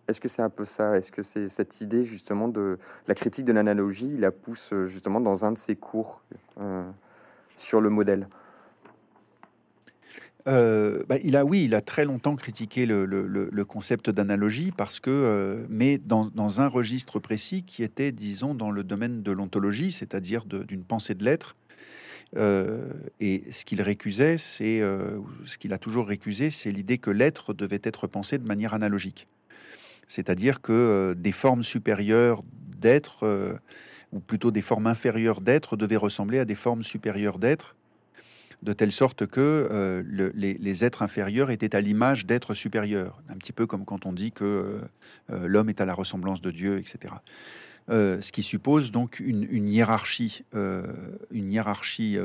est-ce 0.08 0.22
que 0.22 0.30
c'est 0.30 0.42
un 0.42 0.50
peu 0.50 0.64
ça? 0.64 0.98
Est-ce 0.98 1.12
que 1.12 1.22
c'est 1.22 1.50
cette 1.50 1.82
idée 1.82 2.06
justement 2.06 2.48
de 2.48 2.78
la 3.08 3.16
critique 3.16 3.46
de 3.46 3.54
l'analogie 3.54 4.12
Il 4.14 4.22
la 4.22 4.32
pousse 4.32 4.74
justement 4.86 5.20
dans 5.20 5.44
un 5.44 5.52
de 5.52 5.58
ses 5.58 5.76
cours? 5.76 6.24
Sur 7.64 7.82
le 7.82 7.90
modèle. 7.90 8.28
Euh, 10.48 11.04
bah, 11.08 11.16
il 11.24 11.38
a, 11.38 11.46
oui, 11.46 11.64
il 11.64 11.74
a 11.74 11.82
très 11.82 12.04
longtemps 12.04 12.36
critiqué 12.36 12.86
le, 12.86 13.64
concept 13.66 14.10
d'analogie 14.10 14.72
parce 14.76 15.00
que, 15.00 15.10
euh, 15.10 15.66
mais 15.70 15.98
dans, 15.98 16.62
un 16.62 16.68
registre 16.68 17.20
précis 17.20 17.64
qui 17.64 17.84
était, 17.84 18.12
disons, 18.12 18.54
dans 18.54 18.72
le 18.72 18.84
domaine 18.84 19.24
de 19.24 19.32
l'ontologie, 19.32 19.92
c'est-à-dire 19.92 20.46
d'une 20.46 20.84
pensée 20.84 21.16
de 21.16 21.24
l'être. 21.24 21.56
Euh, 22.36 22.90
et 23.20 23.44
ce 23.52 23.64
qu'il 23.64 23.82
récusait, 23.82 24.38
c'est 24.38 24.82
ce 25.46 25.58
qu'il 25.58 25.72
a 25.72 25.78
toujours 25.78 26.08
récusé, 26.08 26.50
c'est 26.50 26.72
l'idée 26.72 26.98
que 26.98 27.12
l'être 27.12 27.54
devait 27.54 27.82
être 27.84 28.08
pensé 28.08 28.38
de 28.38 28.46
manière 28.46 28.74
analogique, 28.74 29.28
c'est-à-dire 30.08 30.62
que 30.62 31.16
des 31.18 31.32
formes 31.32 31.64
supérieures 31.64 32.44
d'être, 32.80 33.60
ou 34.14 34.20
plutôt 34.20 34.52
des 34.52 34.62
formes 34.62 34.88
inférieures 34.88 35.42
d'être, 35.42 35.76
devaient 35.76 35.98
ressembler 35.98 36.40
à 36.40 36.46
des 36.46 36.56
formes 36.56 36.84
supérieures 36.84 37.40
d'être 37.40 37.76
de 38.64 38.74
telle 38.74 38.92
sorte 38.92 39.28
que 39.28 39.68
euh, 39.72 40.32
les, 40.34 40.86
êtres 40.86 41.02
inférieurs 41.02 41.52
étaient 41.52 41.76
à 41.76 41.82
l'image 41.82 42.26
d'êtres 42.26 42.54
supérieurs, 42.54 43.22
un 43.30 43.36
petit 43.36 43.52
peu 43.52 43.68
comme 43.68 43.86
quand 43.86 44.06
on 44.06 44.14
dit 44.14 44.32
que 44.32 44.44
euh, 44.44 44.82
euh, 45.32 45.48
l'homme 45.48 45.70
est 45.70 45.82
à 45.82 45.86
la 45.86 45.94
ressemblance 45.94 46.42
de 46.42 46.50
Dieu, 46.50 46.80
etc. 46.80 47.14
ce 47.90 48.32
qui 48.32 48.42
suppose 48.42 48.92
donc 48.92 49.20
une, 49.20 49.68
hiérarchie, 49.68 50.46
une 50.54 51.52
hiérarchie 51.52 52.18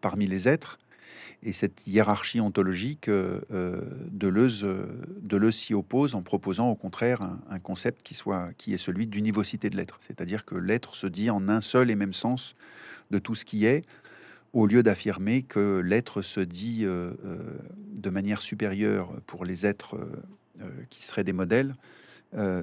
parmi 0.00 0.26
les 0.26 0.48
êtres, 0.48 0.78
et 1.44 1.52
cette 1.52 1.86
hiérarchie 1.86 2.40
ontologique, 2.40 3.10
Deleuze, 4.10 4.66
Deleuze 5.20 5.54
s'y 5.54 5.74
oppose 5.74 6.14
en 6.14 6.22
proposant 6.22 6.70
au 6.70 6.74
contraire 6.74 7.22
un, 7.22 7.40
un, 7.50 7.58
concept 7.58 8.02
qui, 8.02 8.14
soit, 8.14 8.50
qui 8.56 8.72
est 8.72 8.78
celui 8.78 9.06
d'univocité 9.06 9.68
de 9.70 9.76
l'être, 9.76 9.98
c'est-à-dire 10.00 10.44
que 10.44 10.54
l'être 10.54 10.96
se 10.96 11.06
dit 11.06 11.30
en 11.30 11.48
un 11.48 11.60
seul 11.60 11.90
et 11.90 11.96
même 11.96 12.14
sens 12.14 12.54
de 13.10 13.18
tout 13.18 13.34
ce 13.34 13.44
qui 13.44 13.66
est, 13.66 13.84
au 14.54 14.66
lieu 14.66 14.82
d'affirmer 14.82 15.42
que 15.42 15.82
l'être 15.84 16.22
se 16.22 16.40
dit 16.40 16.84
de 16.84 18.10
manière 18.10 18.40
supérieure 18.40 19.12
pour 19.26 19.44
les 19.44 19.66
êtres 19.66 19.98
qui 20.90 21.02
seraient 21.02 21.24
des 21.24 21.32
modèles, 21.32 21.74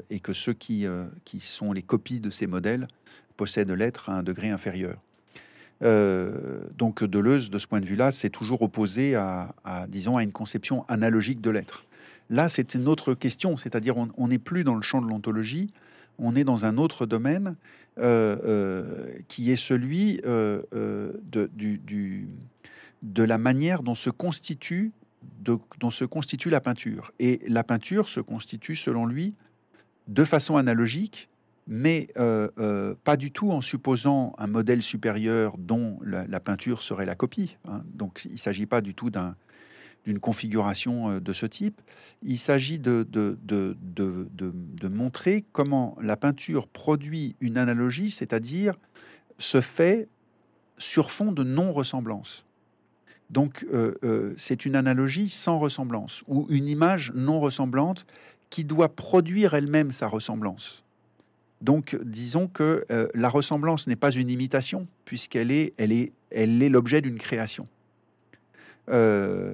et 0.10 0.20
que 0.22 0.34
ceux 0.34 0.54
qui, 0.54 0.86
qui 1.26 1.40
sont 1.40 1.74
les 1.74 1.84
copies 1.84 2.20
de 2.20 2.30
ces 2.30 2.48
modèles 2.48 2.88
possèdent 3.38 3.72
l'être 3.72 4.10
à 4.10 4.14
un 4.14 4.24
degré 4.24 4.50
inférieur. 4.50 5.02
Donc 5.82 7.04
Deleuze, 7.04 7.50
de 7.50 7.58
ce 7.58 7.68
point 7.68 7.80
de 7.80 7.86
vue-là, 7.86 8.12
s'est 8.12 8.30
toujours 8.30 8.62
opposé 8.62 9.16
à, 9.16 9.54
disons, 9.88 10.18
à 10.18 10.24
une 10.24 10.32
conception 10.32 10.86
analogique 10.88 11.42
de 11.42 11.50
l'être. 11.50 11.86
Là, 12.30 12.50
c'est 12.50 12.76
une 12.76 12.88
autre 12.88 13.14
question, 13.14 13.58
c'est-à-dire 13.58 13.96
on 13.98 14.28
n'est 14.28 14.38
plus 14.38 14.64
dans 14.64 14.76
le 14.76 14.82
champ 14.82 15.02
de 15.02 15.08
l'ontologie, 15.08 15.72
on 16.18 16.36
est 16.36 16.44
dans 16.44 16.66
un 16.66 16.78
autre 16.78 17.06
domaine 17.06 17.56
euh, 18.00 18.38
euh, 18.46 19.06
qui 19.28 19.52
est 19.52 19.58
celui 19.58 20.22
euh, 20.26 20.62
de 23.02 23.24
la 23.24 23.38
manière 23.38 23.84
dont 23.84 23.96
se 23.96 24.10
constitue 24.10 24.92
dont 25.44 25.92
se 25.92 26.06
constitue 26.06 26.50
la 26.50 26.62
peinture. 26.62 27.12
Et 27.20 27.42
la 27.48 27.64
peinture 27.64 28.10
se 28.10 28.22
constitue, 28.22 28.76
selon 28.76 29.06
lui, 29.06 29.36
de 30.08 30.24
façon 30.24 30.56
analogique, 30.56 31.30
mais 31.68 32.10
pas 33.04 33.18
du 33.18 33.32
tout 33.32 33.52
en 33.52 33.62
supposant 33.62 34.34
un 34.38 34.48
modèle 34.48 34.82
supérieur 34.82 35.58
dont 35.58 36.00
la, 36.04 36.40
peinture 36.40 36.82
serait 36.82 37.06
la 37.06 37.16
copie. 37.16 37.58
Hein. 37.68 37.84
Donc 37.94 38.22
il 38.26 38.34
ne 38.34 38.38
s'agit 38.38 38.66
pas 38.66 38.82
du 38.82 38.94
tout 38.94 39.10
d'un 39.10 39.36
d'une 40.06 40.20
configuration 40.20 41.12
euh, 41.12 41.20
de 41.20 41.34
ce 41.34 41.46
type. 41.46 41.82
Il 42.24 42.38
s'agit 42.38 42.80
de, 42.80 43.06
montrer 44.90 45.46
comment 45.52 45.98
la 46.02 46.18
peinture 46.18 46.68
produit 46.68 47.36
une 47.40 47.58
analogie, 47.58 48.12
c'est-à-dire 48.12 48.76
se 49.38 49.62
fait 49.62 50.08
sur 50.78 51.12
fond 51.12 51.32
de 51.32 51.44
non-ressemblance. 51.44 52.46
Donc 53.30 53.66
euh, 53.74 53.96
euh, 54.04 54.34
c'est 54.38 54.66
une 54.66 54.76
analogie 54.76 55.30
sans 55.30 55.58
ressemblance, 55.58 56.24
ou 56.28 56.48
une 56.50 56.68
image 56.68 57.12
non 57.16 57.40
ressemblante 57.40 58.06
qui 58.50 58.66
doit 58.66 58.90
produire 58.90 59.54
elle-même 59.54 59.92
sa 59.92 60.08
ressemblance. 60.08 60.84
Donc 61.62 61.98
disons 62.04 62.48
que 62.48 62.86
la 63.14 63.30
ressemblance 63.30 63.88
n'est 63.88 63.96
pas 63.96 64.12
une 64.12 64.30
imitation, 64.30 64.88
puisqu'elle 65.06 65.52
est, 65.52 65.74
l'objet 66.32 67.02
d'une 67.02 67.20
création. 67.20 67.68
Euh, 68.90 69.54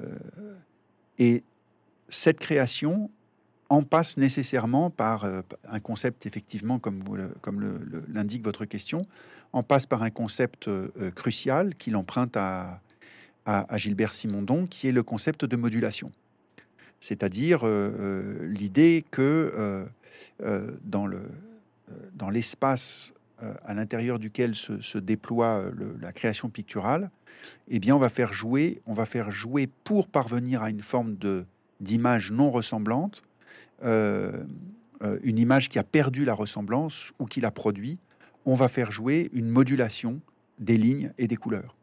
et 1.19 1.43
cette 2.09 2.39
création 2.39 3.09
en 3.69 3.83
passe 3.83 4.17
nécessairement 4.17 4.89
par 4.89 5.25
euh, 5.25 5.41
un 5.67 5.79
concept, 5.79 6.25
effectivement, 6.25 6.79
comme, 6.79 7.03
l'indique 8.07 8.43
votre 8.43 8.65
question, 8.65 9.05
en 9.53 9.63
passe 9.63 9.85
par 9.85 10.03
un 10.03 10.09
concept 10.09 10.67
euh, 10.67 10.89
crucial 11.15 11.75
qu'il 11.75 11.95
emprunte 11.95 12.35
à, 12.37 12.81
Gilbert 13.75 14.11
Simondon, 14.11 14.67
qui 14.67 14.89
est 14.89 14.91
le 14.91 15.03
concept 15.03 15.45
de 15.45 15.55
modulation. 15.55 16.11
C'est-à-dire 16.99 17.65
l'idée 18.41 19.05
que 19.09 19.87
dans, 20.83 21.07
le, 21.07 21.21
dans 22.13 22.29
l'espace 22.29 23.13
à 23.39 23.73
l'intérieur 23.73 24.19
duquel 24.19 24.55
se, 24.55 24.97
déploie 24.97 25.65
la 26.01 26.11
création 26.11 26.49
picturale, 26.49 27.11
eh 27.67 27.79
bien, 27.79 27.95
on 27.95 27.99
va 27.99 28.09
faire 28.09 28.33
jouer, 28.33 28.81
on 28.85 28.93
va 28.93 29.05
faire 29.05 29.31
jouer 29.31 29.67
pour 29.83 30.07
parvenir 30.07 30.61
à 30.61 30.69
une 30.69 30.81
forme 30.81 31.15
de 31.15 31.45
d'image 31.79 32.31
non 32.31 32.49
ressemblante, 32.49 33.23
euh, 33.83 34.43
euh, 35.03 35.19
une 35.21 35.37
image 35.37 35.69
qui 35.69 35.77
a 35.77 35.83
perdu 35.83 36.25
la 36.25 36.33
ressemblance 36.33 37.11
ou 37.19 37.25
qui 37.25 37.39
l'a 37.39 37.51
produit. 37.51 37.99
On 38.45 38.55
va 38.55 38.67
faire 38.67 38.91
jouer 38.91 39.29
une 39.33 39.47
modulation 39.47 40.19
des 40.57 40.77
lignes 40.77 41.11
et 41.19 41.27
des 41.27 41.35
couleurs. 41.35 41.75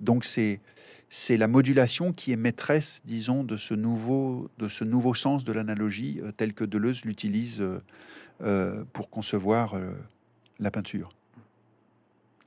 Donc 0.00 0.24
c'est 0.24 0.60
c'est 1.08 1.36
la 1.36 1.46
modulation 1.46 2.14
qui 2.14 2.32
est 2.32 2.36
maîtresse, 2.36 3.02
disons, 3.04 3.44
de 3.44 3.56
ce 3.56 3.74
nouveau 3.74 4.48
de 4.58 4.68
ce 4.68 4.84
nouveau 4.84 5.14
sens 5.14 5.44
de 5.44 5.52
l'analogie 5.52 6.20
euh, 6.22 6.30
tel 6.30 6.54
que 6.54 6.64
Deleuze 6.64 7.04
l'utilise 7.04 7.62
pour 8.92 9.08
concevoir 9.10 9.74
la 10.58 10.70
peinture 10.70 11.14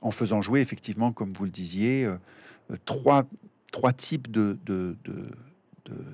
en 0.02 0.10
faisant 0.10 0.42
jouer 0.42 0.60
effectivement, 0.60 1.12
comme 1.12 1.32
vous 1.32 1.44
le 1.44 1.50
disiez, 1.50 2.06
trois, 2.84 3.24
trois 3.72 3.92
types 3.92 4.30
de, 4.30 4.58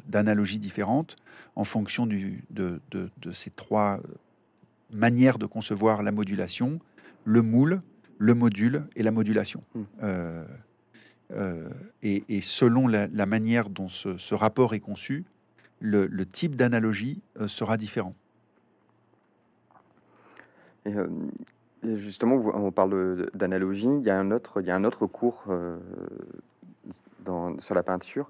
d'analogies 0.07 0.59
différentes 0.59 1.16
en 1.57 1.64
fonction 1.64 2.07
du, 2.07 2.45
de, 2.51 2.80
ces 3.33 3.51
trois 3.51 4.01
manières 4.91 5.39
de 5.39 5.47
concevoir 5.47 6.03
la 6.03 6.12
modulation, 6.12 6.78
le 7.24 7.43
moule, 7.43 7.83
le 8.18 8.35
module 8.35 8.85
et 8.95 9.03
la 9.03 9.11
modulation. 9.11 9.62
Hmm. 9.74 9.83
Euh, 10.03 10.45
euh, 11.33 11.68
et, 12.03 12.41
selon 12.43 12.87
la, 12.89 13.26
manière 13.26 13.70
dont 13.70 13.89
ce, 13.89 14.35
rapport 14.35 14.74
est 14.74 14.80
conçu, 14.80 15.24
le, 15.80 16.24
type 16.24 16.55
d'analogie 16.55 17.20
euh, 17.41 17.49
sera 17.49 17.76
différent. 17.76 18.14
Et, 20.87 20.95
justement, 21.83 22.37
on 22.37 22.70
parle 22.70 23.26
d'analogie. 23.35 23.89
Il 23.89 24.07
y 24.07 24.11
a 24.11 24.18
un 24.18 24.30
autre, 24.30 24.61
il 24.61 24.66
y 24.66 24.70
a 24.70 24.76
un 24.76 24.85
autre 24.85 25.07
cours 25.07 25.45
sur 27.59 27.74
la 27.74 27.83
peinture 27.83 28.28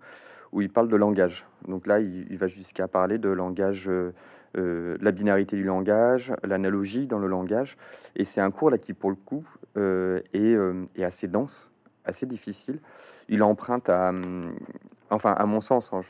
où 0.52 0.60
il 0.60 0.70
parle 0.70 0.88
de 0.88 0.96
langage. 0.96 1.46
Donc 1.66 1.86
là, 1.86 1.98
il, 2.00 2.36
va 2.36 2.46
jusqu'à 2.46 2.86
parler 2.86 3.18
de 3.18 3.30
langage, 3.30 3.88
euh, 3.88 4.12
euh, 4.58 4.96
la 5.00 5.10
binarité 5.10 5.56
du 5.56 5.64
langage, 5.64 6.32
l'analogie 6.44 7.06
dans 7.06 7.18
le 7.18 7.26
langage. 7.26 7.76
Et 8.16 8.24
c'est 8.24 8.40
un 8.40 8.50
cours 8.50 8.70
là 8.70 8.78
qui, 8.78 8.92
pour 8.92 9.10
le 9.10 9.16
coup, 9.16 9.44
euh, 9.78 10.20
est, 10.34 11.02
assez 11.02 11.26
dense, 11.26 11.72
assez 12.04 12.26
difficile. 12.26 12.80
Il 13.28 13.42
emprunte 13.42 13.88
à, 13.88 14.12
enfin 15.12 15.32
à 15.32 15.46
mon 15.46 15.60
sens, 15.60 15.92
hein, 15.92 16.00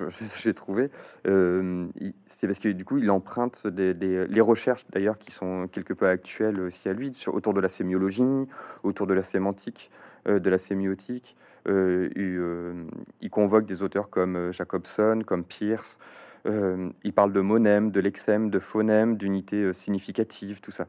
j'ai 0.43 0.55
trouvé, 0.55 0.91
c'est 1.25 2.47
parce 2.47 2.59
que 2.59 2.69
du 2.69 2.85
coup, 2.85 2.99
il 2.99 3.11
emprunte 3.11 3.67
des, 3.67 3.95
les 3.95 4.41
recherches 4.41 4.87
d'ailleurs 4.91 5.19
qui 5.19 5.31
sont 5.31 5.69
quelque 5.69 5.93
peu 5.93 6.09
actuelles 6.09 6.61
aussi 6.61 6.89
à 6.89 6.93
lui, 6.93 7.13
autour 7.27 7.55
de 7.55 7.61
la 7.61 7.69
sémiologie, 7.69 8.47
autour 8.83 9.07
de 9.07 9.15
la 9.15 9.23
sémantique, 9.23 9.91
de 10.27 10.51
la 10.51 10.59
sémiotique. 10.59 11.37
Euh, 11.69 12.11
euh, 12.17 12.85
il, 13.21 13.31
convoque 13.31 13.67
des 13.67 13.83
auteurs 13.83 14.11
comme 14.11 14.37
euh, 14.37 14.53
Jacobson, 14.53 15.23
comme 15.25 15.45
Pierce. 15.45 15.99
il 16.45 17.13
parle 17.15 17.33
de 17.33 17.41
monème, 17.41 17.91
de 17.91 18.01
lexème, 18.01 18.51
de 18.51 18.59
phonème, 18.59 19.17
d'unité 19.17 19.73
significative, 19.73 20.61
tout 20.61 20.73
ça. 20.73 20.87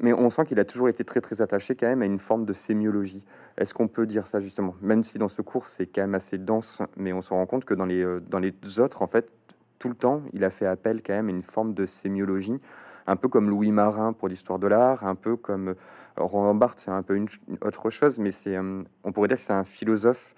Mais 0.00 0.12
on 0.12 0.30
sent 0.30 0.44
qu'il 0.46 0.58
a 0.60 0.64
toujours 0.64 0.88
été 0.88 1.04
très 1.04 1.20
très 1.20 1.42
attaché 1.42 1.74
quand 1.74 1.86
même 1.86 2.02
à 2.02 2.06
une 2.06 2.18
forme 2.18 2.44
de 2.44 2.52
sémiologie. 2.52 3.24
Est-ce 3.56 3.74
qu'on 3.74 3.88
peut 3.88 4.06
dire 4.06 4.26
ça 4.26 4.40
justement? 4.40 4.74
Même 4.82 5.02
si 5.02 5.18
dans 5.18 5.28
ce 5.28 5.42
cours 5.42 5.66
c'est 5.66 5.86
quand 5.86 6.02
même 6.02 6.14
assez 6.14 6.38
dense, 6.38 6.82
mais 6.96 7.12
on 7.12 7.22
se 7.22 7.32
rend 7.32 7.46
compte 7.46 7.64
que 7.64 7.74
dans 7.74 7.86
les, 7.86 8.04
dans 8.28 8.38
les 8.38 8.54
autres, 8.80 9.02
en 9.02 9.06
fait, 9.06 9.32
tout 9.78 9.88
le 9.88 9.94
temps, 9.94 10.22
il 10.32 10.44
a 10.44 10.50
fait 10.50 10.66
appel 10.66 11.02
quand 11.02 11.14
même 11.14 11.28
à 11.28 11.32
une 11.32 11.42
forme 11.42 11.74
de 11.74 11.86
sémiologie, 11.86 12.60
un 13.06 13.16
peu 13.16 13.28
comme 13.28 13.48
Louis 13.48 13.70
Marin 13.70 14.12
pour 14.12 14.28
l'histoire 14.28 14.58
de 14.58 14.66
l'art, 14.66 15.04
un 15.04 15.14
peu 15.14 15.36
comme 15.36 15.74
Roland 16.16 16.54
Barthes, 16.54 16.80
c'est 16.80 16.90
un 16.90 17.02
peu 17.02 17.14
une, 17.14 17.28
autre 17.60 17.90
chose, 17.90 18.18
mais 18.18 18.30
c'est, 18.30 18.56
euh, 18.56 18.82
on 19.04 19.12
pourrait 19.12 19.28
dire 19.28 19.36
que 19.36 19.42
c'est 19.42 19.52
un 19.52 19.64
philosophe 19.64 20.34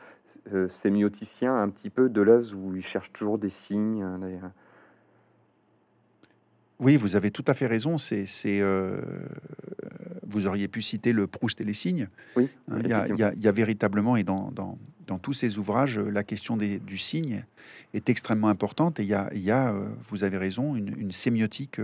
euh, 0.53 0.69
sémioticien, 0.69 1.55
un 1.55 1.69
petit 1.69 1.91
peu 1.91 2.09
de 2.09 2.15
Deleuze, 2.15 2.55
où 2.55 2.75
il 2.75 2.85
cherche 2.85 3.13
toujours 3.13 3.39
des 3.39 3.49
signes. 3.49 4.03
Hein, 4.03 4.21
oui, 6.81 6.97
vous 6.97 7.17
avez 7.17 7.31
tout 7.31 7.45
à 7.47 7.55
fait 7.55 7.67
raison. 7.67 7.99
C'est, 7.99 8.27
euh, 8.47 9.01
vous 10.27 10.47
auriez 10.47 10.69
pu 10.69 10.83
citer 10.83 11.13
le 11.13 11.27
Proust 11.27 11.61
et 11.61 11.65
les 11.65 11.75
signes. 11.75 12.09
Oui, 12.37 12.49
il 12.77 12.89
y, 12.89 12.93
a, 13.49 13.53
véritablement, 13.53 14.17
et 14.17 14.25
dans, 14.25 14.53
dans 14.53 15.19
tous 15.19 15.33
ces 15.33 15.59
ouvrages, 15.59 15.99
la 15.99 16.23
question 16.23 16.57
des, 16.57 16.79
du 16.79 16.99
signe 16.99 17.45
est 17.95 18.09
extrêmement 18.09 18.49
importante. 18.49 19.01
Et 19.01 19.03
il 19.03 19.09
y 19.09 19.15
a, 19.15 19.31
il 19.35 19.43
y 19.43 19.51
a 19.51 19.75
vous 20.09 20.23
avez 20.23 20.37
raison, 20.37 20.77
une, 20.77 20.95
une 20.99 21.13
sémiotique 21.13 21.81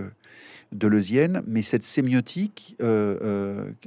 deleuzienne, 0.72 1.42
mais 1.46 1.62
cette 1.62 1.84
sémiotique 1.84 2.76
euh, 2.82 3.18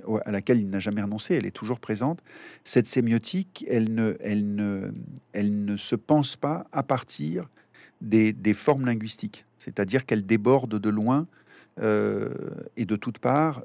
euh, 0.07 0.19
à 0.25 0.31
laquelle 0.31 0.59
il 0.59 0.69
n'a 0.69 0.79
jamais 0.79 1.01
renoncé, 1.01 1.35
elle 1.35 1.45
est 1.45 1.51
toujours 1.51 1.79
présente. 1.79 2.23
Cette 2.63 2.87
sémiotique, 2.87 3.65
elle 3.69 3.93
ne, 3.93 4.15
elle 4.21 4.55
ne, 4.55 4.91
elle 5.33 5.65
ne 5.65 5.77
se 5.77 5.95
pense 5.95 6.35
pas 6.35 6.65
à 6.71 6.83
partir 6.83 7.49
des, 8.01 8.33
formes 8.53 8.85
linguistiques, 8.85 9.45
c'est-à-dire 9.59 10.05
qu'elle 10.05 10.25
déborde 10.25 10.79
de 10.79 10.89
loin 10.89 11.27
euh, 11.81 12.29
et 12.75 12.85
de 12.85 12.95
toutes 12.95 13.19
parts 13.19 13.63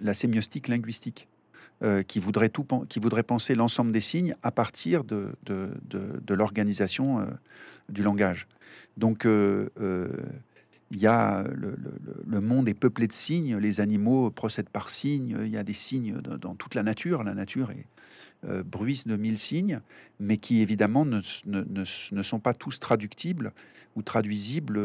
la 0.00 0.14
sémiotique 0.14 0.68
linguistique. 0.68 1.28
qui, 2.08 2.18
voudrait 2.18 2.48
tout, 2.48 2.66
qui 2.88 2.98
voudrait 2.98 3.22
penser 3.22 3.54
l'ensemble 3.54 3.92
des 3.92 4.00
signes 4.00 4.34
à 4.42 4.50
partir 4.50 5.04
de, 5.04 5.28
de, 5.44 5.70
de, 5.88 6.34
l'organisation 6.34 7.24
du 7.88 8.02
langage. 8.02 8.48
Donc, 8.96 9.24
il 10.90 10.98
y 10.98 11.06
a 11.06 11.44
le, 11.54 12.40
monde 12.40 12.68
est 12.68 12.74
peuplé 12.74 13.06
de 13.06 13.12
signes, 13.12 13.56
les 13.58 13.80
animaux 13.80 14.30
procèdent 14.30 14.70
par 14.70 14.90
signes, 14.90 15.36
il 15.44 15.50
y 15.50 15.56
a 15.56 15.62
des 15.62 15.72
signes 15.72 16.20
dans, 16.20 16.54
toute 16.54 16.74
la 16.74 16.82
nature, 16.82 17.22
la 17.22 17.34
nature 17.34 17.70
est, 17.70 17.86
euh, 18.44 18.62
bruissent 18.62 19.06
de 19.06 19.16
mille 19.16 19.38
signes, 19.38 19.80
mais 20.20 20.36
qui 20.36 20.60
évidemment 20.60 21.04
ne, 21.04 21.20
ne, 21.46 22.22
sont 22.22 22.40
pas 22.40 22.54
tous 22.54 22.78
traductibles 22.80 23.52
ou 23.96 24.02
traduisibles 24.02 24.80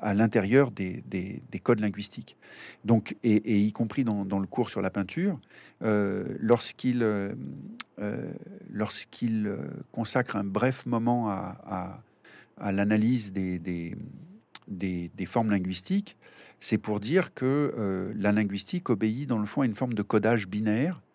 à 0.00 0.14
l'intérieur 0.14 0.70
des, 0.70 1.02
des, 1.06 1.60
codes 1.62 1.80
linguistiques. 1.80 2.38
Donc, 2.86 3.16
et, 3.22 3.58
y 3.58 3.72
compris 3.72 4.02
dans, 4.02 4.24
dans, 4.24 4.38
le 4.38 4.46
cours 4.46 4.70
sur 4.70 4.80
la 4.80 4.88
peinture, 4.88 5.38
lorsqu'il 6.40 7.04
consacre 9.90 10.36
un 10.36 10.44
bref 10.44 10.86
moment 10.86 11.28
à, 11.28 12.02
à, 12.56 12.72
l'analyse 12.72 13.32
des, 13.32 13.58
des, 13.58 13.94
des, 14.68 15.26
formes 15.26 15.50
linguistiques, 15.50 16.16
c'est 16.60 16.78
pour 16.78 17.00
dire 17.00 17.34
que 17.34 17.74
euh, 17.76 18.12
la 18.16 18.32
linguistique 18.32 18.88
obéit 18.88 19.28
dans 19.28 19.38
le 19.38 19.46
fond 19.46 19.62
à 19.62 19.66
une 19.66 19.74
forme 19.74 19.94
de 19.94 20.02
codage 20.02 20.46
binaire 20.46 20.94
euh, 20.94 21.00
euh, 21.00 21.11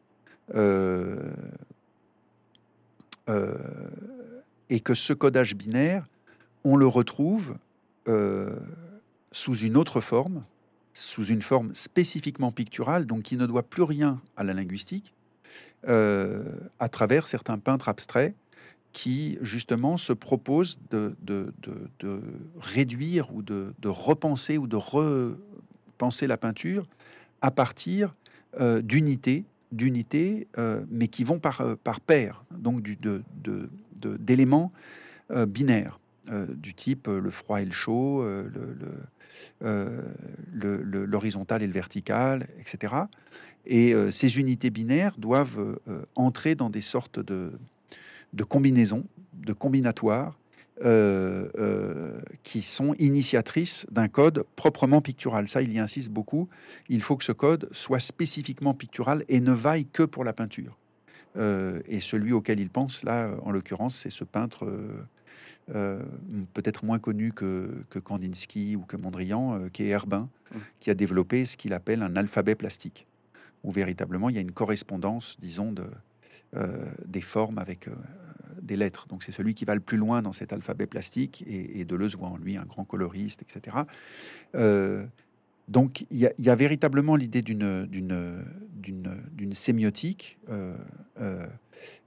et 4.70 4.80
que 4.80 4.96
ce 4.96 5.14
codage 5.14 5.56
binaire, 5.56 6.08
on 6.64 6.76
le 6.76 6.88
retrouve 6.88 7.58
sous 9.32 9.56
une 9.56 9.78
autre 9.78 10.02
forme, 10.02 10.44
sous 10.94 11.26
une 11.26 11.42
forme 11.42 11.74
spécifiquement 11.74 12.52
picturale, 12.52 13.06
donc 13.06 13.24
qui 13.24 13.38
ne 13.38 13.46
doit 13.46 13.64
plus 13.64 13.84
rien 13.84 14.22
à 14.36 14.44
la 14.44 14.54
linguistique, 14.54 15.14
à 15.86 16.90
travers 16.90 17.28
certains 17.28 17.58
peintres 17.60 17.90
abstraits 17.90 18.34
qui 18.98 19.38
justement 19.42 19.98
se 19.98 20.12
propose 20.12 20.80
de, 20.90 21.16
réduire 22.60 23.32
ou 23.32 23.44
de, 23.44 23.74
repenser 23.86 24.58
ou 24.58 24.66
de 24.66 24.76
repenser 24.76 26.26
la 26.26 26.38
peinture 26.38 26.88
à 27.42 27.52
partir 27.52 28.16
euh, 28.60 28.82
d'unités, 28.82 29.44
d'unités, 29.72 30.48
euh, 30.58 30.84
mais 30.90 31.08
qui 31.08 31.24
vont 31.24 31.40
par, 31.40 31.62
euh, 31.62 31.76
par 31.76 32.00
paire, 32.00 32.44
donc 32.52 32.84
d'éléments 34.20 34.72
binaires 35.48 36.00
du 36.50 36.74
type 36.74 37.08
le 37.08 37.30
froid 37.32 37.62
et 37.62 37.66
le 37.66 37.72
chaud, 37.72 38.26
l'horizontal 40.62 41.64
et 41.64 41.68
le 41.68 41.74
vertical, 41.74 42.48
etc. 42.60 42.94
Et 43.66 43.94
ces 44.12 44.38
unités 44.38 44.70
binaires 44.70 45.18
doivent 45.18 45.80
entrer 46.16 46.56
dans 46.56 46.70
des 46.70 46.82
sortes 46.82 47.20
de, 47.20 47.52
de 48.34 48.44
combinaisons, 48.44 49.06
de 49.34 49.52
combinatoires, 49.52 50.38
euh, 50.86 51.48
euh, 51.58 52.20
qui 52.44 52.62
sont 52.62 52.94
initiatrices 53.00 53.88
d'un 53.90 54.08
code 54.08 54.46
proprement 54.56 55.02
pictural. 55.02 55.48
Ça, 55.48 55.64
il 55.64 55.74
y 55.74 55.80
insiste 55.80 56.12
beaucoup. 56.12 56.50
Il 56.88 57.02
faut 57.02 57.18
que 57.18 57.24
ce 57.24 57.32
code 57.32 57.68
soit 57.72 58.00
spécifiquement 58.00 58.76
pictural 58.76 59.26
et 59.28 59.40
ne 59.40 59.54
vaille 59.54 59.88
que 59.88 60.04
pour 60.04 60.24
la 60.24 60.34
peinture. 60.34 60.78
Euh, 61.36 61.80
et 61.88 62.00
celui 62.00 62.32
auquel 62.32 62.60
il 62.60 62.70
pense, 62.70 63.02
là, 63.02 63.32
en 63.42 63.50
l'occurrence, 63.50 63.96
c'est 63.96 64.12
ce 64.12 64.24
peintre 64.24 64.72
peut-être 66.54 66.86
moins 66.86 67.00
connu 67.00 67.34
que, 67.34 67.84
Kandinsky 68.04 68.76
ou 68.76 68.82
que 68.82 68.98
Mondrian, 68.98 69.70
qui 69.74 69.84
est 69.84 69.88
Herbin, 69.88 70.26
mmh. 70.52 70.58
qui 70.80 70.92
a 70.92 70.94
développé 70.94 71.46
ce 71.46 71.58
qu'il 71.58 71.74
appelle 71.74 72.04
un 72.04 72.16
alphabet 72.16 72.54
plastique, 72.54 73.08
où 73.64 73.72
véritablement 73.72 74.30
il 74.30 74.36
y 74.36 74.38
a 74.38 74.42
une 74.42 74.52
correspondance, 74.52 75.38
disons, 75.40 75.72
de, 75.72 75.86
des 77.06 77.22
formes 77.22 77.58
avec 77.58 77.90
des 78.62 78.76
lettres. 78.76 79.08
Donc 79.08 79.24
c'est 79.24 79.32
celui 79.32 79.56
qui 79.56 79.66
va 79.66 79.76
le 79.76 79.82
plus 79.82 79.98
loin 79.98 80.22
dans 80.22 80.34
cet 80.34 80.54
alphabet 80.54 80.88
plastique 80.88 81.44
et, 81.48 81.86
Deleuze 81.86 82.16
voit 82.16 82.30
en 82.30 82.38
lui 82.38 82.58
un 82.58 82.66
grand 82.66 82.84
coloriste, 82.84 83.42
etc. 83.42 83.78
Euh, 84.56 85.06
donc 85.68 86.06
il 86.12 86.32
y, 86.38 86.50
a 86.50 86.56
véritablement 86.56 87.16
l'idée 87.16 87.42
d'une 87.42 88.44
sémiotique, 89.54 90.38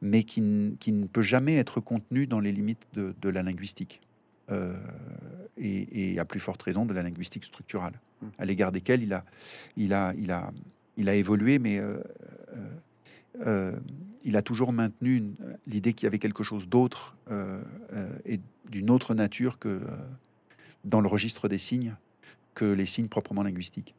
mais 0.00 0.24
qui, 0.24 0.40
ne 0.40 1.06
peut 1.06 1.22
jamais 1.22 1.56
être 1.56 1.80
contenue 1.80 2.26
dans 2.26 2.40
les 2.40 2.52
limites 2.52 2.86
de, 2.94 3.28
la 3.28 3.42
linguistique. 3.42 4.00
et, 5.58 6.18
à 6.18 6.24
plus 6.24 6.40
forte 6.40 6.62
raison 6.62 6.86
de 6.86 6.94
la 6.94 7.02
linguistique 7.02 7.44
structurale, 7.44 8.00
mmh. 8.22 8.26
à 8.38 8.44
l'égard 8.46 8.72
desquelles 8.72 9.02
il 9.02 9.12
a, 9.12 9.24
il 9.76 9.92
a, 9.92 10.14
il 10.16 10.30
a, 10.30 10.50
il 10.96 11.08
a 11.10 11.14
évolué, 11.14 11.58
mais 11.58 11.80
euh, 13.46 13.72
il 14.24 14.36
a 14.36 14.42
toujours 14.42 14.72
maintenu 14.72 15.22
l'idée 15.70 15.92
qu'il 15.94 16.06
y 16.06 16.08
avait 16.08 16.18
quelque 16.18 16.42
chose 16.42 16.68
d'autre 16.68 17.16
euh, 17.30 17.62
euh, 17.92 18.08
et 18.24 18.40
d'une 18.68 18.90
autre 18.90 19.14
nature 19.14 19.58
que 19.58 19.80
dans 20.84 21.00
le 21.00 21.08
registre 21.08 21.48
des 21.48 21.58
signes 21.58 21.94
que 22.54 22.64
les 22.64 22.86
signes 22.86 23.08
proprement 23.08 23.42
linguistiques. 23.42 23.94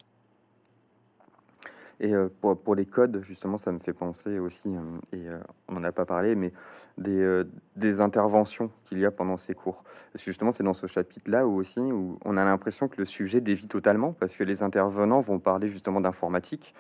Et 2.03 2.13
pour, 2.41 2.74
les 2.74 2.88
codes, 2.88 3.22
justement, 3.24 3.57
ça 3.57 3.72
me 3.72 3.78
fait 3.78 3.93
penser 3.93 4.39
aussi, 4.39 4.76
et 5.13 5.24
on 5.67 5.74
n'en 5.76 5.84
a 5.84 5.91
pas 5.91 6.05
parlé, 6.05 6.34
mais 6.34 6.51
des, 6.97 7.43
des 7.76 8.01
interventions 8.01 8.72
qu'il 8.86 8.97
y 8.97 9.05
a 9.05 9.11
pendant 9.11 9.38
ces 9.38 9.53
cours. 9.53 9.84
Parce 10.11 10.24
que 10.24 10.32
justement, 10.32 10.51
c'est 10.51 10.63
dans 10.63 10.74
ce 10.74 10.88
chapitre-là 10.88 11.45
où 11.45 11.57
aussi 11.57 11.80
où 11.80 12.17
on 12.26 12.38
a 12.38 12.43
l'impression 12.43 12.88
que 12.88 12.97
le 12.97 13.05
sujet 13.05 13.39
dévie 13.39 13.67
totalement, 13.67 14.13
parce 14.13 14.36
que 14.36 14.43
les 14.43 14.63
intervenants 14.63 15.22
vont 15.22 15.38
parler 15.38 15.67
justement 15.67 16.01
d'informatique, 16.01 16.74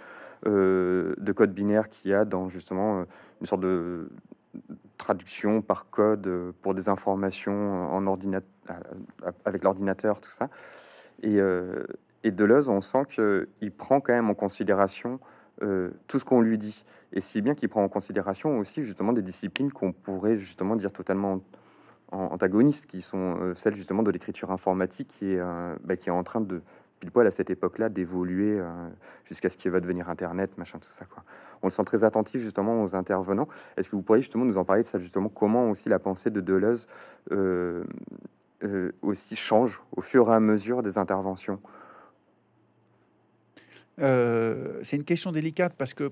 euh, 0.47 1.13
de 1.19 1.31
code 1.33 1.53
binaire 1.53 1.87
qu'il 1.87 2.09
y 2.09 2.13
a 2.15 2.25
dans 2.25 2.49
justement 2.49 3.01
euh, 3.01 3.03
une 3.41 3.45
sorte 3.45 3.61
de 3.61 4.09
traduction 5.01 5.61
par 5.61 5.89
code 5.89 6.27
euh, 6.27 6.51
pour 6.61 6.73
des 6.73 6.87
informations 6.87 7.91
en 7.91 8.05
ordinateur 8.07 8.47
avec 9.43 9.63
l'ordinateur, 9.63 10.21
tout 10.21 10.29
ça. 10.29 10.49
Et, 11.23 11.39
et 12.23 12.31
Deleuze, 12.31 12.69
on 12.69 12.79
sent 12.79 13.05
qu'il 13.09 13.71
prend 13.71 13.99
quand 13.99 14.13
même 14.13 14.29
en 14.29 14.33
considération 14.33 15.19
tout 16.07 16.19
ce 16.19 16.23
qu'on 16.23 16.39
lui 16.39 16.57
dit. 16.57 16.85
Et 17.11 17.19
si 17.19 17.41
bien 17.41 17.53
qu'il 17.53 17.67
prend 17.67 17.83
en 17.83 17.89
considération 17.89 18.59
aussi 18.59 18.83
justement 18.83 19.11
des 19.11 19.23
disciplines 19.23 19.71
qu'on 19.73 19.91
pourrait 19.91 20.37
justement 20.37 20.77
dire 20.77 20.93
totalement 20.93 21.41
antagonistes, 22.11 22.85
qui 22.85 23.01
sont 23.01 23.53
celles 23.55 23.75
justement 23.75 24.03
de 24.03 24.11
l'écriture 24.11 24.51
informatique 24.51 25.09
qui 25.09 25.33
est, 25.33 25.41
bah, 25.83 25.97
qui 25.97 26.09
est 26.09 26.13
en 26.13 26.23
train 26.23 26.41
de 26.41 26.61
pile 27.01 27.11
poil 27.11 27.27
à 27.27 27.31
cette 27.31 27.49
époque-là 27.49 27.89
d'évoluer 27.89 28.59
euh, 28.59 28.89
jusqu'à 29.25 29.49
ce 29.49 29.57
qui 29.57 29.67
va 29.67 29.81
devenir 29.81 30.07
Internet, 30.09 30.57
machin, 30.57 30.77
tout 30.79 30.87
ça. 30.87 31.03
Quoi. 31.05 31.23
On 31.61 31.67
le 31.67 31.71
sent 31.71 31.83
très 31.83 32.05
attentif 32.05 32.41
justement 32.41 32.81
aux 32.83 32.95
intervenants. 32.95 33.49
Est-ce 33.75 33.89
que 33.89 33.95
vous 33.95 34.03
pourriez 34.03 34.21
justement 34.21 34.45
nous 34.45 34.57
en 34.57 34.63
parler 34.63 34.83
de 34.83 34.87
ça, 34.87 34.99
justement, 34.99 35.27
comment 35.27 35.69
aussi 35.69 35.89
la 35.89 35.99
pensée 35.99 36.29
de 36.29 36.39
Deleuze 36.39 36.87
euh, 37.31 37.83
euh, 38.63 38.91
aussi 39.01 39.35
change 39.35 39.81
au 39.95 40.01
fur 40.01 40.29
et 40.29 40.33
à 40.33 40.39
mesure 40.39 40.81
des 40.81 40.97
interventions? 40.97 41.59
C'est 43.97 44.95
une 44.95 45.03
question 45.03 45.31
délicate 45.31 45.75
parce 45.77 45.93
que 45.93 46.11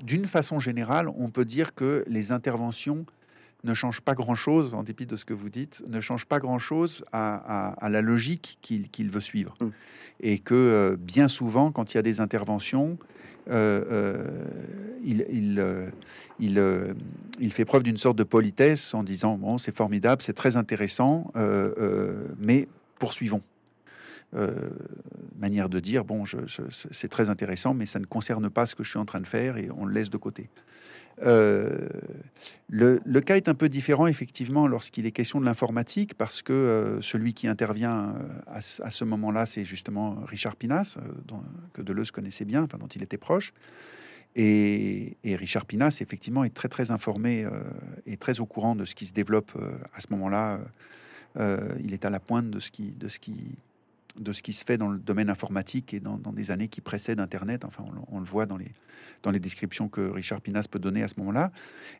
d'une 0.00 0.24
façon 0.24 0.58
générale, 0.58 1.08
on 1.16 1.30
peut 1.30 1.44
dire 1.44 1.76
que 1.76 2.02
les 2.08 2.32
interventions 2.32 3.06
ne 3.64 3.74
change 3.74 4.00
pas 4.00 4.14
grand-chose, 4.14 4.74
en 4.74 4.82
dépit 4.82 5.06
de 5.06 5.16
ce 5.16 5.24
que 5.24 5.34
vous 5.34 5.48
dites, 5.48 5.84
ne 5.86 6.00
change 6.00 6.26
pas 6.26 6.40
grand-chose 6.40 7.04
à, 7.12 7.76
la 7.88 8.02
logique 8.02 8.58
qu'il 8.60 9.10
veut 9.10 9.20
suivre. 9.20 9.56
Mm. 9.60 9.68
Et 10.20 10.38
que 10.38 10.54
euh, 10.54 10.96
bien 10.98 11.28
souvent, 11.28 11.70
quand 11.70 11.94
il 11.94 11.96
y 11.96 12.00
a 12.00 12.02
des 12.02 12.20
interventions, 12.20 12.98
euh, 13.50 13.84
euh, 13.90 14.44
il, 15.04 15.26
il, 16.38 16.84
il, 17.40 17.52
fait 17.52 17.64
preuve 17.64 17.82
d'une 17.82 17.98
sorte 17.98 18.16
de 18.16 18.24
politesse 18.24 18.94
en 18.94 19.02
disant, 19.02 19.36
bon, 19.36 19.58
c'est 19.58 19.74
formidable, 19.74 20.22
c'est 20.22 20.32
très 20.32 20.56
intéressant, 20.56 21.32
mais 22.38 22.68
poursuivons. 22.98 23.42
manière 25.38 25.68
de 25.68 25.80
dire, 25.80 26.04
bon, 26.04 26.24
c'est 26.68 27.08
très 27.08 27.30
intéressant, 27.30 27.74
mais 27.74 27.86
ça 27.86 27.98
ne 27.98 28.06
concerne 28.06 28.48
pas 28.48 28.66
ce 28.66 28.74
que 28.74 28.84
je 28.84 28.90
suis 28.90 28.98
en 28.98 29.04
train 29.04 29.20
de 29.20 29.26
faire 29.26 29.56
et 29.56 29.68
on 29.76 29.84
le 29.84 29.92
laisse 29.92 30.10
de 30.10 30.18
côté. 30.18 30.48
Euh, 31.22 31.88
le, 32.68 33.20
cas 33.20 33.36
est 33.36 33.48
un 33.48 33.54
peu 33.54 33.68
différent, 33.68 34.06
effectivement, 34.06 34.66
lorsqu'il 34.66 35.06
est 35.06 35.12
question 35.12 35.40
de 35.40 35.44
l'informatique, 35.44 36.14
parce 36.14 36.42
que 36.42 36.52
euh, 36.52 37.00
celui 37.00 37.34
qui 37.34 37.46
intervient 37.46 38.14
euh, 38.14 38.82
à, 38.82 38.90
ce 38.90 39.04
moment-là, 39.04 39.46
c'est 39.46 39.64
justement 39.64 40.16
Richard 40.26 40.56
Pinas, 40.56 40.96
que 41.74 41.82
Deleuze 41.82 42.10
connaissait 42.10 42.44
bien, 42.44 42.66
dont 42.78 42.86
il 42.86 43.02
était 43.02 43.18
proche. 43.18 43.52
Et, 44.34 45.16
Richard 45.24 45.66
Pinas, 45.66 45.98
effectivement, 46.00 46.44
est 46.44 46.54
très, 46.54 46.68
très 46.68 46.90
informé 46.90 47.46
et 48.06 48.16
très 48.16 48.40
au 48.40 48.46
courant 48.46 48.74
de 48.74 48.86
ce 48.86 48.94
qui 48.94 49.04
se 49.04 49.12
développe 49.12 49.52
à 49.94 50.00
ce 50.00 50.06
moment-là. 50.10 50.58
il 51.38 51.92
est 51.92 52.06
à 52.06 52.10
la 52.10 52.18
pointe 52.18 52.48
de 52.48 52.58
ce 52.58 52.70
qui, 52.70 52.92
de 52.92 53.08
ce 53.08 53.18
qui, 53.18 53.58
de 54.18 54.32
ce 54.32 54.42
qui 54.42 54.52
se 54.52 54.64
fait 54.64 54.76
dans 54.76 54.88
le 54.88 54.98
domaine 54.98 55.30
informatique 55.30 55.94
et 55.94 56.00
dans, 56.00 56.18
des 56.18 56.50
années 56.50 56.68
qui 56.68 56.80
précèdent 56.80 57.20
Internet. 57.20 57.64
Enfin, 57.64 57.84
on, 58.10 58.18
le 58.18 58.26
voit 58.26 58.46
dans 58.46 58.56
les, 58.56 58.70
dans 59.22 59.30
les 59.30 59.40
descriptions 59.40 59.88
que 59.88 60.00
Richard 60.00 60.40
Pinas 60.40 60.66
peut 60.70 60.78
donner 60.78 61.02
à 61.02 61.08
ce 61.08 61.14
moment-là. 61.18 61.52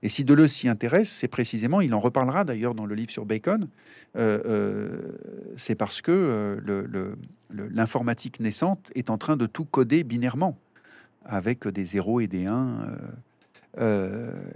Et 0.02 0.08
si 0.08 0.24
Deleuze 0.24 0.52
s'y 0.52 0.68
intéresse, 0.68 1.10
c'est 1.10 1.28
précisément, 1.28 1.80
il 1.80 1.94
en 1.94 2.00
reparlera 2.00 2.44
d'ailleurs 2.44 2.74
dans 2.74 2.86
le 2.86 2.94
livre 2.94 3.10
sur 3.10 3.24
Bacon, 3.24 3.68
euh, 4.16 4.40
euh, 4.44 4.98
c'est 5.56 5.74
parce 5.74 6.02
que 6.02 6.12
euh, 6.12 7.14
l'informatique 7.50 8.40
naissante 8.40 8.90
est 8.94 9.10
en 9.10 9.18
train 9.18 9.36
de 9.36 9.46
tout 9.46 9.64
coder 9.64 10.04
binairement, 10.04 10.58
avec 11.24 11.66
des 11.68 11.84
zéros 11.84 12.20
et 12.20 12.26
des 12.26 12.46
1, 12.46 12.86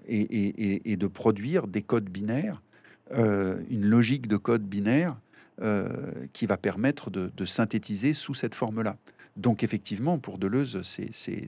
et, 0.08 0.90
et, 0.90 0.96
de 0.96 1.06
produire 1.06 1.66
des 1.68 1.82
codes 1.82 2.10
binaires, 2.10 2.60
une 3.14 3.86
logique 3.86 4.26
de 4.26 4.36
code 4.36 4.62
binaire 4.62 5.16
qui 6.32 6.46
va 6.46 6.56
permettre 6.56 7.10
de, 7.10 7.44
synthétiser 7.44 8.12
sous 8.12 8.34
cette 8.34 8.54
forme-là. 8.54 8.96
Donc 9.36 9.62
effectivement, 9.62 10.18
pour 10.18 10.38
Deleuze, 10.38 10.82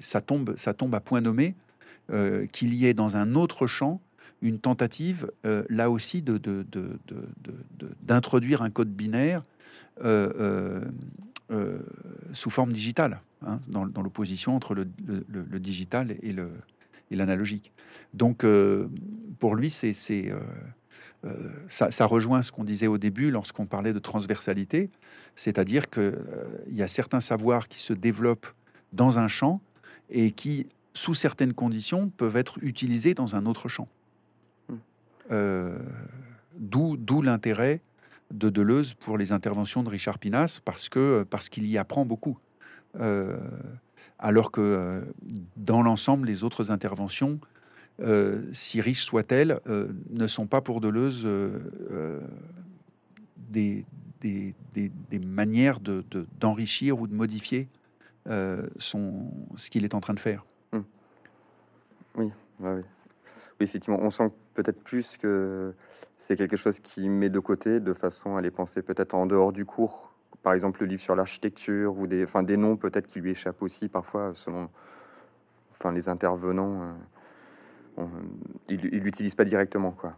ça, 0.01 0.21
tombe, 0.21 0.55
à 0.95 1.01
point 1.01 1.21
nommé 1.21 1.55
qu'il 2.53 2.75
y 2.75 2.87
ait 2.87 2.95
dans 2.95 3.17
un 3.17 3.35
autre 3.35 3.67
champ 3.67 4.01
une 4.41 4.59
tentative, 4.61 5.31
là 5.69 5.91
aussi, 5.91 6.23
d'introduire 8.03 8.63
un 8.63 8.71
code 8.71 8.91
binaire 8.91 9.43
sous 12.33 12.51
forme 12.51 12.73
digitale, 12.73 13.21
hein, 13.47 13.61
dans, 13.69 13.85
l'opposition 13.85 14.55
entre 14.55 14.75
le, 14.75 14.87
digital 15.59 16.17
et 16.23 16.35
l'analogique. 17.17 17.73
Donc, 18.15 18.45
pour 19.39 19.55
lui, 19.55 19.71
c'est 19.71 20.33
euh, 21.25 21.51
ça, 21.69 22.07
rejoint 22.07 22.43
ce 22.43 22.53
qu'on 22.53 22.62
disait 22.62 22.87
au 22.87 22.97
début 22.97 23.31
lorsqu'on 23.31 23.66
parlait 23.66 23.93
de 23.93 23.99
transversalité, 23.99 24.89
c'est-à-dire 25.35 25.91
qu'il 25.91 26.03
euh, 26.03 26.64
y 26.71 26.83
a 26.83 26.89
certains 26.89 27.21
savoirs 27.21 27.69
qui 27.69 27.81
se 27.81 27.93
développent 27.93 28.47
dans 28.93 29.19
un 29.19 29.27
champ 29.27 29.61
et 30.11 30.31
qui, 30.31 30.69
sous 30.95 31.14
certaines 31.14 31.55
conditions, 31.55 32.09
peuvent 32.11 32.37
être 32.37 32.59
utilisés 32.62 33.14
dans 33.14 33.35
un 33.35 33.47
autre 33.47 33.69
champ. 33.69 33.89
Hmm. 34.69 34.77
Euh, 35.33 35.79
d'où 36.57 37.23
l'intérêt 37.23 37.81
de 38.31 38.49
Deleuze 38.49 38.95
pour 38.95 39.19
les 39.19 39.33
interventions 39.33 39.83
de 39.83 39.89
Richard 39.89 40.19
Pinas, 40.19 40.61
parce 40.64 40.89
que 40.89 41.27
parce 41.29 41.49
qu'il 41.49 41.66
y 41.66 41.79
apprend 41.79 42.05
beaucoup. 42.05 42.39
alors 44.19 44.51
que 44.51 45.03
dans 45.57 45.83
l'ensemble, 45.83 46.27
les 46.27 46.45
autres 46.45 46.71
interventions 46.71 47.41
euh, 48.01 48.43
si 48.53 48.81
riches 48.81 49.05
soient-elles, 49.05 49.61
euh, 49.67 49.89
ne 50.11 50.29
sont 50.29 50.47
pas 50.47 50.61
pour 50.61 50.81
Deleuze 50.81 51.23
euh, 51.25 52.21
des, 53.49 53.85
manières 55.27 55.81
d'enrichir 56.41 56.97
de, 56.97 57.01
ou 57.01 57.07
de 57.09 57.15
modifier 57.15 57.69
ce 58.27 59.71
qu'il 59.71 59.85
est 59.85 59.95
en 59.95 60.01
train 60.01 60.15
de 60.15 60.21
faire. 60.21 60.45
Hmm. 60.73 60.83
Oui, 62.15 62.31
oui. 62.61 62.83
effectivement, 63.59 63.99
on 64.01 64.11
sent 64.11 64.31
peut-être 64.55 64.81
plus 64.83 65.17
que 65.17 65.75
c'est 66.19 66.37
quelque 66.37 66.57
chose 66.57 66.79
qui 66.79 67.09
met 67.09 67.31
de 67.31 67.41
côté 67.41 67.81
de 67.81 67.93
façon 67.95 68.37
à 68.37 68.43
les 68.43 68.51
penser 68.51 68.83
peut-être 68.83 69.15
en 69.15 69.27
dehors 69.27 69.53
du 69.53 69.65
cours. 69.65 70.13
Par 70.43 70.53
exemple, 70.53 70.83
le 70.83 70.87
livre 70.87 71.03
sur 71.03 71.17
l'architecture 71.17 71.99
ou 71.99 72.07
des, 72.07 72.27
noms 72.57 72.77
peut-être 72.77 73.09
qui 73.09 73.21
lui 73.21 73.33
échappent 73.33 73.63
aussi 73.63 73.89
parfois 73.89 74.33
selon 74.35 74.69
les 75.93 76.09
intervenants 76.09 76.95
il 78.69 78.77
l'utilise 78.77 79.35
pas 79.35 79.45
directement, 79.45 79.93
quoi. 79.93 80.17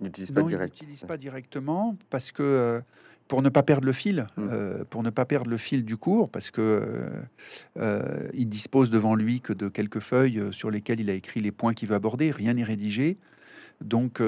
Il 0.00 0.06
l'utilise 0.06 0.32
pas, 0.32 0.42
direct. 0.42 1.06
pas 1.06 1.16
directement 1.16 1.96
parce 2.10 2.32
que 2.32 2.42
euh, 2.42 2.80
pour 3.28 3.42
ne 3.42 3.48
pas 3.48 3.62
perdre 3.62 3.86
le 3.86 3.92
fil, 3.92 4.26
hmm. 4.36 4.48
euh, 4.50 4.84
pour 4.90 5.02
ne 5.02 5.10
pas 5.10 5.24
perdre 5.24 5.48
le 5.48 5.56
fil 5.56 5.84
du 5.84 5.96
cours, 5.96 6.28
parce 6.28 6.50
que 6.50 7.06
euh, 7.78 8.28
il 8.34 8.48
dispose 8.48 8.90
devant 8.90 9.14
lui 9.14 9.40
que 9.40 9.52
de 9.52 9.68
quelques 9.68 10.00
feuilles 10.00 10.42
sur 10.50 10.70
lesquelles 10.70 11.00
il 11.00 11.10
a 11.10 11.14
écrit 11.14 11.40
les 11.40 11.52
points 11.52 11.74
qu'il 11.74 11.88
veut 11.88 11.94
aborder, 11.94 12.30
rien 12.30 12.54
n'est 12.54 12.64
rédigé. 12.64 13.18
Donc, 13.80 14.20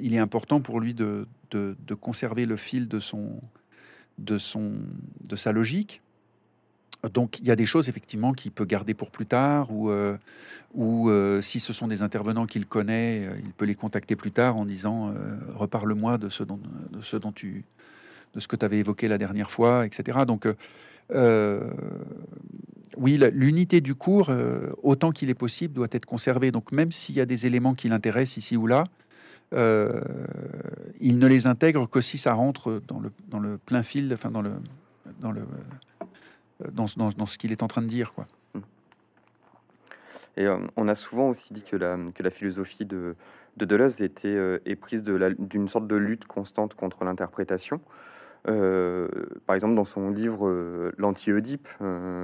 il 0.00 0.14
est 0.14 0.18
important 0.18 0.60
pour 0.60 0.80
lui 0.80 0.92
de, 0.92 1.26
de, 1.50 1.76
de, 1.86 1.94
conserver 1.94 2.46
le 2.46 2.56
fil 2.56 2.86
de 2.86 3.00
son, 3.00 3.40
de 4.18 4.38
son, 4.38 4.74
de 5.28 5.34
sa 5.34 5.50
logique. 5.50 6.02
Donc 7.10 7.40
il 7.40 7.46
y 7.46 7.50
a 7.50 7.56
des 7.56 7.66
choses 7.66 7.88
effectivement 7.88 8.32
qu'il 8.32 8.52
peut 8.52 8.64
garder 8.64 8.94
pour 8.94 9.10
plus 9.10 9.26
tard, 9.26 9.72
ou, 9.72 9.90
euh, 9.90 10.16
ou 10.74 11.10
euh, 11.10 11.42
si 11.42 11.58
ce 11.58 11.72
sont 11.72 11.88
des 11.88 12.02
intervenants 12.02 12.46
qu'il 12.46 12.66
connaît, 12.66 13.26
euh, 13.26 13.34
il 13.44 13.52
peut 13.52 13.64
les 13.64 13.74
contacter 13.74 14.14
plus 14.14 14.30
tard 14.30 14.56
en 14.56 14.64
disant 14.64 15.12
reparle-moi 15.56 16.18
de 16.18 16.28
ce 16.28 16.44
dont, 16.44 16.60
de 16.90 17.02
ce 17.02 17.16
dont 17.16 17.32
tu, 17.32 17.64
de 18.34 18.40
ce 18.40 18.46
que 18.46 18.54
tu 18.54 18.64
avais 18.64 18.78
évoqué 18.78 19.08
la 19.08 19.18
dernière 19.18 19.50
fois, 19.50 19.84
etc. 19.84 20.20
Donc 20.26 20.46
oui, 22.98 23.18
l'unité 23.32 23.80
du 23.80 23.94
cours, 23.94 24.30
autant 24.82 25.10
qu'il 25.10 25.28
est 25.28 25.34
possible, 25.34 25.74
doit 25.74 25.88
être 25.90 26.06
conservée. 26.06 26.52
Donc 26.52 26.70
même 26.70 26.92
s'il 26.92 27.16
y 27.16 27.20
a 27.20 27.26
des 27.26 27.46
éléments 27.46 27.74
qui 27.74 27.88
l'intéressent 27.88 28.36
ici 28.36 28.56
ou 28.56 28.68
là, 28.68 28.84
il 29.52 31.18
ne 31.18 31.26
les 31.26 31.48
intègre 31.48 31.88
que 31.90 32.00
si 32.00 32.16
ça 32.16 32.34
rentre 32.34 32.80
dans 32.86 33.00
le, 33.00 33.10
dans 33.28 33.40
le 33.40 33.58
plein 33.58 33.82
fil, 33.82 34.12
enfin 34.14 34.30
dans 34.30 34.42
le, 34.42 34.52
dans 35.20 35.32
le 35.32 35.42
dans, 36.70 36.86
ce 36.86 37.38
qu'il 37.38 37.52
est 37.52 37.62
en 37.62 37.68
train 37.68 37.82
de 37.82 37.88
dire. 37.88 38.12
Quoi. 38.12 38.26
Et 40.36 40.46
euh, 40.46 40.58
on 40.76 40.88
a 40.88 40.94
souvent 40.94 41.28
aussi 41.28 41.52
dit 41.52 41.62
que 41.62 41.76
la, 41.76 42.30
philosophie 42.30 42.84
de, 42.84 43.14
de 43.56 43.64
Deleuze 43.64 44.00
était 44.02 44.28
euh, 44.28 44.58
prise 44.80 45.02
d'une 45.04 45.68
sorte 45.68 45.86
de 45.86 45.96
lutte 45.96 46.26
constante 46.26 46.74
contre 46.74 47.04
l'interprétation. 47.04 47.80
Euh, 48.48 49.08
par 49.46 49.54
exemple, 49.54 49.76
dans 49.76 49.84
son 49.84 50.10
livre 50.10 50.92
L'anti-Oedipe, 50.98 51.68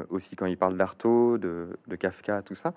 aussi 0.08 0.34
quand 0.36 0.46
il 0.46 0.56
parle 0.56 0.76
d'Artaud, 0.76 1.38
de, 1.38 1.68
de, 1.86 1.96
Kafka, 1.96 2.42
tout 2.42 2.56
ça, 2.56 2.74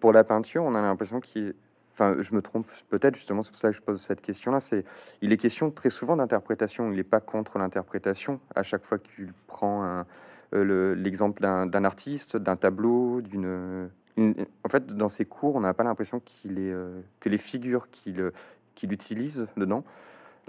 pour 0.00 0.12
la 0.12 0.24
peinture, 0.24 0.64
on 0.64 0.74
a 0.74 0.80
l'impression 0.80 1.20
qu'il. 1.20 1.54
Enfin, 1.92 2.16
je 2.18 2.34
me 2.34 2.42
trompe 2.42 2.66
peut-être 2.88 3.14
justement, 3.14 3.42
c'est 3.42 3.52
pour 3.52 3.60
ça 3.60 3.70
que 3.70 3.76
je 3.76 3.80
pose 3.80 4.02
cette 4.02 4.20
question-là. 4.20 4.58
C'est, 4.58 4.84
il 5.22 5.32
est 5.32 5.36
question 5.36 5.70
très 5.70 5.90
souvent 5.90 6.16
d'interprétation. 6.16 6.90
Il 6.90 6.96
n'est 6.96 7.04
pas 7.04 7.20
contre 7.20 7.56
l'interprétation. 7.58 8.40
À 8.56 8.64
chaque 8.64 8.84
fois 8.84 8.98
qu'il 8.98 9.32
prend 9.46 9.84
un, 9.84 10.04
euh, 10.54 10.94
l'exemple 10.94 11.40
d'un 11.42 11.84
artiste, 11.84 12.36
d'un 12.36 12.56
tableau, 12.56 13.20
d'une... 13.20 13.88
En 14.16 14.68
fait, 14.68 14.94
dans 14.94 15.08
ses 15.08 15.24
cours, 15.24 15.56
on 15.56 15.60
n'a 15.60 15.74
pas 15.74 15.82
l'impression 15.82 16.22
euh, 16.46 17.00
que 17.18 17.28
les 17.28 17.38
figures 17.38 17.90
qu'il 17.90 18.30
qu'il 18.76 18.92
utilise 18.92 19.46
dedans, 19.56 19.84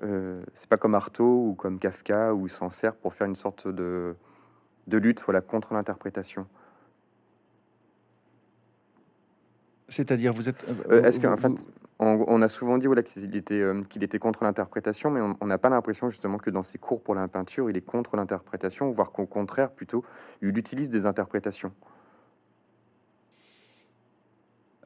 euh, 0.03 0.43
c'est 0.53 0.69
pas 0.69 0.77
comme 0.77 0.95
Artaud 0.95 1.47
ou 1.49 1.53
comme 1.53 1.79
Kafka 1.79 2.33
il 2.33 2.49
s'en 2.49 2.69
sert 2.69 2.95
pour 2.95 3.13
faire 3.13 3.27
une 3.27 3.35
sorte 3.35 3.67
de, 3.67 4.15
de 4.87 4.97
lutte 4.97 5.21
voilà, 5.21 5.41
contre 5.41 5.73
l'interprétation. 5.73 6.47
C'est-à-dire, 9.87 10.33
vous 10.33 10.49
êtes. 10.49 10.57
Est-ce 10.89 11.19
qu'en 11.19 11.37
fait, 11.37 11.67
on, 11.99 12.41
a 12.41 12.47
souvent 12.47 12.77
dit 12.77 12.87
voilà, 12.87 13.03
qu'il 13.03 13.35
était, 13.35 13.61
euh, 13.61 13.81
qu'il 13.89 14.03
était 14.03 14.19
contre 14.19 14.43
l'interprétation, 14.43 15.11
mais 15.11 15.21
on 15.39 15.45
n'a 15.45 15.57
pas 15.57 15.69
l'impression 15.69 16.09
justement 16.09 16.37
que 16.37 16.49
dans 16.49 16.63
ses 16.63 16.77
cours 16.77 17.01
pour 17.01 17.15
la 17.15 17.27
peinture, 17.27 17.69
il 17.69 17.77
est 17.77 17.85
contre 17.85 18.17
l'interprétation, 18.17 18.91
voire 18.91 19.11
qu'au 19.11 19.25
contraire, 19.25 19.71
plutôt, 19.71 20.03
il 20.41 20.57
utilise 20.57 20.89
des 20.89 21.05
interprétations. 21.05 21.71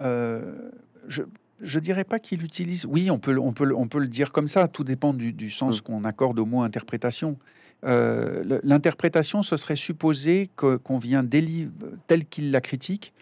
Euh, 0.01 0.69
je, 1.07 1.23
je 1.61 1.79
dirais 1.79 2.03
pas 2.03 2.19
qu'il 2.19 2.43
utilise. 2.43 2.85
Oui, 2.85 3.09
on 3.11 3.19
peut, 3.19 3.37
on 3.37 3.53
peut, 3.53 3.73
on 3.75 3.87
peut 3.87 3.99
le 3.99 4.07
dire 4.07 4.31
comme 4.31 4.47
ça. 4.47 4.67
Tout 4.67 4.83
dépend 4.83 5.13
du, 5.13 5.49
sens 5.49 5.79
mm. 5.79 5.81
qu'on 5.81 6.03
accorde 6.03 6.39
au 6.39 6.45
mot 6.45 6.61
interprétation. 6.61 7.37
Euh, 7.85 8.59
l'interprétation, 8.63 9.41
ce 9.41 9.57
serait 9.57 9.75
supposer 9.75 10.49
qu'on 10.55 10.97
vient 10.97 11.23
délivrer 11.23 11.71
tel 12.07 12.25
qu'il 12.25 12.51
la 12.51 12.61
critique 12.61 13.13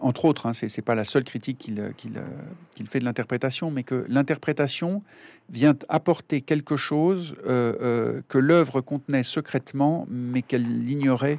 entre 0.00 0.24
autres, 0.24 0.46
hein, 0.46 0.52
ce 0.52 0.66
n'est 0.66 0.84
pas 0.84 0.94
la 0.94 1.04
seule 1.04 1.24
critique 1.24 1.58
qu'il 1.58 2.86
fait 2.86 2.98
de 2.98 3.04
l'interprétation, 3.04 3.70
mais 3.70 3.82
que 3.82 4.04
l'interprétation 4.08 5.02
vient 5.50 5.76
apporter 5.88 6.40
quelque 6.40 6.76
chose 6.76 7.36
euh, 7.46 7.74
euh, 7.80 8.20
que 8.28 8.38
l'œuvre 8.38 8.80
contenait 8.80 9.22
secrètement, 9.22 10.06
mais 10.10 10.42
qu'elle 10.42 10.88
ignorait 10.88 11.38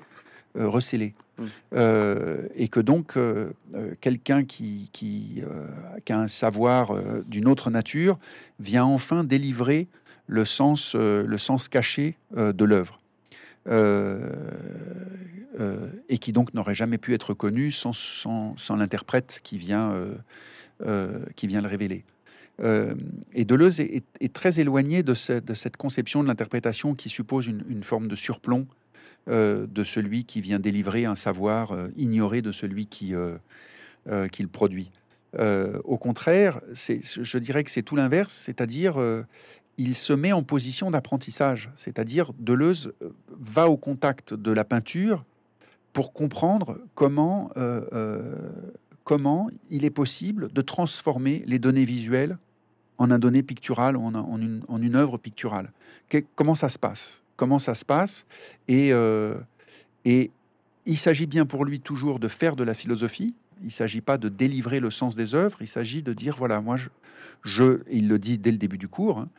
euh. 0.57 0.79
Mmh. 1.39 1.77
et 2.55 2.67
que 2.67 2.79
donc 2.79 3.15
quelqu'un 4.01 4.43
qui, 4.43 4.89
qui, 4.91 5.43
qui, 6.03 6.11
a 6.11 6.19
un 6.19 6.27
savoir 6.27 6.95
d'une 7.27 7.47
autre 7.47 7.69
nature 7.69 8.17
vient 8.59 8.85
enfin 8.85 9.23
délivrer 9.23 9.87
le 10.25 10.45
sens, 10.45 10.95
le 10.95 11.37
sens 11.37 11.67
caché 11.67 12.17
de 12.35 12.65
l'œuvre. 12.65 12.99
Euh, 15.59 15.87
et 16.07 16.19
qui 16.19 16.33
donc 16.33 16.53
n'aurait 16.53 16.75
jamais 16.75 16.99
pu 16.99 17.15
être 17.15 17.33
connu 17.33 17.71
sans, 17.71 17.93
l'interprète 18.77 19.39
qui, 19.43 19.57
vient 19.57 19.91
euh, 19.91 20.13
euh, 20.85 21.19
qui 21.35 21.47
vient 21.47 21.61
le 21.61 21.67
révéler. 21.67 22.03
et 23.33 23.45
Deleuze 23.45 23.79
est, 23.79 24.33
très 24.33 24.59
éloigné 24.59 25.01
de, 25.01 25.15
cette 25.15 25.77
conception 25.77 26.21
de 26.21 26.27
l'interprétation 26.27 26.93
qui 26.93 27.09
suppose 27.09 27.47
une, 27.47 27.83
forme 27.83 28.07
de 28.07 28.15
surplomb 28.15 28.67
de 29.27 29.83
celui 29.83 30.25
qui 30.25 30.41
vient 30.41 30.59
délivrer 30.59 31.05
un 31.05 31.15
savoir 31.15 31.75
ignoré 31.97 32.41
de 32.41 32.51
celui 32.51 32.85
qui 32.87 33.13
le 33.13 34.47
produit. 34.51 34.91
au 35.39 35.97
contraire, 35.97 36.61
je 36.73 37.37
dirais 37.37 37.63
que 37.63 37.71
c'est 37.71 37.83
tout 37.83 37.95
l'inverse, 37.95 38.33
c'est-à-dire 38.33 38.95
il 39.77 39.95
se 39.95 40.13
met 40.13 40.31
en 40.31 40.43
position 40.43 40.91
d'apprentissage, 40.91 41.71
c'est-à-dire 41.75 42.31
Deleuze 42.39 42.93
va 43.29 43.69
au 43.69 43.77
contact 43.77 44.33
de 44.33 44.51
la 44.51 44.63
peinture 44.63 45.23
pour 45.93 46.13
comprendre 46.13 46.79
comment, 46.95 47.51
euh, 47.57 47.81
euh, 47.93 48.51
comment 49.03 49.49
il 49.69 49.85
est 49.85 49.91
possible 49.91 50.51
de 50.51 50.61
transformer 50.61 51.43
les 51.45 51.59
données 51.59 51.85
visuelles 51.85 52.37
en 52.97 53.11
un 53.11 53.19
donné 53.19 53.43
pictural, 53.43 53.95
en, 53.95 54.41
une, 54.41 54.95
œuvre 54.95 55.19
picturale. 55.19 55.71
comment 56.35 56.55
ça 56.55 56.69
se 56.69 56.79
passe? 56.79 57.21
Comment 57.35 57.59
ça 57.59 57.75
se 57.75 57.85
passe? 57.85 58.25
Et, 58.67 58.91
euh, 58.91 59.35
il 60.05 60.97
s'agit 60.97 61.27
bien 61.27 61.45
pour 61.45 61.65
lui 61.65 61.79
toujours 61.79 62.17
de 62.17 62.27
faire 62.27 62.55
de 62.55 62.63
la 62.63 62.73
philosophie. 62.73 63.35
Il 63.59 63.67
ne 63.67 63.71
s'agit 63.71 64.01
pas 64.01 64.17
de 64.17 64.29
délivrer 64.29 64.79
le 64.79 64.89
sens 64.89 65.15
des 65.15 65.35
œuvres. 65.35 65.57
Il 65.61 65.67
s'agit 65.67 66.01
de 66.01 66.13
dire 66.13 66.35
voilà, 66.37 66.61
moi, 66.61 66.77
je, 66.77 66.89
je, 67.43 67.81
il 67.91 68.07
le 68.07 68.19
dit 68.19 68.37
dès 68.37 68.51
le 68.51 68.57
début 68.57 68.77
du 68.77 68.87
cours, 68.87 69.19
hein, 69.19 69.29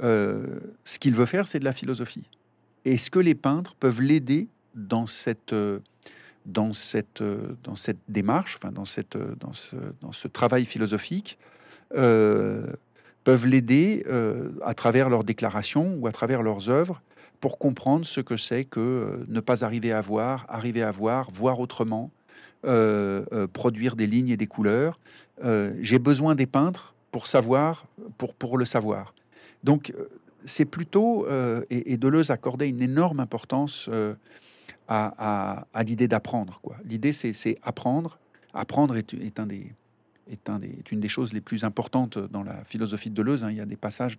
ce 0.00 0.98
qu'il 0.98 1.14
veut 1.14 1.26
faire, 1.26 1.46
c'est 1.46 1.58
de 1.58 1.64
la 1.64 1.72
philosophie. 1.72 2.28
Est-ce 2.84 3.10
que 3.10 3.18
les 3.18 3.34
peintres 3.34 3.74
peuvent 3.74 4.00
l'aider 4.00 4.48
dans 4.74 5.06
cette 5.06 5.54
dans 6.46 6.72
cette, 6.72 7.22
dans 7.64 7.74
cette 7.74 7.98
démarche, 8.08 8.56
enfin 8.56 8.70
dans, 8.72 8.84
cette, 8.84 9.16
dans, 9.16 9.52
ce, 9.52 9.74
dans 10.00 10.12
ce 10.12 10.28
travail 10.28 10.64
philosophique, 10.64 11.38
peuvent 11.90 13.46
l'aider 13.46 14.06
à 14.62 14.74
travers 14.74 15.10
leurs 15.10 15.24
déclarations 15.24 15.96
ou 15.98 16.06
à 16.06 16.12
travers 16.12 16.42
leurs 16.42 16.68
œuvres 16.68 17.02
pour 17.40 17.58
comprendre 17.58 18.06
ce 18.06 18.20
que 18.20 18.36
c'est 18.36 18.64
que 18.64 19.24
ne 19.28 19.40
pas 19.40 19.64
arriver 19.64 19.92
à 19.92 20.00
voir, 20.00 20.46
arriver 20.48 20.82
à 20.82 20.92
voir, 20.92 21.30
voir 21.32 21.58
autrement, 21.58 22.12
produire 23.52 23.96
des 23.96 24.06
lignes 24.06 24.28
et 24.28 24.36
des 24.36 24.46
couleurs. 24.46 25.00
J'ai 25.80 25.98
besoin 25.98 26.36
des 26.36 26.46
peintres 26.46 26.94
pour 27.10 27.26
savoir, 27.26 27.86
pour, 28.18 28.34
pour 28.34 28.56
le 28.56 28.64
savoir. 28.64 29.14
Donc, 29.66 29.92
c'est 30.44 30.64
plutôt, 30.64 31.26
euh, 31.26 31.64
et, 31.70 31.96
Deleuze 31.96 32.30
accordait 32.30 32.68
une 32.68 32.80
énorme 32.80 33.18
importance 33.18 33.88
euh, 33.92 34.14
à, 34.86 35.66
l'idée 35.84 36.06
d'apprendre. 36.06 36.62
L'idée, 36.84 37.12
c'est 37.12 37.58
apprendre. 37.62 38.20
Apprendre 38.54 38.96
est, 38.96 39.12
une 39.12 41.00
des 41.00 41.08
choses 41.08 41.32
les 41.32 41.40
plus 41.40 41.64
importantes 41.64 42.16
dans 42.16 42.44
la 42.44 42.64
philosophie 42.64 43.10
de 43.10 43.16
Deleuze. 43.16 43.42
Hein. 43.42 43.50
Il 43.50 43.56
y 43.56 43.60
a 43.60 43.66
des 43.66 43.76
passages, 43.76 44.18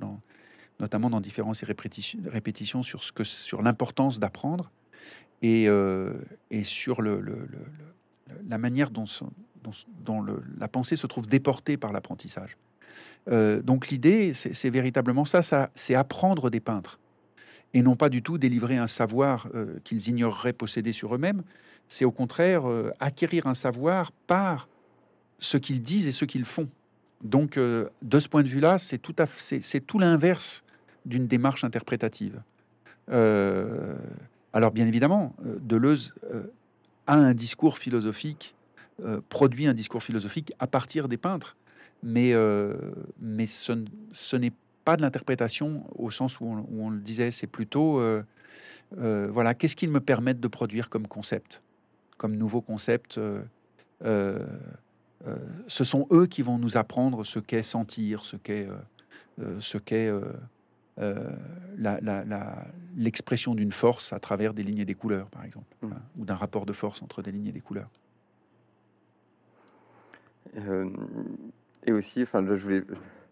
notamment 0.81 1.09
dans 1.09 1.21
différentes 1.21 1.59
répétitions, 1.59 2.19
répétitions 2.25 2.83
sur, 2.83 3.61
l'importance 3.61 4.19
d'apprendre 4.19 4.69
et, 5.41 5.69
euh, 5.69 6.11
et 6.51 6.65
sur 6.65 7.01
la 7.01 8.57
manière 8.57 8.91
dont 8.91 9.05
la 10.59 10.67
pensée 10.67 10.97
se 10.97 11.07
trouve 11.07 11.25
déportée 11.25 11.77
par 11.77 11.93
l'apprentissage. 11.93 12.57
Euh, 13.29 13.61
donc 13.61 13.89
l'idée, 13.89 14.33
c'est 14.33 14.69
véritablement 14.69 15.25
ça, 15.25 15.69
c'est 15.73 15.95
apprendre 15.95 16.49
des 16.49 16.59
peintres 16.59 16.99
et 17.73 17.81
non 17.81 17.95
pas 17.95 18.09
du 18.09 18.23
tout 18.23 18.37
délivrer 18.37 18.77
un 18.77 18.87
savoir 18.87 19.49
euh, 19.53 19.79
qu'ils 19.83 20.07
ignoreraient 20.07 20.53
posséder 20.53 20.93
sur 20.93 21.13
eux-mêmes. 21.13 21.43
C'est 21.89 22.05
au 22.05 22.11
contraire 22.11 22.69
euh, 22.69 22.91
acquérir 22.99 23.47
un 23.47 23.53
savoir 23.53 24.11
par 24.27 24.69
ce 25.39 25.57
qu'ils 25.57 25.81
disent 25.81 26.07
et 26.07 26.11
ce 26.11 26.25
qu'ils 26.25 26.45
font. 26.45 26.67
Donc, 27.23 27.57
de 27.57 28.19
ce 28.19 28.27
point 28.27 28.43
de 28.43 28.47
vue-là, 28.47 28.77
c'est 28.77 28.99
tout, 28.99 29.15
c'est 29.39 29.87
tout 29.87 29.97
l'inverse 29.97 30.63
d'une 31.05 31.25
démarche 31.25 31.63
interprétative. 31.63 32.41
alors, 33.07 34.71
bien 34.71 34.85
évidemment, 34.87 35.35
Deleuze 35.43 36.13
a 37.07 37.15
un 37.15 37.33
discours 37.33 37.79
philosophique, 37.79 38.55
produit 39.29 39.65
un 39.65 39.73
discours 39.73 40.03
philosophique 40.03 40.53
à 40.59 40.67
partir 40.67 41.07
des 41.07 41.17
peintres 41.17 41.55
mais, 42.03 42.33
euh, 42.33 42.73
mais 43.19 43.45
ce, 43.45 43.73
ce 44.11 44.35
n'est 44.35 44.53
pas 44.85 44.95
de 44.97 45.01
l'interprétation 45.01 45.83
au 45.95 46.11
sens 46.11 46.39
où 46.39 46.45
on, 46.45 46.89
le 46.89 46.99
disait, 46.99 47.31
c'est 47.31 47.47
plutôt, 47.47 47.99
euh, 47.99 48.23
euh, 48.99 49.27
voilà, 49.31 49.53
qu'est-ce 49.53 49.75
qu'ils 49.75 49.91
me 49.91 49.99
permettent 49.99 50.39
de 50.39 50.47
produire 50.47 50.89
comme 50.89 51.07
concept, 51.07 51.61
comme 52.17 52.35
nouveau 52.35 52.61
concept 52.61 53.19
ce 55.67 55.83
sont 55.83 56.07
eux 56.11 56.27
qui 56.27 56.41
vont 56.41 56.57
nous 56.57 56.77
apprendre 56.77 57.25
ce 57.25 57.39
qu'est 57.39 57.63
sentir, 57.63 58.23
ce 58.23 58.37
qu'est 58.37 58.67
ce 59.59 59.77
qu'est 59.77 60.09
l'expression 62.95 63.55
d'une 63.55 63.71
force 63.71 64.13
à 64.13 64.19
travers 64.19 64.53
des 64.53 64.63
lignes 64.63 64.79
et 64.79 64.85
des 64.85 64.95
couleurs, 64.95 65.27
par 65.27 65.43
exemple, 65.43 65.75
mmh. 65.81 65.91
hein, 65.91 66.01
ou 66.17 66.25
d'un 66.25 66.35
rapport 66.35 66.65
de 66.65 66.71
force 66.71 67.01
entre 67.01 67.21
des 67.21 67.31
lignes 67.31 67.47
et 67.47 67.51
des 67.51 67.59
couleurs. 67.59 67.89
Et 71.87 71.93
aussi, 71.93 72.21
enfin, 72.21 72.45
je 72.45 72.61
voulais 72.61 72.83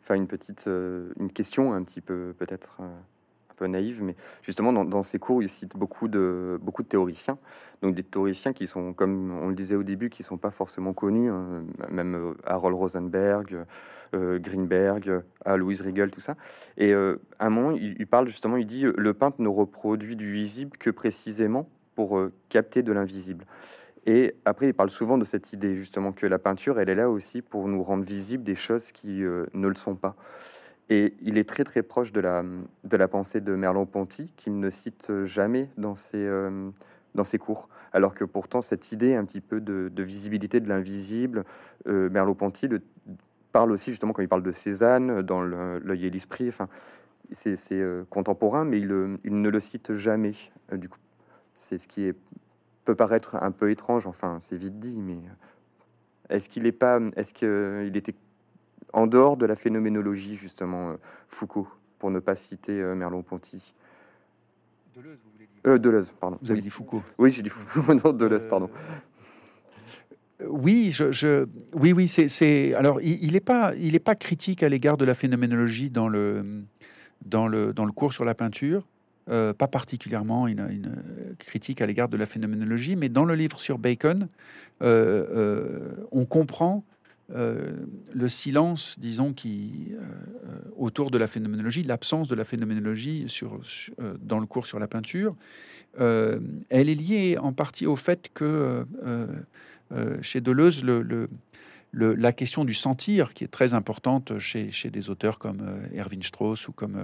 faire 0.01 0.15
une 0.15 0.27
petite 0.27 0.67
euh, 0.67 1.11
une 1.19 1.31
question 1.31 1.73
un 1.73 1.83
petit 1.83 1.99
peu 1.99 2.33
peut-être 2.37 2.77
euh, 2.79 2.85
un 2.85 3.53
peu 3.55 3.67
naïve, 3.67 4.01
mais 4.01 4.15
justement 4.43 4.71
dans, 4.71 5.03
ces 5.03 5.19
cours, 5.19 5.43
il 5.43 5.49
cite 5.49 5.75
beaucoup 5.75 6.07
de 6.07 6.57
beaucoup 6.61 6.81
de 6.81 6.87
théoriciens, 6.87 7.37
donc 7.81 7.95
des 7.95 8.03
théoriciens 8.03 8.53
qui 8.53 8.65
sont, 8.65 8.93
comme 8.93 9.31
on 9.31 9.49
le 9.49 9.55
disait 9.55 9.75
au 9.75 9.83
début, 9.83 10.09
qui 10.09 10.23
sont 10.23 10.37
pas 10.37 10.51
forcément 10.51 10.93
connus, 10.93 11.29
hein, 11.29 11.65
même 11.89 12.15
euh, 12.15 12.33
Harold 12.45 12.75
Rosenberg, 12.77 13.65
Greenberg, 14.13 15.23
à 15.43 15.57
Louise 15.57 15.81
Riegel, 15.81 16.09
tout 16.09 16.21
ça. 16.21 16.37
Et 16.77 16.93
à 16.93 17.17
un 17.39 17.49
moment, 17.49 17.71
il, 17.71 18.07
parle 18.07 18.29
justement, 18.29 18.55
il 18.55 18.65
dit 18.65 18.83
le 18.83 19.13
peintre 19.13 19.41
ne 19.41 19.49
reproduit 19.49 20.15
du 20.15 20.31
visible 20.31 20.77
que 20.77 20.89
précisément 20.89 21.65
pour 21.95 22.21
capter 22.47 22.81
de 22.81 22.93
l'invisible. 22.93 23.45
Et 24.05 24.35
après, 24.45 24.67
il 24.67 24.73
parle 24.73 24.89
souvent 24.89 25.17
de 25.17 25.23
cette 25.23 25.53
idée 25.53 25.75
justement 25.75 26.11
que 26.11 26.27
la 26.27 26.37
peinture, 26.37 26.79
elle 26.79 26.89
est 26.89 26.95
là 26.95 27.09
aussi 27.09 27.41
pour 27.41 27.67
nous 27.67 27.81
rendre 27.81 28.03
visibles 28.03 28.43
des 28.43 28.55
choses 28.55 28.91
qui 28.91 29.23
euh, 29.23 29.45
ne 29.53 29.67
le 29.67 29.75
sont 29.75 29.95
pas. 29.95 30.15
Et 30.89 31.15
il 31.21 31.39
est 31.39 31.49
très 31.49 31.63
très 31.63 31.81
proche 31.81 32.11
de 32.11 32.19
la, 32.19 33.07
pensée 33.07 33.41
de 33.41 33.55
Merleau-Ponty, 33.55 34.31
qu'il 34.35 34.59
ne 34.59 34.69
cite 34.69 35.11
jamais 35.23 35.69
dans 35.77 35.95
ses, 35.95 36.23
euh, 36.23 36.69
dans 37.15 37.23
ses 37.23 37.39
cours. 37.39 37.69
Alors 37.91 38.13
que 38.13 38.23
pourtant, 38.23 38.61
cette 38.61 38.91
idée 38.91 39.15
un 39.15 39.25
petit 39.25 39.41
peu 39.41 39.59
de, 39.59 39.89
visibilité 40.03 40.59
de 40.59 40.69
l'invisible, 40.69 41.43
euh, 41.87 42.09
Merleau-Ponty 42.11 42.67
le 42.67 42.81
parle 43.51 43.71
aussi 43.71 43.89
justement 43.89 44.13
quand 44.13 44.21
il 44.21 44.27
parle 44.27 44.43
de 44.43 44.51
Cézanne, 44.51 45.23
dans 45.23 45.41
l'œil 45.41 46.05
et 46.05 46.09
l'esprit. 46.11 46.49
Enfin, 46.49 46.67
c'est 47.31 47.81
contemporain, 48.11 48.65
mais 48.65 48.79
il, 48.79 49.17
il, 49.23 49.41
ne 49.41 49.49
le 49.49 49.59
cite 49.59 49.95
jamais. 49.95 50.33
du 50.73 50.89
coup, 50.89 50.99
c'est 51.55 51.77
ce 51.77 51.87
qui 51.87 52.03
est 52.03 52.15
peut 52.85 52.95
paraître 52.95 53.35
un 53.35 53.51
peu 53.51 53.71
étrange, 53.71 54.07
enfin 54.07 54.37
c'est 54.39 54.57
vite 54.57 54.79
dit, 54.79 55.01
mais 55.01 55.17
est-ce 56.29 56.47
qu'il 56.47 56.65
est 56.65 56.71
pas, 56.71 56.99
est-ce 57.15 57.33
qu'il 57.33 57.97
était 57.97 58.15
en 58.93 59.07
dehors 59.07 59.35
de 59.35 59.45
la 59.45 59.55
phénoménologie 59.55 60.35
justement 60.35 60.91
euh, 60.91 60.95
Foucault, 61.27 61.67
pour 61.99 62.11
ne 62.11 62.19
pas 62.19 62.35
citer 62.35 62.79
euh, 62.79 62.95
Merleau-Ponty? 62.95 63.73
Deleuze, 64.95 65.19
vous 65.23 65.31
voulez 65.31 65.47
dire? 65.47 65.61
Euh, 65.67 65.77
Deleuze, 65.77 66.13
pardon. 66.19 66.37
Vous 66.41 66.51
avez 66.51 66.61
dit 66.61 66.69
Foucault. 66.69 67.03
Oui, 67.17 67.31
j'ai 67.31 67.41
dit 67.41 67.49
Foucault. 67.49 67.93
non, 68.03 68.13
Deleuze, 68.13 68.45
pardon. 68.45 68.69
Oui, 70.47 70.91
je, 70.91 71.47
oui, 71.73 71.93
oui, 71.93 72.07
c'est, 72.07 72.73
alors 72.73 73.01
il 73.01 73.31
n'est 73.31 73.39
pas, 73.39 73.73
il 73.75 73.95
est 73.95 73.99
pas 73.99 74.15
critique 74.15 74.63
à 74.63 74.69
l'égard 74.69 74.97
de 74.97 75.05
la 75.05 75.13
phénoménologie 75.13 75.89
dans 75.89 76.09
le, 76.09 76.63
dans 77.23 77.47
le, 77.47 77.73
dans 77.73 77.85
le 77.85 77.93
cours 77.93 78.13
sur 78.13 78.25
la 78.25 78.35
peinture. 78.35 78.85
Euh, 79.27 79.53
pas 79.53 79.67
particulièrement 79.67 80.47
une, 80.47 81.01
critique 81.39 81.81
à 81.81 81.87
l'égard 81.87 82.09
de 82.09 82.17
la 82.17 82.27
phénoménologie, 82.27 82.95
mais 82.95 83.09
dans 83.09 83.25
le 83.25 83.33
livre 83.33 83.59
sur 83.59 83.79
Bacon, 83.79 84.27
euh, 84.83 85.25
euh, 85.31 86.07
on 86.11 86.25
comprend 86.25 86.83
le 87.33 88.27
silence, 88.27 88.97
disons, 88.99 89.33
qui 89.33 89.93
autour 90.77 91.09
de 91.09 91.17
la 91.17 91.25
phénoménologie, 91.25 91.81
l'absence 91.81 92.27
de 92.27 92.35
la 92.35 92.45
phénoménologie 92.45 93.25
dans 94.21 94.37
le 94.37 94.45
cours 94.45 94.67
sur 94.67 94.77
la 94.77 94.87
peinture. 94.87 95.35
elle 95.97 96.39
est 96.69 96.93
liée 96.93 97.39
en 97.39 97.51
partie 97.51 97.87
au 97.87 97.95
fait 97.95 98.29
que 98.31 98.85
chez 100.21 100.39
Deleuze, 100.39 100.83
le, 100.83 101.27
la 101.93 102.31
question 102.31 102.63
du 102.63 102.75
sentir, 102.75 103.33
qui 103.33 103.43
est 103.43 103.51
très 103.51 103.73
importante 103.73 104.37
chez, 104.37 104.69
chez 104.69 104.91
des 104.91 105.09
auteurs 105.09 105.39
comme 105.39 105.65
Erwin 105.95 106.21
Strauss 106.21 106.67
ou 106.67 106.73
comme 106.73 106.99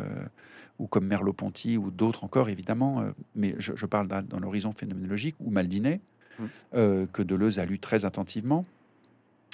ou 0.81 0.87
comme 0.87 1.05
Merleau-Ponty 1.05 1.77
ou 1.77 1.91
d'autres 1.91 2.23
encore, 2.23 2.49
évidemment, 2.49 3.01
euh, 3.01 3.11
mais 3.35 3.55
je, 3.59 3.85
parle 3.85 4.07
dans, 4.07 4.39
l'horizon 4.39 4.71
phénoménologique, 4.71 5.35
ou 5.39 5.51
Maldinet, 5.51 6.01
mmh. 6.39 6.43
euh, 6.73 7.05
que 7.13 7.21
Deleuze 7.21 7.59
a 7.59 7.65
lu 7.65 7.77
très 7.77 8.03
attentivement 8.03 8.65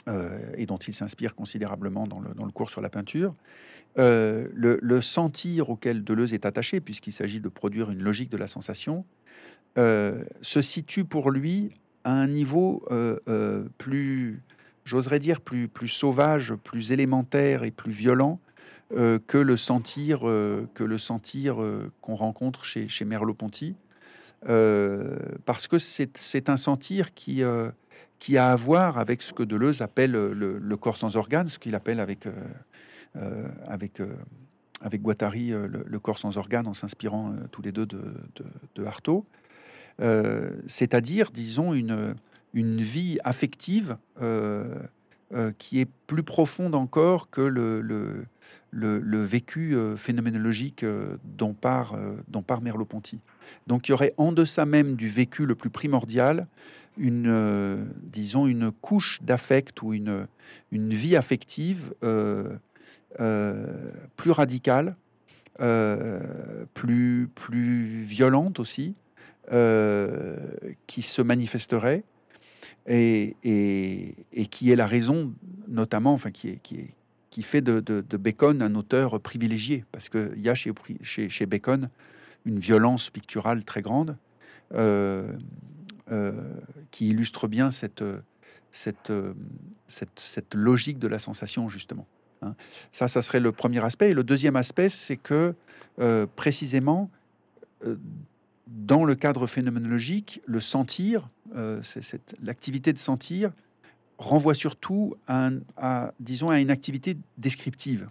euh, 0.07 0.39
et 0.55 0.65
dont 0.65 0.77
il 0.77 0.93
s'inspire 0.93 1.35
considérablement 1.35 2.07
dans 2.07 2.21
le, 2.21 2.33
dans 2.33 2.45
le, 2.45 2.51
cours 2.51 2.69
sur 2.69 2.79
la 2.81 2.89
peinture. 2.89 3.35
Le, 3.97 4.99
sentir 5.01 5.69
auquel 5.69 6.05
Deleuze 6.05 6.33
est 6.33 6.45
attaché, 6.45 6.79
puisqu'il 6.79 7.11
s'agit 7.11 7.41
de 7.41 7.49
produire 7.49 7.91
une 7.91 8.01
logique 8.01 8.29
de 8.29 8.37
la 8.37 8.47
sensation, 8.47 9.05
se 9.75 10.61
situe 10.61 11.03
pour 11.03 11.29
lui 11.29 11.71
à 12.03 12.13
un 12.13 12.27
niveau 12.27 12.87
plus, 13.79 14.41
j'oserais 14.85 15.19
dire, 15.19 15.41
plus, 15.41 15.67
plus 15.67 15.87
sauvage, 15.87 16.53
plus 16.53 16.91
élémentaire 16.91 17.63
et 17.63 17.71
plus 17.71 17.91
violent 17.91 18.39
euh, 18.93 19.19
que 19.27 19.37
le 19.37 19.57
sentir, 19.57 20.29
euh, 20.29 20.65
que 20.73 20.85
le 20.85 20.97
sentir 20.97 21.61
euh, 21.61 21.91
qu'on 21.99 22.15
rencontre 22.15 22.63
chez, 22.63 22.87
chez 22.87 23.03
Merleau-Ponty, 23.03 23.75
parce 25.45 25.67
que 25.67 25.77
c'est 25.77 26.49
un 26.49 26.55
sentir 26.55 27.13
qui, 27.13 27.41
qui 28.19 28.37
a 28.37 28.51
à 28.51 28.55
voir 28.55 28.97
avec 28.97 29.21
ce 29.21 29.33
que 29.33 29.43
Deleuze 29.43 29.81
appelle 29.81 30.11
le, 30.11 30.77
corps 30.77 30.95
sans 30.95 31.17
organes, 31.17 31.47
ce 31.47 31.59
qu'il 31.59 31.75
appelle 31.75 31.99
avec, 31.99 32.27
avec, 33.67 33.99
avec 34.79 35.01
Guattari 35.01 35.49
le, 35.49 35.99
corps 35.99 36.19
sans 36.19 36.37
organes, 36.37 36.67
en 36.67 36.73
s'inspirant 36.73 37.33
tous 37.51 37.63
les 37.63 37.73
deux 37.73 37.87
de, 37.87 37.99
de, 38.75 38.85
Artaud. 38.85 39.25
C'est-à-dire, 40.67 41.31
disons, 41.31 41.73
une, 41.73 42.15
une 42.53 42.77
vie 42.77 43.17
affective 43.25 43.97
qui 45.57 45.79
est 45.79 45.89
plus 46.05 46.23
profonde 46.23 46.75
encore 46.75 47.29
que 47.31 47.41
le 47.41 48.23
le, 48.71 49.23
vécu 49.23 49.75
euh, 49.75 49.97
phénoménologique 49.97 50.83
euh, 50.83 51.17
euh, 51.17 52.15
dont 52.27 52.41
part 52.41 52.61
Merleau-Ponty. 52.61 53.19
Donc 53.65 53.87
il 53.87 53.91
y 53.91 53.93
aurait 53.93 54.13
en 54.17 54.31
deçà 54.31 54.65
même 54.65 54.95
du 54.95 55.07
vécu 55.07 55.45
le 55.45 55.55
plus 55.55 55.69
primordial 55.69 56.47
une, 56.97 57.87
disons, 58.01 58.47
une 58.47 58.71
couche 58.71 59.21
d'affect 59.21 59.83
ou 59.83 59.93
une, 59.93 60.27
une 60.71 60.89
vie 60.89 61.15
affective 61.15 61.93
plus 64.15 64.31
radicale, 64.31 64.95
plus, 66.73 67.29
plus 67.35 67.85
violente 68.01 68.59
aussi, 68.59 68.95
qui 70.87 71.01
se 71.03 71.21
manifesterait 71.21 72.03
et, 72.87 73.35
et, 73.43 74.45
qui 74.47 74.71
est 74.71 74.75
la 74.75 74.87
raison, 74.87 75.33
notamment, 75.67 76.13
enfin, 76.13 76.31
qui, 76.31 76.49
est, 76.49 76.59
qui, 76.63 76.77
est, 76.77 76.93
qui 77.29 77.41
fait 77.41 77.61
de, 77.61 78.01
Bacon 78.17 78.61
un 78.61 78.75
auteur 78.75 79.19
privilégié, 79.19 79.85
parce 79.91 80.09
qu'il 80.09 80.39
y 80.39 80.49
a 80.49 80.55
chez, 80.55 81.45
Bacon 81.45 81.89
une 82.45 82.59
violence 82.59 83.09
picturale 83.09 83.63
très 83.63 83.81
grande, 83.81 84.17
euh, 84.73 85.31
euh, 86.11 86.31
qui 86.91 87.09
illustre 87.09 87.47
bien 87.47 87.71
cette, 87.71 88.03
cette, 88.71 89.11
cette, 89.87 90.53
logique 90.53 90.99
de 90.99 91.07
la 91.07 91.19
sensation, 91.19 91.67
justement. 91.69 92.07
Hein. 92.41 92.55
Ça, 92.91 93.07
ça 93.07 93.21
serait 93.21 93.39
le 93.39 93.51
premier 93.51 93.83
aspect. 93.83 94.11
Et 94.11 94.13
le 94.13 94.23
deuxième 94.23 94.55
aspect, 94.55 94.89
c'est 94.89 95.17
que, 95.17 95.53
euh, 95.99 96.25
précisément, 96.35 97.09
dans 98.67 99.03
le 99.03 99.15
cadre 99.15 99.47
phénoménologique, 99.47 100.41
le 100.45 100.61
sentir, 100.61 101.27
l'activité 102.41 102.93
de 102.93 102.99
sentir, 102.99 103.51
renvoie 104.17 104.53
surtout 104.53 105.15
à, 105.27 106.11
disons, 106.19 106.49
à 106.49 106.59
une 106.59 106.71
activité 106.71 107.17
descriptive. 107.37 108.09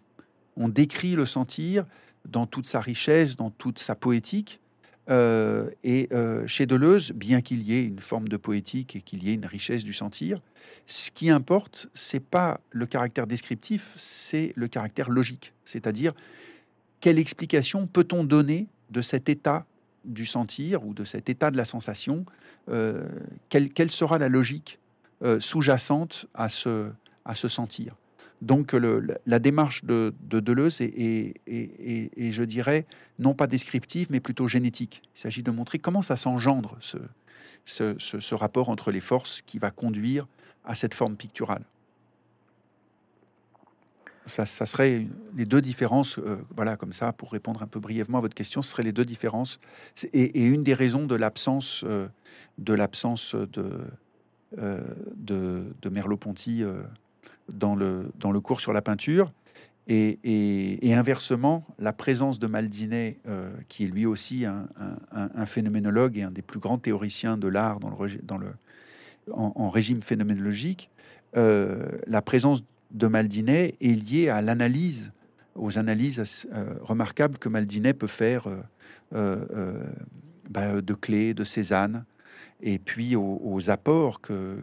On 0.56 0.68
décrit 0.68 1.12
le 1.12 1.26
sentir 1.26 1.84
dans 2.28 2.46
toute 2.46 2.66
sa 2.66 2.80
richesse, 2.80 3.36
dans 3.36 3.50
toute 3.50 3.78
sa 3.78 3.94
poétique. 3.94 4.60
Euh, 5.08 5.70
et 5.84 6.08
euh, 6.12 6.46
chez 6.48 6.66
Deleuze, 6.66 7.12
bien 7.12 7.40
qu'il 7.40 7.62
y 7.62 7.74
ait 7.74 7.84
une 7.84 8.00
forme 8.00 8.26
de 8.26 8.36
poétique 8.36 8.96
et 8.96 9.00
qu'il 9.00 9.22
y 9.22 9.30
ait 9.30 9.34
une 9.34 9.46
richesse 9.46 9.84
du 9.84 9.92
sentir, 9.92 10.40
ce 10.86 11.10
qui 11.12 11.30
importe, 11.30 11.88
c'est 11.94 12.20
pas 12.20 12.60
le 12.70 12.86
caractère 12.86 13.26
descriptif, 13.26 13.94
c'est 13.96 14.52
le 14.56 14.66
caractère 14.66 15.10
logique. 15.10 15.52
C'est-à-dire, 15.64 16.12
quelle 17.00 17.18
explication 17.18 17.86
peut-on 17.86 18.24
donner 18.24 18.66
de 18.90 19.00
cet 19.00 19.28
état 19.28 19.64
du 20.04 20.26
sentir 20.26 20.84
ou 20.86 20.94
de 20.94 21.04
cet 21.04 21.28
état 21.28 21.50
de 21.50 21.56
la 21.56 21.64
sensation, 21.64 22.24
euh, 22.68 23.06
quelle, 23.48 23.90
sera 23.90 24.18
la 24.18 24.28
logique 24.28 24.78
euh, 25.22 25.40
sous-jacente 25.40 26.26
à 26.34 26.48
ce, 26.48 26.90
à 27.24 27.34
se 27.34 27.48
sentir. 27.48 27.94
Donc 28.42 28.74
la 28.74 29.38
démarche 29.38 29.84
de, 29.84 30.12
Deleuze 30.20 30.82
est, 30.82 31.34
je 31.46 32.42
dirais, 32.44 32.84
non 33.18 33.32
pas 33.32 33.46
descriptive, 33.46 34.08
mais 34.10 34.20
plutôt 34.20 34.46
génétique. 34.46 35.02
Il 35.14 35.20
s'agit 35.20 35.42
de 35.42 35.50
montrer 35.50 35.78
comment 35.78 36.02
ça 36.02 36.18
s'engendre, 36.18 36.76
ce, 36.80 36.98
ce, 37.64 38.34
rapport 38.34 38.68
entre 38.68 38.90
les 38.90 39.00
forces 39.00 39.40
qui 39.40 39.58
va 39.58 39.70
conduire 39.70 40.26
à 40.66 40.74
cette 40.74 40.92
forme 40.92 41.16
picturale 41.16 41.62
ça, 44.26 44.44
serait 44.44 45.06
les 45.36 45.44
deux 45.44 45.60
différences, 45.60 46.18
euh, 46.18 46.36
voilà, 46.54 46.76
comme 46.76 46.92
ça, 46.92 47.12
pour 47.12 47.32
répondre 47.32 47.62
un 47.62 47.66
peu 47.66 47.80
brièvement 47.80 48.18
à 48.18 48.20
votre 48.20 48.34
question, 48.34 48.62
ce 48.62 48.70
serait 48.70 48.82
les 48.82 48.92
deux 48.92 49.04
différences. 49.04 49.60
Et, 50.12 50.42
une 50.42 50.62
des 50.62 50.74
raisons 50.74 51.06
de 51.06 51.14
l'absence 51.14 51.84
euh, 51.86 52.08
de 52.58 52.74
l'absence 52.74 53.34
de, 53.34 53.80
euh, 54.58 54.80
de, 55.16 55.88
Merleau-Ponty 55.88 56.64
dans, 57.48 57.74
le, 57.74 58.10
dans 58.18 58.32
le 58.32 58.40
cours 58.40 58.60
sur 58.60 58.72
la 58.72 58.82
peinture. 58.82 59.32
Et, 59.88 60.80
inversement, 60.92 61.64
la 61.78 61.92
présence 61.92 62.40
de 62.40 62.46
Maldinet, 62.48 63.18
qui 63.68 63.84
est 63.84 63.86
lui 63.86 64.04
aussi 64.04 64.44
un, 64.44 65.46
phénoménologue 65.46 66.18
et 66.18 66.22
un 66.22 66.32
des 66.32 66.42
plus 66.42 66.58
grands 66.58 66.78
théoriciens 66.78 67.36
de 67.36 67.46
l'art 67.46 67.78
dans 67.78 67.90
le, 67.90 68.18
dans 68.24 68.38
le, 68.38 68.48
en, 69.32 69.70
régime 69.70 70.02
phénoménologique, 70.02 70.90
la 71.34 72.22
présence 72.22 72.64
de 72.90 73.06
Maldinet 73.06 73.76
est 73.80 73.92
lié 73.92 74.28
à 74.28 74.42
l'analyse, 74.42 75.12
aux 75.54 75.78
analyses 75.78 76.46
euh, 76.52 76.74
remarquables 76.80 77.38
que 77.38 77.48
Maldinet 77.48 77.94
peut 77.94 78.06
faire 78.06 78.46
euh, 78.46 78.56
euh, 79.14 79.84
bah, 80.50 80.80
de 80.80 80.94
Clé, 80.94 81.34
de 81.34 81.44
Cézanne, 81.44 82.04
et 82.62 82.78
puis 82.78 83.16
aux, 83.16 83.70
apports 83.70 84.20
que, 84.20 84.58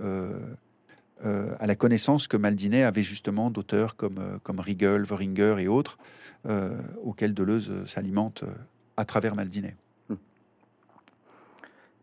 à 0.00 1.66
la 1.66 1.74
connaissance 1.74 2.28
que 2.28 2.36
Maldinet 2.36 2.84
avait 2.84 3.02
justement 3.02 3.50
d'auteurs 3.50 3.96
comme, 3.96 4.38
comme 4.42 4.60
Riegel, 4.60 5.02
Weringer 5.02 5.56
et 5.58 5.68
autres, 5.68 5.98
auxquels 7.02 7.34
Deleuze 7.34 7.70
s'alimente 7.86 8.44
à 8.96 9.04
travers 9.04 9.34
Maldinet. 9.34 9.76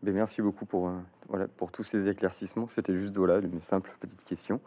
Ben, 0.02 0.14
merci 0.14 0.42
beaucoup 0.42 0.66
pour, 0.66 0.88
euh, 0.88 0.92
voilà, 1.28 1.48
pour 1.48 1.72
tous 1.72 1.82
ces 1.82 2.08
éclaircissements. 2.08 2.66
C'était 2.66 2.94
juste 2.94 3.16
voilà, 3.16 3.38
une 3.38 3.60
simple 3.60 3.92
petite 3.98 4.22
question. 4.24 4.60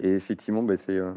Et 0.00 0.08
effectivement, 0.10 0.62
ben, 0.62 0.76
c'est, 0.76 0.96
euh, 0.96 1.12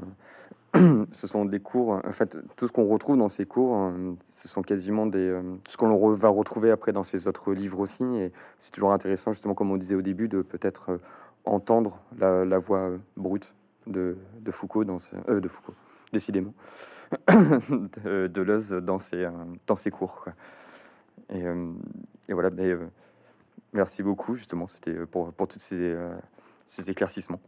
ce 1.11 1.27
sont 1.27 1.45
des 1.45 1.59
cours. 1.59 2.01
En 2.05 2.11
fait, 2.11 2.37
tout 2.55 2.67
ce 2.67 2.71
qu'on 2.71 2.87
retrouve 2.87 3.17
dans 3.17 3.29
ces 3.29 3.45
cours, 3.45 3.75
euh, 3.77 4.13
ce 4.27 4.47
sont 4.47 4.61
quasiment 4.61 5.05
des, 5.05 5.39
ce 5.69 5.77
qu'on 5.77 6.11
va 6.11 6.29
retrouver 6.29 6.71
après 6.71 6.91
dans 6.91 7.03
ces 7.03 7.27
autres 7.27 7.53
livres 7.53 7.79
aussi. 7.79 8.03
Et 8.03 8.31
c'est 8.57 8.71
toujours 8.71 8.93
intéressant, 8.93 9.31
justement, 9.31 9.53
comme 9.53 9.71
on 9.71 9.77
disait 9.77 9.95
au 9.95 10.01
début, 10.01 10.27
de 10.27 10.41
peut-être 10.41 10.99
entendre 11.45 12.01
la, 12.17 12.57
voix 12.57 12.91
brute 13.17 13.53
de, 13.87 14.17
Foucault 14.49 14.85
dans 14.85 14.97
ce, 14.97 15.15
de 15.27 15.47
Foucault, 15.47 15.75
décidément, 16.11 16.53
de, 17.29 18.27
de 18.27 18.79
dans 18.79 18.99
ses, 18.99 19.27
dans 19.67 19.75
ses 19.75 19.91
cours. 19.91 20.25
Et, 21.29 21.43
voilà. 22.29 22.49
Merci 23.73 24.03
beaucoup, 24.03 24.35
justement, 24.35 24.67
c'était 24.67 24.91
euh, 24.91 25.07
pour, 25.07 25.33
pour 25.33 25.47
tous 25.47 25.59
ces, 25.59 25.81
euh, 25.81 26.15
ces 26.65 26.91
éclaircissements. 26.91 27.41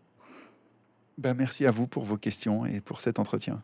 Ben, 1.18 1.34
merci 1.34 1.66
à 1.66 1.72
vous 1.72 1.88
pour 1.88 2.04
vos 2.04 2.18
questions 2.18 2.66
et 2.66 2.82
pour 2.82 3.02
cet 3.02 3.20
entretien. 3.20 3.62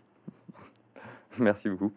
merci 1.39 1.69
beaucoup. 1.69 1.91